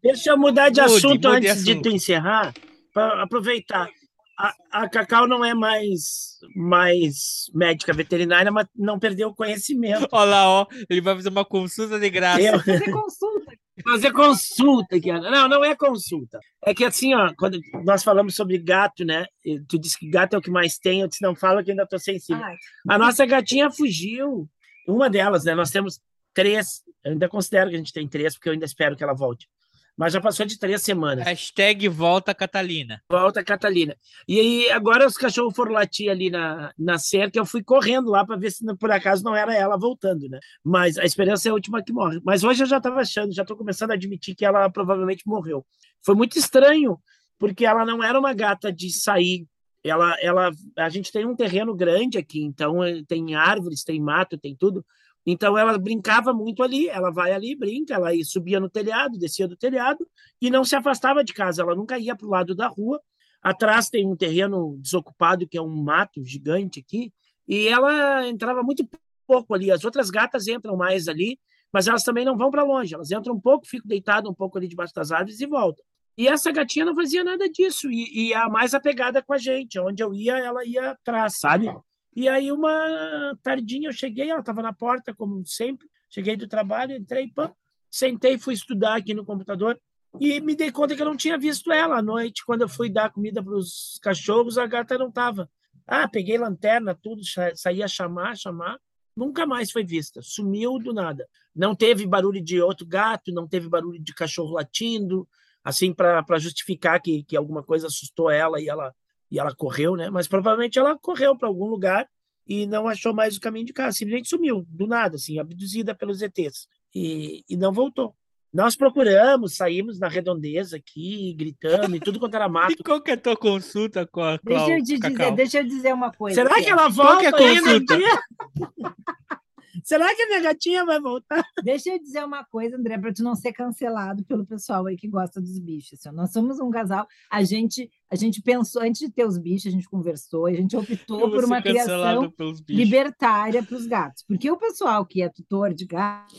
[0.00, 1.64] Deixa eu mudar de mude, assunto mude antes assunto.
[1.64, 2.54] de tu encerrar,
[2.94, 3.90] para aproveitar.
[4.38, 10.08] A, a, Cacau não é mais, mais médica veterinária, mas não perdeu o conhecimento.
[10.10, 12.40] Olha lá, ó, ele vai fazer uma consulta de graça.
[12.40, 12.58] Eu...
[12.58, 13.52] Fazer consulta.
[13.82, 15.30] Fazer consulta, Kiana.
[15.30, 16.38] Não, não é consulta.
[16.64, 19.26] É que assim, ó, quando nós falamos sobre gato, né?
[19.68, 21.86] Tu disse que gato é o que mais tem, eu disse, não fala que ainda
[21.86, 22.42] tô sensível.
[22.42, 22.56] Ai.
[22.88, 24.48] A nossa gatinha fugiu.
[24.86, 25.54] Uma delas, né?
[25.54, 26.00] Nós temos
[26.32, 26.82] três.
[27.04, 29.48] Eu ainda considero que a gente tem três, porque eu ainda espero que ela volte
[29.96, 31.24] mas já passou de três semanas.
[31.24, 33.00] Hashtag volta Catalina.
[33.08, 33.96] Volta Catalina.
[34.26, 38.24] E aí, agora os cachorros foram latir ali na, na cerca, eu fui correndo lá
[38.24, 40.38] para ver se por acaso não era ela voltando, né?
[40.64, 42.20] Mas a esperança é a última que morre.
[42.24, 45.64] Mas hoje eu já estava achando, já estou começando a admitir que ela provavelmente morreu.
[46.04, 46.98] Foi muito estranho,
[47.38, 49.46] porque ela não era uma gata de sair.
[49.84, 54.38] Ela, ela, a gente tem um terreno grande aqui, então eh, tem árvores, tem mato,
[54.38, 54.84] tem tudo.
[55.26, 59.56] Então ela brincava muito ali, ela vai ali, brinca, ela subia no telhado, descia do
[59.56, 60.06] telhado
[60.40, 63.00] e não se afastava de casa, ela nunca ia para o lado da rua.
[63.42, 67.12] Atrás tem um terreno desocupado que é um mato gigante aqui,
[67.46, 68.88] e ela entrava muito
[69.26, 69.70] pouco ali.
[69.70, 71.38] As outras gatas entram mais ali,
[71.72, 74.56] mas elas também não vão para longe, elas entram um pouco, ficam deitadas um pouco
[74.56, 75.84] ali debaixo das árvores e voltam.
[76.16, 79.78] E essa gatinha não fazia nada disso, e, e a mais apegada com a gente,
[79.80, 81.68] onde eu ia, ela ia atrás, sabe?
[82.14, 85.88] E aí, uma tardinha, eu cheguei, ela estava na porta, como sempre.
[86.08, 87.52] Cheguei do trabalho, entrei, pã,
[87.90, 89.80] sentei, fui estudar aqui no computador
[90.20, 92.44] e me dei conta que eu não tinha visto ela à noite.
[92.46, 95.50] Quando eu fui dar comida para os cachorros, a gata não estava.
[95.86, 97.22] Ah, peguei lanterna, tudo,
[97.56, 98.78] saí a chamar, chamar.
[99.16, 101.28] Nunca mais foi vista, sumiu do nada.
[101.54, 105.28] Não teve barulho de outro gato, não teve barulho de cachorro latindo,
[105.62, 108.94] assim, para justificar que, que alguma coisa assustou ela e ela
[109.30, 110.10] e ela correu, né?
[110.10, 112.08] Mas provavelmente ela correu para algum lugar
[112.46, 113.96] e não achou mais o caminho de casa.
[113.96, 116.68] Simplesmente sumiu, do nada, assim, abduzida pelos ETs.
[116.94, 118.14] E, e não voltou.
[118.52, 122.72] Nós procuramos, saímos na redondeza aqui, gritando e tudo quanto era mato.
[122.72, 125.16] E qual que é a tua consulta com a Deixa eu te Cacau?
[125.16, 126.36] dizer, deixa eu dizer uma coisa.
[126.36, 127.94] Será que ela Qual que é a volta minha consulta?
[129.82, 131.44] Será que a minha gatinha vai voltar?
[131.62, 135.08] Deixa eu dizer uma coisa, André, para tu não ser cancelado pelo pessoal aí que
[135.08, 135.98] gosta dos bichos.
[135.98, 136.14] assim.
[136.14, 139.70] Nós somos um casal, a gente, a gente pensou, antes de ter os bichos, a
[139.70, 142.32] gente conversou, a gente optou por uma criação
[142.68, 144.24] libertária para os gatos.
[144.26, 146.34] Porque o pessoal que é tutor de gato,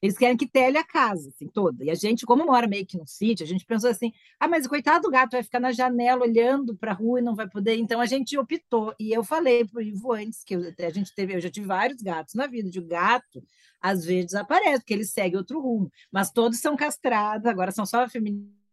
[0.00, 1.84] eles querem que telhe a casa, assim, toda.
[1.84, 4.66] E a gente, como mora meio que no sítio, a gente pensou assim: ah, mas
[4.66, 7.76] coitado do gato vai ficar na janela olhando para a rua e não vai poder.
[7.76, 8.94] Então a gente optou.
[8.98, 12.00] E eu falei para o Ivo antes, que a gente teve, eu já tive vários
[12.02, 13.42] gatos na vida, de gato,
[13.80, 15.90] às vezes desaparece, porque ele segue outro rumo.
[16.10, 18.63] Mas todos são castrados, agora são só femininos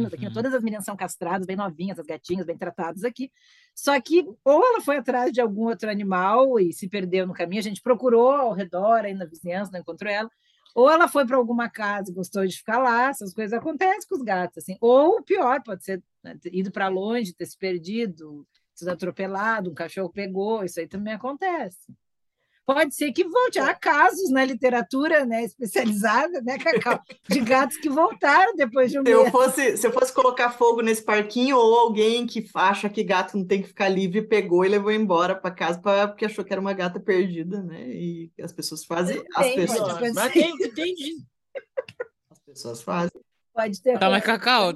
[0.00, 0.32] aqui, Uhum.
[0.32, 3.30] todas as meninas são castradas, bem novinhas, as gatinhas bem tratadas aqui.
[3.74, 7.60] Só que ou ela foi atrás de algum outro animal e se perdeu no caminho,
[7.60, 10.30] a gente procurou ao redor, aí na vizinhança, não encontrou ela.
[10.74, 14.16] Ou ela foi para alguma casa e gostou de ficar lá, essas coisas acontecem com
[14.16, 14.76] os gatos, assim.
[14.80, 19.70] Ou o pior, pode ser né, ter ido para longe, ter se perdido, sido atropelado,
[19.70, 21.92] um cachorro pegou, isso aí também acontece.
[22.64, 23.58] Pode ser que volte.
[23.58, 29.04] Há casos na literatura né, especializada, né, Cacau, de gatos que voltaram depois de um
[29.04, 29.32] Se eu mês.
[29.32, 33.44] fosse, se eu fosse colocar fogo nesse parquinho, ou alguém que acha que gato não
[33.44, 36.60] tem que ficar livre, pegou e levou embora para casa pra, porque achou que era
[36.60, 37.82] uma gata perdida, né?
[37.88, 39.22] E as pessoas fazem.
[39.34, 40.12] As Tem, pessoas.
[40.14, 41.16] Mas tem, tem de-
[42.30, 43.10] as pessoas fazem.
[43.54, 44.72] Pode ter Tá, mas Cacau,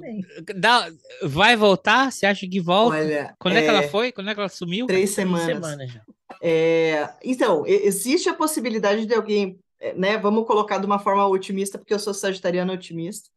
[0.55, 0.87] dá-
[1.23, 2.11] vai voltar?
[2.11, 2.97] Você acha que volta?
[2.97, 4.11] Olha, Quando é, que ela é, foi?
[4.11, 4.85] Quando é que ela sumiu?
[4.85, 5.45] Três semanas.
[5.47, 6.01] semana já.
[6.41, 10.17] É, então, existe a possibilidade de alguém, eh, né?
[10.17, 13.29] Vamos colocar de uma forma otimista, porque eu sou sagitariana otimista,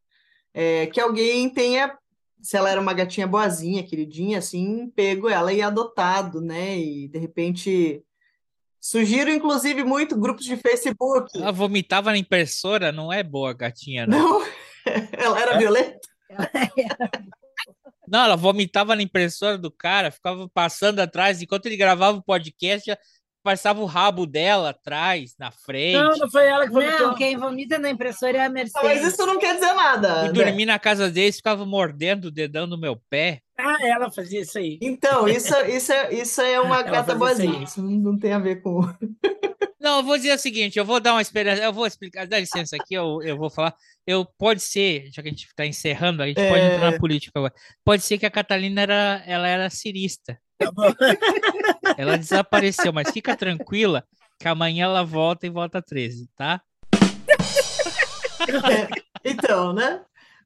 [0.52, 1.96] é, que alguém tenha,
[2.40, 6.78] se ela era uma gatinha boazinha, queridinha, assim, pego ela e adotado, né?
[6.78, 8.02] E de repente
[8.80, 11.30] sugiro, inclusive, muito grupos de Facebook.
[11.36, 14.40] Ela vomitava na impressora, não é boa gatinha, não.
[14.40, 14.46] Não,
[15.12, 16.00] ela era violenta.
[18.10, 22.84] Não, ela vomitava na impressora do cara, ficava passando atrás, enquanto ele gravava o podcast,
[22.86, 22.98] já
[23.42, 25.96] passava o rabo dela atrás, na frente.
[25.96, 27.08] Não, não foi ela que vomitou.
[27.08, 29.12] Não, quem vomita na impressora é a Ah, Mas Mercedes.
[29.12, 30.20] isso não quer dizer nada.
[30.20, 30.44] Fui né?
[30.44, 33.40] dormir na casa deles, ficava mordendo o dedão no meu pé.
[33.56, 34.78] Ah, ela fazia isso aí.
[34.82, 37.64] Então, isso, isso, é, isso é uma Ela gata fazia isso boazinha.
[37.64, 38.80] Isso não tem a ver com.
[39.80, 42.38] Não, eu vou dizer o seguinte, eu vou dar uma esperança, eu vou explicar, dá
[42.38, 43.74] licença aqui, eu, eu vou falar,
[44.06, 46.74] eu, pode ser, já que a gente está encerrando, a gente pode É.
[46.74, 50.82] entrar na política agora, pode ser que a Catalina era, ela era cirista, Tá bom.
[51.96, 54.04] ela desapareceu, mas fica tranquila
[54.38, 56.60] que amanhã ela volta e volta 13, tá?
[59.24, 60.00] Então, né?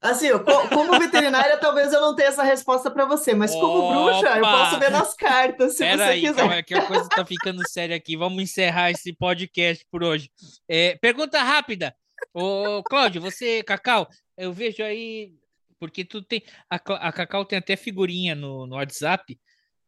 [0.04, 4.36] Assim, co- como veterinária, talvez eu não tenha essa resposta para você, mas como bruxa,
[4.36, 4.58] eu Opa!
[4.58, 6.34] posso ver nas cartas, se Pera você aí, quiser.
[6.36, 8.14] calma que a coisa tá ficando séria aqui.
[8.16, 10.30] Vamos encerrar esse podcast por hoje.
[10.68, 11.96] É, pergunta rápida.
[12.34, 14.06] Ô, Cláudio, você, Cacau,
[14.36, 15.32] eu vejo aí,
[15.78, 16.42] porque tu tem.
[16.68, 19.38] A, a Cacau tem até figurinha no, no WhatsApp,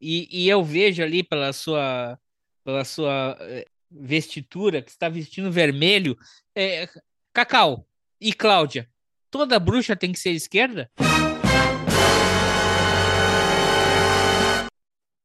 [0.00, 2.18] e, e eu vejo ali pela sua,
[2.64, 6.16] pela sua eh, vestitura, que está vestindo vermelho.
[6.54, 6.88] É,
[7.34, 7.86] Cacau
[8.20, 8.88] e Cláudia,
[9.30, 10.90] toda bruxa tem que ser esquerda?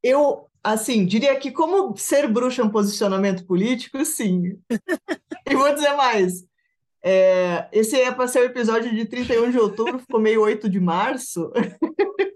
[0.02, 4.58] Eu, assim, diria que como ser bruxa é um posicionamento político, sim.
[5.48, 6.44] E vou dizer mais.
[7.02, 10.78] É, esse é para ser o episódio de 31 de outubro, ficou meio 8 de
[10.78, 11.52] março.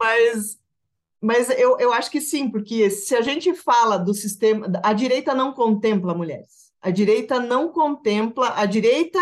[0.00, 0.58] Mas,
[1.20, 5.34] mas eu, eu acho que sim, porque se a gente fala do sistema, a direita
[5.34, 6.72] não contempla mulheres.
[6.80, 9.20] A direita não contempla, a direita,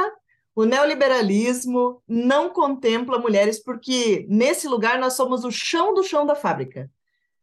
[0.58, 6.34] o neoliberalismo não contempla mulheres, porque nesse lugar nós somos o chão do chão da
[6.34, 6.90] fábrica.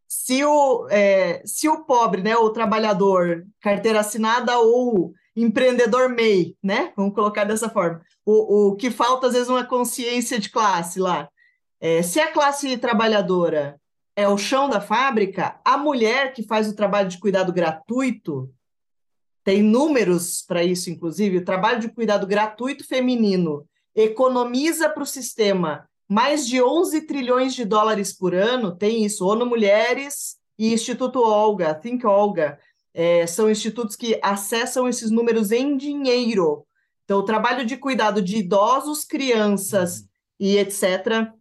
[0.05, 6.91] Se o, é, se o pobre, né, o trabalhador, carteira assinada ou empreendedor MEI, né,
[6.97, 11.29] vamos colocar dessa forma, o, o que falta às vezes uma consciência de classe lá.
[11.79, 13.79] É, se a classe trabalhadora
[14.13, 18.53] é o chão da fábrica, a mulher que faz o trabalho de cuidado gratuito,
[19.45, 23.63] tem números para isso, inclusive, o trabalho de cuidado gratuito feminino
[23.95, 29.45] economiza para o sistema mais de 11 trilhões de dólares por ano, tem isso, ONU
[29.45, 32.59] Mulheres e Instituto Olga, Think Olga,
[32.91, 36.65] é, são institutos que acessam esses números em dinheiro.
[37.03, 40.07] Então, o trabalho de cuidado de idosos, crianças
[40.39, 41.31] e etc.,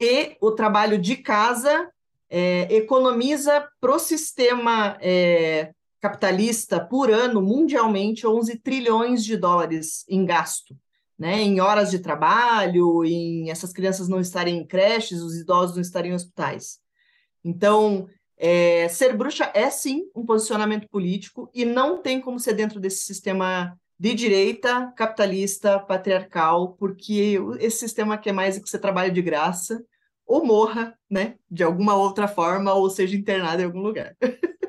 [0.00, 1.90] e o trabalho de casa
[2.30, 10.24] é, economiza para o sistema é, capitalista por ano, mundialmente, 11 trilhões de dólares em
[10.24, 10.76] gasto,
[11.18, 11.40] né?
[11.40, 16.12] Em horas de trabalho, em essas crianças não estarem em creches, os idosos não estarem
[16.12, 16.78] em hospitais.
[17.44, 22.80] Então, é, ser bruxa é sim um posicionamento político e não tem como ser dentro
[22.80, 29.20] desse sistema de direita, capitalista, patriarcal, porque esse sistema quer mais que você trabalhe de
[29.20, 29.84] graça
[30.26, 34.16] ou morra, né, de alguma outra forma, ou seja internado em algum lugar.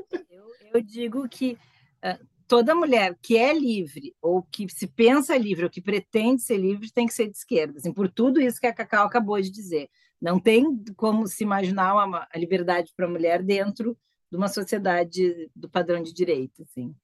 [0.73, 1.57] eu, digo que
[2.03, 6.57] uh, toda mulher que é livre, ou que se pensa livre, ou que pretende ser
[6.57, 9.49] livre, tem que ser de esquerda, assim, por tudo isso que a Cacau acabou de
[9.49, 9.89] dizer.
[10.21, 13.97] Não tem como se imaginar uma, a liberdade para a mulher dentro
[14.29, 16.95] de uma sociedade do padrão de direito, assim.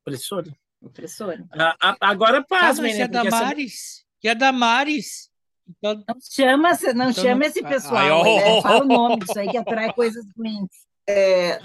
[0.00, 0.54] Opressora.
[0.80, 1.46] Opressora.
[1.50, 3.00] Ah, agora pasmem, né?
[3.00, 3.72] E a Damares?
[3.72, 4.04] Essa...
[4.22, 5.30] E a Damares?
[5.66, 6.04] Então...
[6.06, 7.96] Não chama, não então, chama esse pessoal.
[7.96, 8.62] Ai, oh, né?
[8.62, 10.68] Fala o nome disso aí que atrai coisas ruins.
[11.08, 11.60] É,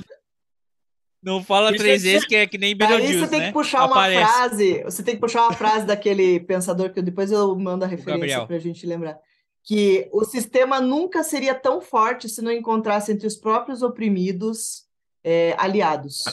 [1.21, 3.47] não fala três vezes que é que nem Beetlejuice, Aí você tem né?
[3.47, 4.21] que puxar Aparece.
[4.21, 7.87] uma frase, você tem que puxar uma frase daquele pensador que depois eu mando a
[7.87, 9.17] referência para a gente lembrar.
[9.61, 14.85] Que o sistema nunca seria tão forte se não encontrasse entre os próprios oprimidos
[15.23, 16.23] é, aliados.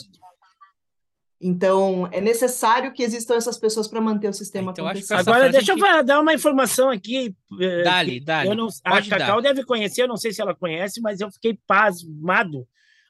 [1.39, 5.75] Então, é necessário que existam essas pessoas para manter o sistema então, Agora, deixa eu
[5.75, 6.03] que...
[6.03, 7.35] dar uma informação aqui.
[7.59, 8.49] É, dali, dali.
[8.49, 11.59] Eu não, a Cacau deve conhecer, eu não sei se ela conhece, mas eu fiquei
[11.67, 12.67] pasmado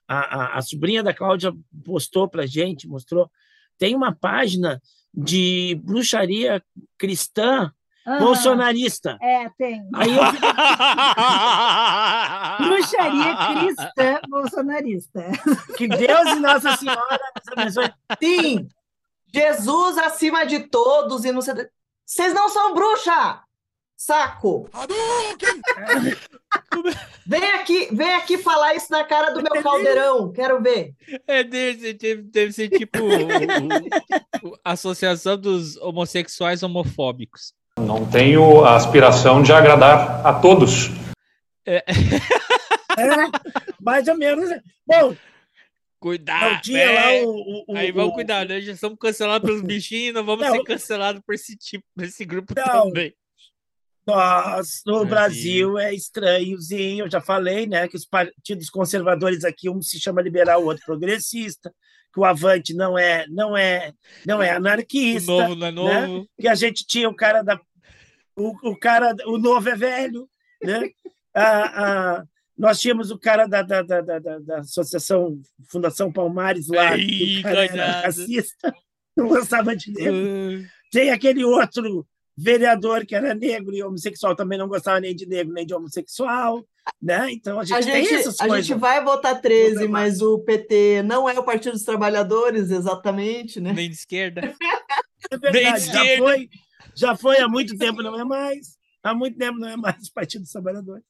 [0.08, 1.54] a, a, a sobrinha da Cláudia
[1.84, 3.30] postou para gente, mostrou.
[3.78, 4.82] Tem uma página
[5.14, 6.64] de bruxaria
[6.98, 7.72] cristã
[8.08, 8.20] Uhum.
[8.20, 9.18] Bolsonarista.
[9.22, 9.86] É, tem.
[9.94, 10.24] Aí eu...
[12.66, 15.26] Bruxaria cristã bolsonarista.
[15.78, 17.20] Que Deus e Nossa Senhora
[17.52, 17.92] abençoe.
[18.24, 18.70] Sim!
[19.36, 21.54] Jesus acima de todos e não sei.
[22.06, 23.42] Vocês não são bruxa!
[23.98, 24.70] Saco!
[27.26, 30.94] vem aqui, vem aqui falar isso na cara do meu caldeirão, quero ver.
[31.26, 33.00] É, deve, deve, deve ser tipo
[34.64, 37.54] a Associação dos Homossexuais Homofóbicos.
[37.80, 40.90] Não tenho a aspiração de agradar a todos.
[41.66, 41.78] É.
[41.78, 43.06] é
[43.82, 44.48] mais ou menos.
[44.86, 45.16] Bom,
[46.00, 47.24] Cuidado, né?
[47.24, 48.62] o, o, Aí vamos cuidar, né?
[48.62, 52.24] Já somos cancelados pelos bichinhos, não vamos não, ser cancelados por esse tipo, por esse
[52.24, 53.16] grupo não, também.
[54.08, 59.70] Nós, no Brasil, Brasil é estranhozinho, eu já falei, né, que os partidos conservadores aqui,
[59.70, 61.74] um se chama liberal, o outro progressista,
[62.14, 63.92] que o Avante não é, não é,
[64.26, 66.08] não é anarquista, o novo não é né?
[66.08, 67.60] novo, que a gente tinha o cara da
[68.34, 70.30] o, o cara, o novo é velho,
[70.64, 70.90] né?
[71.34, 72.24] a, a,
[72.58, 75.40] nós tínhamos o cara da, da, da, da, da Associação
[75.70, 78.74] Fundação Palmares lá, Ei, que era racista,
[79.18, 79.92] não gostava de.
[79.92, 80.66] Uh...
[80.92, 82.08] Tem aquele outro
[82.38, 86.64] vereador que era negro e homossexual também não gostava nem de negro nem de homossexual,
[87.02, 87.32] né?
[87.32, 88.68] Então a gente, a gente tem essas a coisas.
[88.68, 93.74] gente vai votar 13, mas o PT não é o Partido dos Trabalhadores exatamente, né?
[93.74, 94.42] Nem de esquerda.
[95.30, 96.50] É verdade, já foi,
[96.96, 98.78] já foi há muito tempo, não é mais.
[99.04, 101.04] Há muito tempo não é mais o Partido dos Trabalhadores.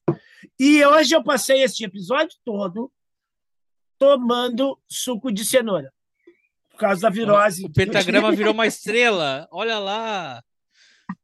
[0.58, 2.92] E hoje eu passei este episódio todo
[4.00, 5.94] tomando suco de cenoura.
[6.72, 7.66] Por causa da virose.
[7.66, 9.48] O pentagrama virou uma estrela.
[9.52, 10.42] Olha lá.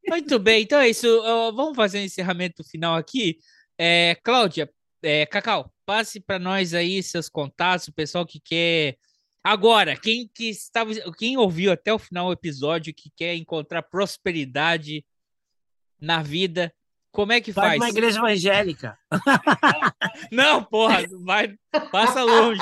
[0.08, 1.08] Muito bem, então é isso.
[1.56, 3.38] Vamos fazer um encerramento final aqui.
[3.78, 4.70] É, Cláudia,
[5.02, 8.98] é, Cacau, passe para nós aí seus contatos, o pessoal que quer.
[9.44, 15.06] Agora, quem que estava, quem ouviu até o final do episódio que quer encontrar prosperidade
[16.00, 16.74] na vida,
[17.12, 17.80] como é que vai faz?
[17.80, 18.98] Vai uma igreja evangélica.
[20.32, 21.56] Não, porra, vai,
[21.92, 22.62] passa longe.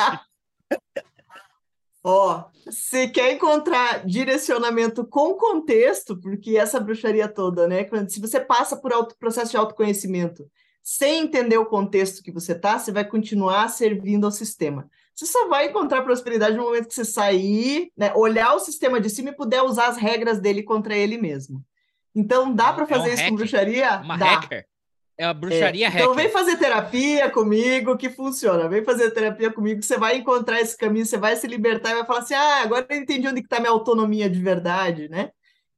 [2.04, 7.88] Ó, se quer encontrar direcionamento com contexto, porque essa bruxaria toda, né?
[8.08, 10.50] Se você passa por auto, processo de autoconhecimento
[10.84, 14.90] sem entender o contexto que você tá, você vai continuar servindo ao sistema.
[15.14, 19.10] Você só vai encontrar prosperidade no momento que você sair, né, olhar o sistema de
[19.10, 21.64] cima e puder usar as regras dele contra ele mesmo.
[22.16, 23.30] Então, dá para fazer é um isso hacker.
[23.30, 24.02] com bruxaria?
[24.02, 24.26] Uma dá.
[24.26, 24.66] hacker.
[25.18, 25.90] É a bruxaria é.
[25.90, 26.02] hacker.
[26.04, 28.68] Então vem fazer terapia comigo que funciona.
[28.68, 31.96] Vem fazer terapia comigo que você vai encontrar esse caminho, você vai se libertar e
[31.96, 35.32] vai falar assim: ah, agora eu entendi onde está minha autonomia de verdade, né?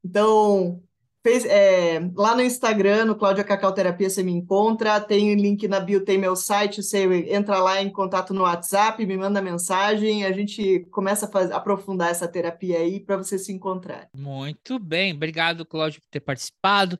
[0.04, 0.82] Então,
[1.24, 5.00] fez, é, lá no Instagram, no Cláudia Cacau Terapia, você me encontra.
[5.00, 6.84] Tem link na bio, tem meu site.
[6.84, 10.26] Você entra lá em contato no WhatsApp, me manda mensagem.
[10.26, 14.10] A gente começa a fazer, aprofundar essa terapia aí para você se encontrar.
[14.16, 15.14] Muito bem.
[15.14, 17.00] Obrigado, Cláudio, por ter participado.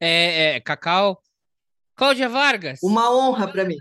[0.00, 1.20] É, é, Cacau,
[1.96, 2.80] Cláudia Vargas.
[2.82, 3.76] Uma honra para mim.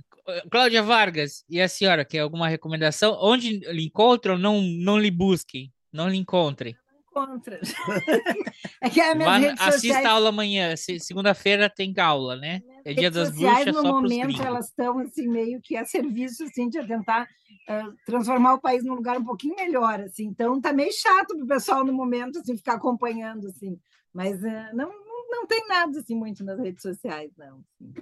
[0.50, 3.18] Cláudia Vargas, e a senhora, quer alguma recomendação?
[3.22, 4.38] Onde lhe encontram?
[4.38, 6.78] Não, não lhe busquem, não lhe encontrem.
[7.12, 7.60] Encontra.
[8.82, 10.06] é que a minha assista sociais...
[10.06, 10.76] a aula amanhã.
[10.78, 12.62] Segunda-feira tem aula, né?
[12.86, 16.44] É dia das sociais, bruxas no só momento elas estão assim meio que a serviço
[16.44, 20.26] assim de tentar uh, transformar o país num lugar um pouquinho melhor assim.
[20.26, 23.78] Então tá meio chato para o pessoal no momento assim ficar acompanhando assim.
[24.12, 25.03] Mas uh, não
[25.34, 27.64] não tem nada assim muito nas redes sociais, não.
[27.82, 27.94] Assim.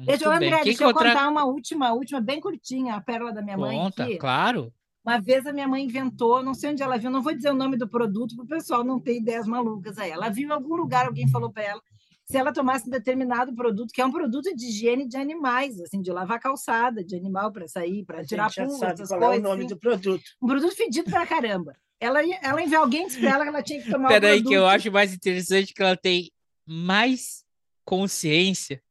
[0.00, 3.56] Deixa eu, André, deixa eu contar uma última, última, bem curtinha, a pérola da minha
[3.56, 3.76] mãe.
[3.76, 4.72] Conta, claro.
[5.04, 7.54] Uma vez a minha mãe inventou, não sei onde ela viu, não vou dizer o
[7.54, 10.10] nome do produto para o pessoal não ter ideias malucas aí.
[10.10, 11.82] Ela viu em algum lugar, alguém falou para ela,
[12.24, 16.00] se ela tomasse um determinado produto, que é um produto de higiene de animais, assim,
[16.00, 19.36] de lavar calçada de animal para sair, para tirar pulga, essas qual coisas.
[19.36, 19.74] é o nome assim.
[19.74, 20.24] do produto.
[20.40, 21.76] Um produto fedido pra caramba.
[22.00, 24.52] Ela, ela enviou alguém disse pra ela que ela tinha que tomar o Peraí, que
[24.52, 26.30] eu acho mais interessante que ela tem
[26.66, 27.44] mais
[27.84, 28.82] consciência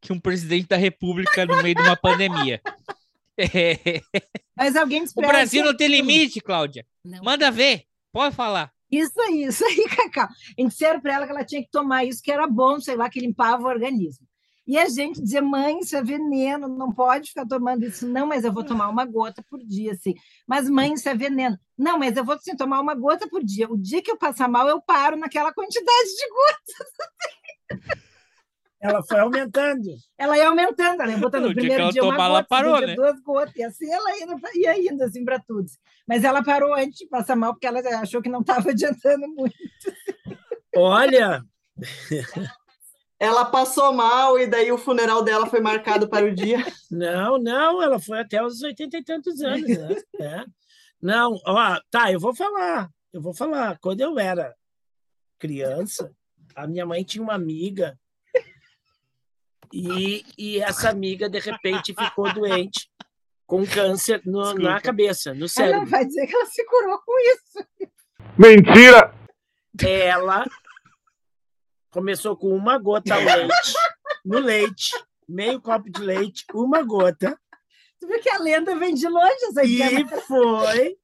[0.00, 2.60] que um presidente da república no meio de uma pandemia.
[3.38, 4.02] É.
[4.54, 6.86] Mas alguém O Brasil não tem limite, Cláudia.
[7.02, 7.24] Não.
[7.24, 7.86] Manda ver.
[8.12, 8.70] Pode falar.
[8.90, 10.28] Isso aí, isso aí, Cacau.
[10.56, 13.08] E disseram para ela que ela tinha que tomar isso, que era bom, sei lá,
[13.08, 14.26] que limpava o organismo.
[14.66, 18.06] E a gente dizia, mãe, isso é veneno, não pode ficar tomando isso.
[18.06, 20.14] Não, mas eu vou tomar uma gota por dia, assim.
[20.46, 21.58] Mas, mãe, isso é veneno.
[21.76, 23.68] Não, mas eu vou sim, tomar uma gota por dia.
[23.68, 27.92] O dia que eu passar mal, eu paro naquela quantidade de gotas.
[28.80, 29.90] Ela foi aumentando.
[30.18, 32.86] Ela ia aumentando, ela ia botando No dia primeiro ela dia uma gota, parou, segundo
[32.86, 32.94] dia né?
[32.96, 35.66] duas gotas, e assim ela ia, ia indo assim para tudo.
[36.06, 39.54] Mas ela parou antes de passar mal, porque ela achou que não estava adiantando muito.
[40.74, 41.44] Olha,
[43.22, 46.58] Ela passou mal e daí o funeral dela foi marcado para o dia.
[46.90, 50.02] não, não, ela foi até os 80 e tantos anos, né?
[50.18, 50.44] É.
[51.00, 53.78] Não, ó, tá, eu vou falar, eu vou falar.
[53.78, 54.52] Quando eu era
[55.38, 56.12] criança,
[56.56, 57.96] a minha mãe tinha uma amiga
[59.72, 62.90] e, e essa amiga, de repente, ficou doente
[63.46, 65.86] com câncer no- na cabeça, no Ela não cérebro.
[65.86, 67.88] vai dizer que ela se curou com isso.
[68.36, 69.14] Mentira!
[69.80, 70.44] Ela
[71.92, 73.74] começou com uma gota ao leite,
[74.24, 74.90] no leite,
[75.28, 77.38] meio copo de leite, uma gota,
[78.02, 80.08] Tu viu que a lenda vem de longe, essa e ideia.
[80.26, 80.96] foi.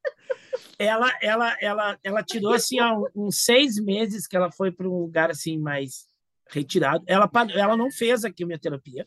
[0.77, 4.99] Ela, ela, ela, ela tirou assim há uns seis meses que ela foi para um
[5.03, 6.09] lugar assim mais
[6.49, 7.05] retirado.
[7.07, 9.07] Ela, ela não fez a quimioterapia.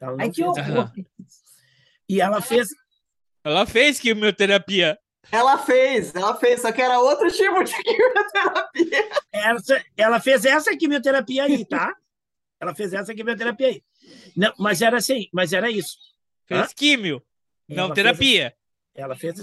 [0.00, 0.46] Ela não Ai, que fez.
[0.46, 0.92] horror.
[2.08, 2.68] E ela fez.
[3.42, 4.96] Ela fez quimioterapia.
[5.32, 9.08] Ela fez, ela fez, só que era outro tipo de quimioterapia.
[9.32, 11.94] Essa, ela fez essa quimioterapia aí, tá?
[12.60, 13.82] Ela fez essa quimioterapia aí.
[14.36, 15.96] Não, mas era assim, mas era isso.
[16.46, 16.68] Fez Hã?
[16.76, 17.22] químio.
[17.68, 18.54] Não Ela fez- terapia.
[18.94, 19.40] ela fez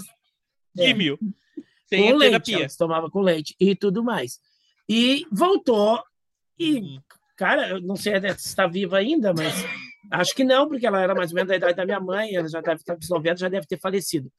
[0.78, 0.86] É.
[0.86, 1.18] Químio.
[1.88, 2.58] Sem com a leite, terapia.
[2.66, 4.40] ela tomava com leite e tudo mais.
[4.88, 6.02] E voltou,
[6.58, 7.02] e, Uhum.
[7.36, 9.52] cara, eu não sei se está viva ainda, mas
[10.10, 12.48] acho que não, porque ela era mais ou menos da idade da minha mãe, ela
[12.48, 14.32] já deve estar com os 90, já deve ter falecido.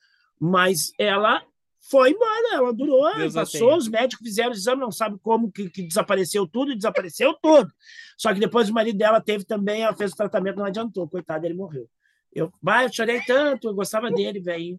[0.46, 1.42] Mas ela
[1.80, 5.70] foi embora, ela durou, Deus passou, os médicos fizeram o exame, não sabe como que,
[5.70, 7.72] que desapareceu tudo, e desapareceu tudo.
[8.18, 11.46] Só que depois o marido dela teve também, ela fez o tratamento, não adiantou, coitado,
[11.46, 11.88] ele morreu.
[12.36, 14.78] Eu, bah, eu chorei tanto, eu gostava dele, velho,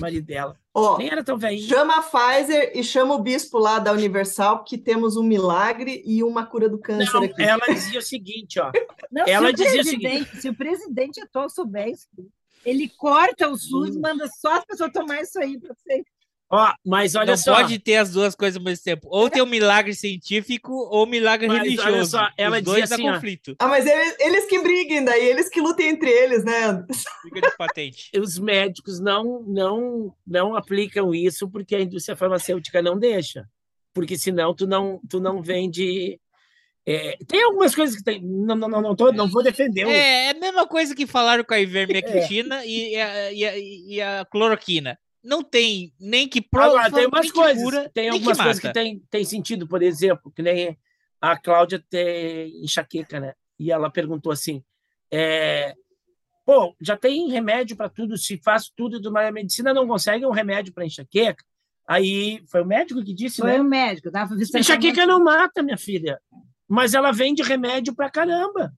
[0.00, 0.58] marido dela.
[0.72, 1.68] Ó, Nem era tão velhinho.
[1.68, 6.24] chama a Pfizer e chama o bispo lá da Universal, que temos um milagre e
[6.24, 7.42] uma cura do câncer Não, aqui.
[7.42, 8.72] ela dizia o seguinte, ó.
[9.12, 12.08] Não, Ela se o dizia o presidente, se o presidente atual souber isso,
[12.64, 16.04] ele corta o SUS, manda só as pessoas tomar isso aí para você.
[16.50, 17.56] Ó, mas olha não só.
[17.56, 19.08] pode ter as duas coisas ao mesmo tempo.
[19.10, 22.10] Ou tem um milagre científico ou um milagre Mas olha religioso.
[22.12, 23.56] só, ela Os dois dá assim, conflito.
[23.58, 26.84] Ah, mas eles, eles que briguem daí, eles que lutem entre eles, né?
[27.22, 28.10] Fica de patente.
[28.20, 33.48] Os médicos não, não, não aplicam isso porque a indústria farmacêutica não deixa.
[33.92, 36.20] Porque senão tu não, tu não vende.
[36.86, 38.20] É, tem algumas coisas que tem.
[38.22, 39.86] Não, não, não, não, tô, não vou defender.
[39.86, 44.00] É, é a mesma coisa que falaram com a ivermectina e, a, e, a, e
[44.02, 44.98] a cloroquina.
[45.22, 47.62] Não tem nem que prova, Agora, tem umas coisas.
[47.62, 50.78] cura, tem algumas que coisas que tem, tem sentido, por exemplo, que nem
[51.18, 53.32] a Cláudia tem enxaqueca, né?
[53.58, 54.62] E ela perguntou assim:
[55.10, 55.74] é,
[56.44, 60.30] pô, já tem remédio para tudo, se faz tudo de uma medicina, não consegue um
[60.30, 61.42] remédio para enxaqueca?
[61.86, 63.60] Aí foi o médico que disse, Foi né?
[63.60, 66.18] o médico, dava pra ver Enxaqueca não mata, minha filha,
[66.74, 68.72] mas ela vende remédio para caramba.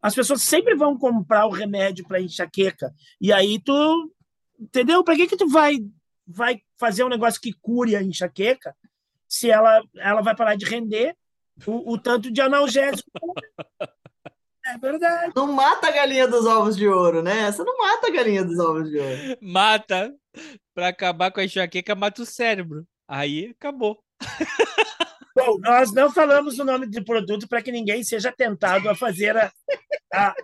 [0.00, 2.94] As pessoas sempre vão comprar o remédio para enxaqueca.
[3.20, 4.12] E aí tu,
[4.58, 5.02] entendeu?
[5.02, 5.78] Para que que tu vai
[6.24, 8.74] vai fazer um negócio que cure a enxaqueca
[9.28, 11.16] se ela ela vai parar de render
[11.66, 13.10] o, o tanto de analgésico?
[14.64, 15.32] É verdade.
[15.34, 17.50] Não mata a galinha dos ovos de ouro, né?
[17.50, 19.36] Você não mata a galinha dos ovos de ouro.
[19.40, 20.14] Mata.
[20.72, 22.86] Pra acabar com a enxaqueca, mata o cérebro.
[23.08, 24.00] Aí acabou.
[25.36, 29.36] Bom, nós não falamos o nome do produto para que ninguém seja tentado a fazer
[29.36, 29.50] a,
[30.12, 30.34] a,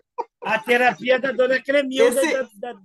[0.45, 2.21] a terapia da dona Cremilda.
[2.21, 2.79] Esse- da- da-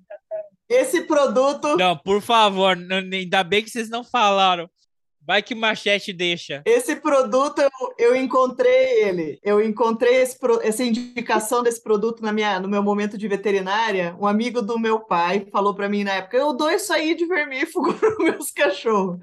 [0.69, 4.69] Esse produto, Não, por favor, não- ainda bem que vocês não falaram.
[5.25, 6.61] Vai que o machete deixa.
[6.65, 9.39] esse produto eu, eu encontrei ele.
[9.41, 14.13] Eu encontrei esse pro- essa indicação desse produto na minha, no meu momento de veterinária.
[14.19, 17.25] Um amigo do meu pai falou para mim na época: eu dou isso aí de
[17.25, 19.19] vermífugo para meus cachorros.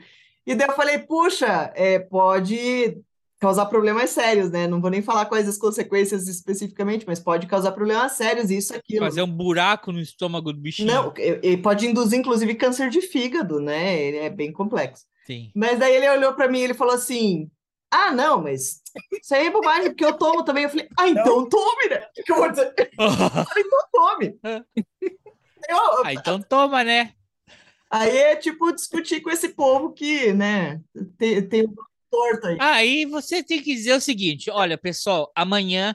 [0.47, 3.01] E daí eu falei: puxa, é, pode
[3.41, 4.67] causar problemas sérios, né?
[4.67, 9.07] Não vou nem falar quais as consequências especificamente, mas pode causar problemas sérios, isso, aquilo.
[9.07, 10.93] Fazer um buraco no estômago do bichinho.
[10.93, 13.99] Não, ele pode induzir, inclusive, câncer de fígado, né?
[13.99, 15.07] Ele é bem complexo.
[15.27, 15.51] Sim.
[15.55, 17.51] Mas daí ele olhou para mim e ele falou assim:
[17.91, 18.83] Ah, não, mas
[19.23, 20.65] isso aí é bobagem, porque eu tomo também.
[20.65, 22.07] Eu falei, ah, então tome, né?
[22.19, 22.75] O que eu vou dizer?
[22.99, 24.39] Eu falei, então tome.
[26.05, 27.13] Ah, então toma, né?
[27.91, 30.81] Aí é tipo discutir com esse povo que, né,
[31.19, 31.75] tem, tem um
[32.09, 32.57] torto aí.
[32.61, 35.95] Aí você tem que dizer o seguinte: olha, pessoal, amanhã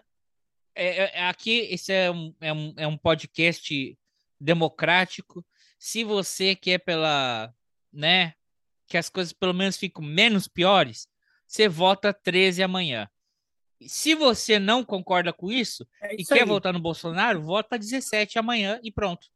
[0.76, 3.98] é, é- é aqui esse é um, é, um, é um podcast
[4.40, 5.46] democrático.
[5.80, 7.54] Se você quer pela,
[7.94, 8.34] né,
[8.88, 11.08] que as coisas pelo menos fiquem menos piores,
[11.48, 13.10] você vota 13 amanhã.
[13.88, 16.48] Se você não concorda com isso e isso quer aí.
[16.48, 19.28] votar no Bolsonaro, vota 17 amanhã e pronto.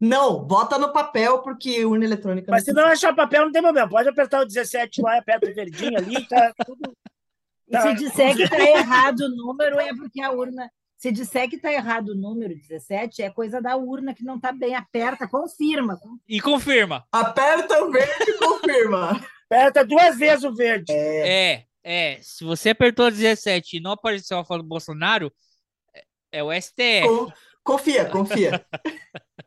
[0.00, 2.50] Não, vota no papel, porque urna eletrônica.
[2.50, 3.88] Mas se não achar papel, não tem problema.
[3.88, 6.94] Pode apertar o 17 lá, aperta o verdinho ali, tá tudo.
[7.68, 10.70] E se disser que está errado o número, é porque a urna.
[10.98, 14.50] Se disser que está errado o número 17, é coisa da urna que não está
[14.52, 14.74] bem.
[14.74, 15.98] Aperta, confirma.
[16.28, 17.04] E confirma.
[17.12, 19.20] Aperta o verde e confirma.
[19.46, 20.86] Aperta duas vezes o verde.
[20.92, 22.18] É, é.
[22.22, 25.30] Se você apertou 17 e não apareceu a foto do Bolsonaro,
[25.94, 27.06] é- é o STF.
[27.06, 27.32] Co-
[27.66, 28.64] Confia, confia.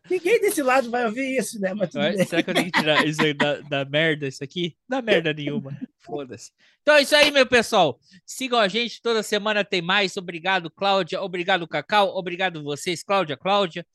[0.10, 1.74] Ninguém desse lado vai ouvir isso, né?
[1.74, 2.26] Mas tudo Vai- bem.
[2.26, 4.76] Será que eu tenho que tirar isso aí da, da merda, isso aqui?
[4.90, 5.72] Não dá merda nenhuma.
[6.00, 6.52] Foda-se.
[6.82, 7.98] Então é isso aí, meu pessoal.
[8.26, 10.18] Sigam a gente, toda semana tem mais.
[10.18, 11.22] Obrigado, Cláudia.
[11.22, 12.10] Obrigado, Cacau.
[12.18, 13.86] Obrigado vocês, Cláudia, Cláudia.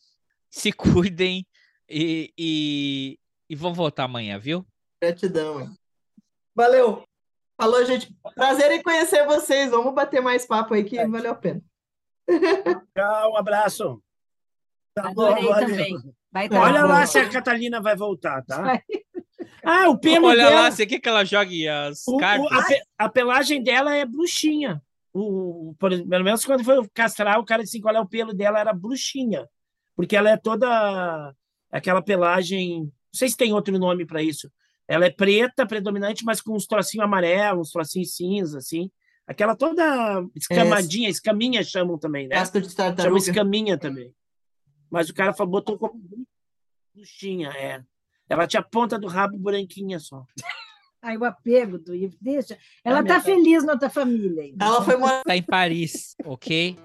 [0.48, 1.44] Se cuidem
[1.88, 3.18] e, e,
[3.50, 4.64] e vão voltar amanhã, viu?
[5.02, 5.60] Gratidão.
[5.60, 5.70] hein?
[6.54, 7.02] Valeu.
[7.60, 8.14] Falou, gente.
[8.34, 9.70] Prazer em conhecer vocês.
[9.70, 11.60] Vamos bater mais papo aí que valeu a pena.
[12.96, 14.00] Tchau, um abraço.
[14.94, 15.66] Tá Adorei valeu.
[15.68, 15.96] também.
[16.32, 16.88] Vai tá Olha bom.
[16.88, 18.62] lá se a Catalina vai voltar, tá?
[18.62, 18.80] Vai.
[19.64, 20.60] Ah, o pelo Olha dela...
[20.62, 22.52] lá, você quer que ela jogue as o- o- cartas?
[22.52, 24.82] a, pe- a pelagem dela é bruxinha.
[25.12, 28.32] O, o- por, pelo menos quando foi castrar, o cara disse qual é o pelo
[28.34, 29.48] dela, era bruxinha.
[29.96, 31.32] Porque ela é toda
[31.70, 32.80] aquela pelagem.
[32.82, 34.50] Não sei se tem outro nome para isso.
[34.86, 38.90] Ela é preta, predominante, mas com uns trocinhos amarelos, uns trocinhos cinza, assim.
[39.26, 42.34] Aquela toda escamadinha, escaminha chamam também, né?
[42.36, 43.18] Casca de Chama tartaruga.
[43.18, 44.12] escaminha também.
[44.94, 46.00] Mas o cara falou, botou como
[46.94, 47.82] bruxinha, é.
[48.28, 50.24] Ela tinha a ponta do rabo branquinha só.
[51.02, 52.16] Ai, o apego do Ivo.
[52.20, 52.56] Deixa.
[52.84, 53.20] Ela É mesmo.
[53.22, 54.44] feliz na outra família.
[54.44, 54.64] ainda.
[54.64, 55.22] Ela foi morar.
[55.24, 56.78] Tá em Paris, ok?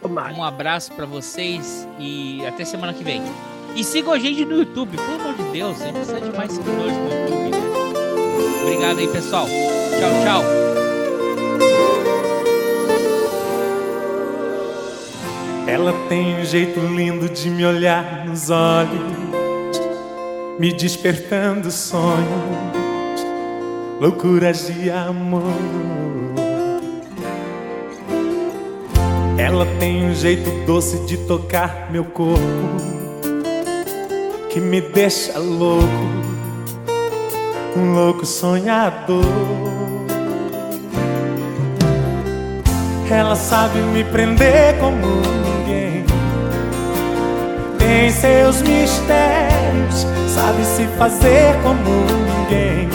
[0.00, 0.32] Tomara.
[0.34, 3.20] Um abraço pra vocês e até semana que vem.
[3.76, 6.52] E sigam a gente no YouTube, pelo amor de Deus, a gente precisa de mais
[6.52, 7.50] seguidores no YouTube.
[7.50, 8.62] né?
[8.62, 9.46] Obrigado aí, pessoal.
[9.46, 12.01] Tchau, tchau.
[15.72, 19.80] Ela tem um jeito lindo de me olhar nos olhos,
[20.58, 23.22] me despertando sonhos,
[23.98, 25.40] loucuras de amor.
[29.38, 32.42] Ela tem um jeito doce de tocar meu corpo,
[34.50, 35.86] que me deixa louco,
[37.74, 39.24] um louco sonhador.
[43.10, 45.41] Ela sabe me prender como.
[47.82, 52.88] Tem seus mistérios, sabe se fazer como ninguém.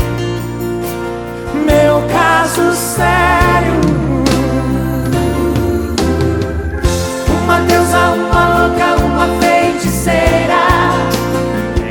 [1.65, 3.81] Meu caso sério.
[7.43, 10.55] Uma deusa, uma louca, uma feiticeira.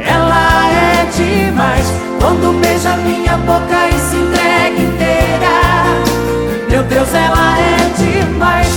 [0.09, 1.87] Ela é demais
[2.19, 5.55] quando beija minha boca e se entrega inteira.
[6.71, 8.69] Meu Deus, ela é demais.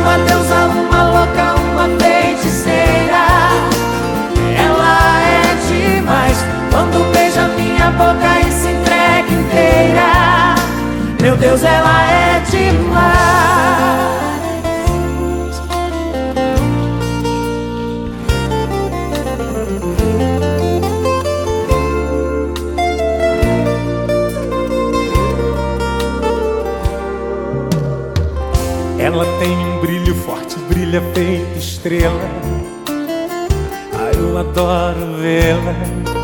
[0.00, 2.85] Uma deusa, uma louca, uma feiticeira.
[6.76, 10.54] Quando beija minha boca e se entrega inteira.
[11.22, 13.16] Meu Deus, ela é demais.
[28.98, 32.20] Ela tem um brilho forte, brilha feito estrela.
[33.98, 36.15] Ai, eu adoro vê-la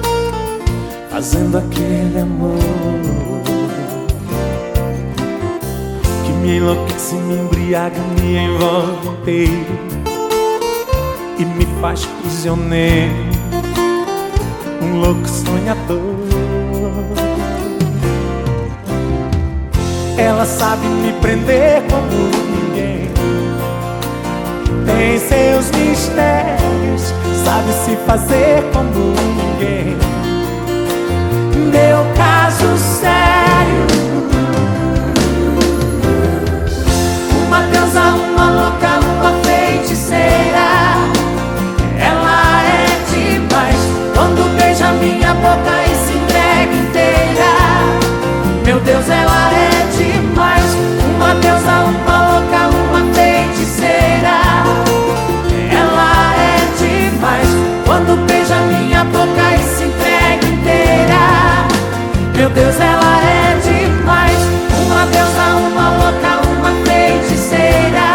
[1.32, 2.58] fazendo aquele amor
[6.24, 9.78] que me enlouquece, me embriaga, me envolve inteiro
[11.38, 13.14] e me faz prisioneiro,
[14.82, 16.00] um louco sonhador.
[20.18, 23.10] Ela sabe me prender como ninguém.
[24.84, 30.11] Tem seus mistérios, sabe se fazer como ninguém
[31.56, 33.82] meu caso sério.
[37.46, 40.68] Uma deusa, uma louca, uma feiticeira.
[41.98, 43.76] Ela é demais
[44.14, 47.52] quando beija minha boca e se entrega inteira.
[48.64, 50.76] Meu Deus, ela é demais.
[51.16, 54.36] Uma deusa, uma louca, uma feiticeira.
[55.70, 57.48] Ela é demais
[57.84, 59.41] quando beija minha boca.
[62.54, 64.38] Deus, ela é demais.
[64.84, 68.08] Uma deusa, uma louca, uma feiticeira.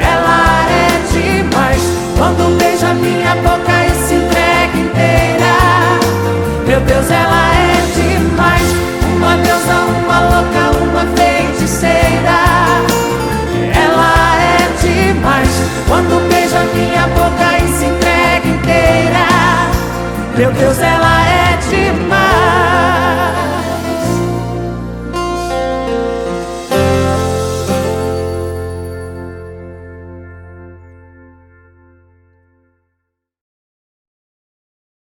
[0.00, 1.82] Ela é demais.
[2.16, 5.52] Quando beija minha boca e se entrega inteira.
[6.66, 8.68] Meu Deus, ela é demais.
[9.14, 12.38] Uma deusa, uma louca, uma feiticeira.
[13.74, 15.52] Ela é demais.
[15.86, 19.26] Quando beija minha boca e se entrega inteira.
[20.34, 21.01] Meu Deus, ela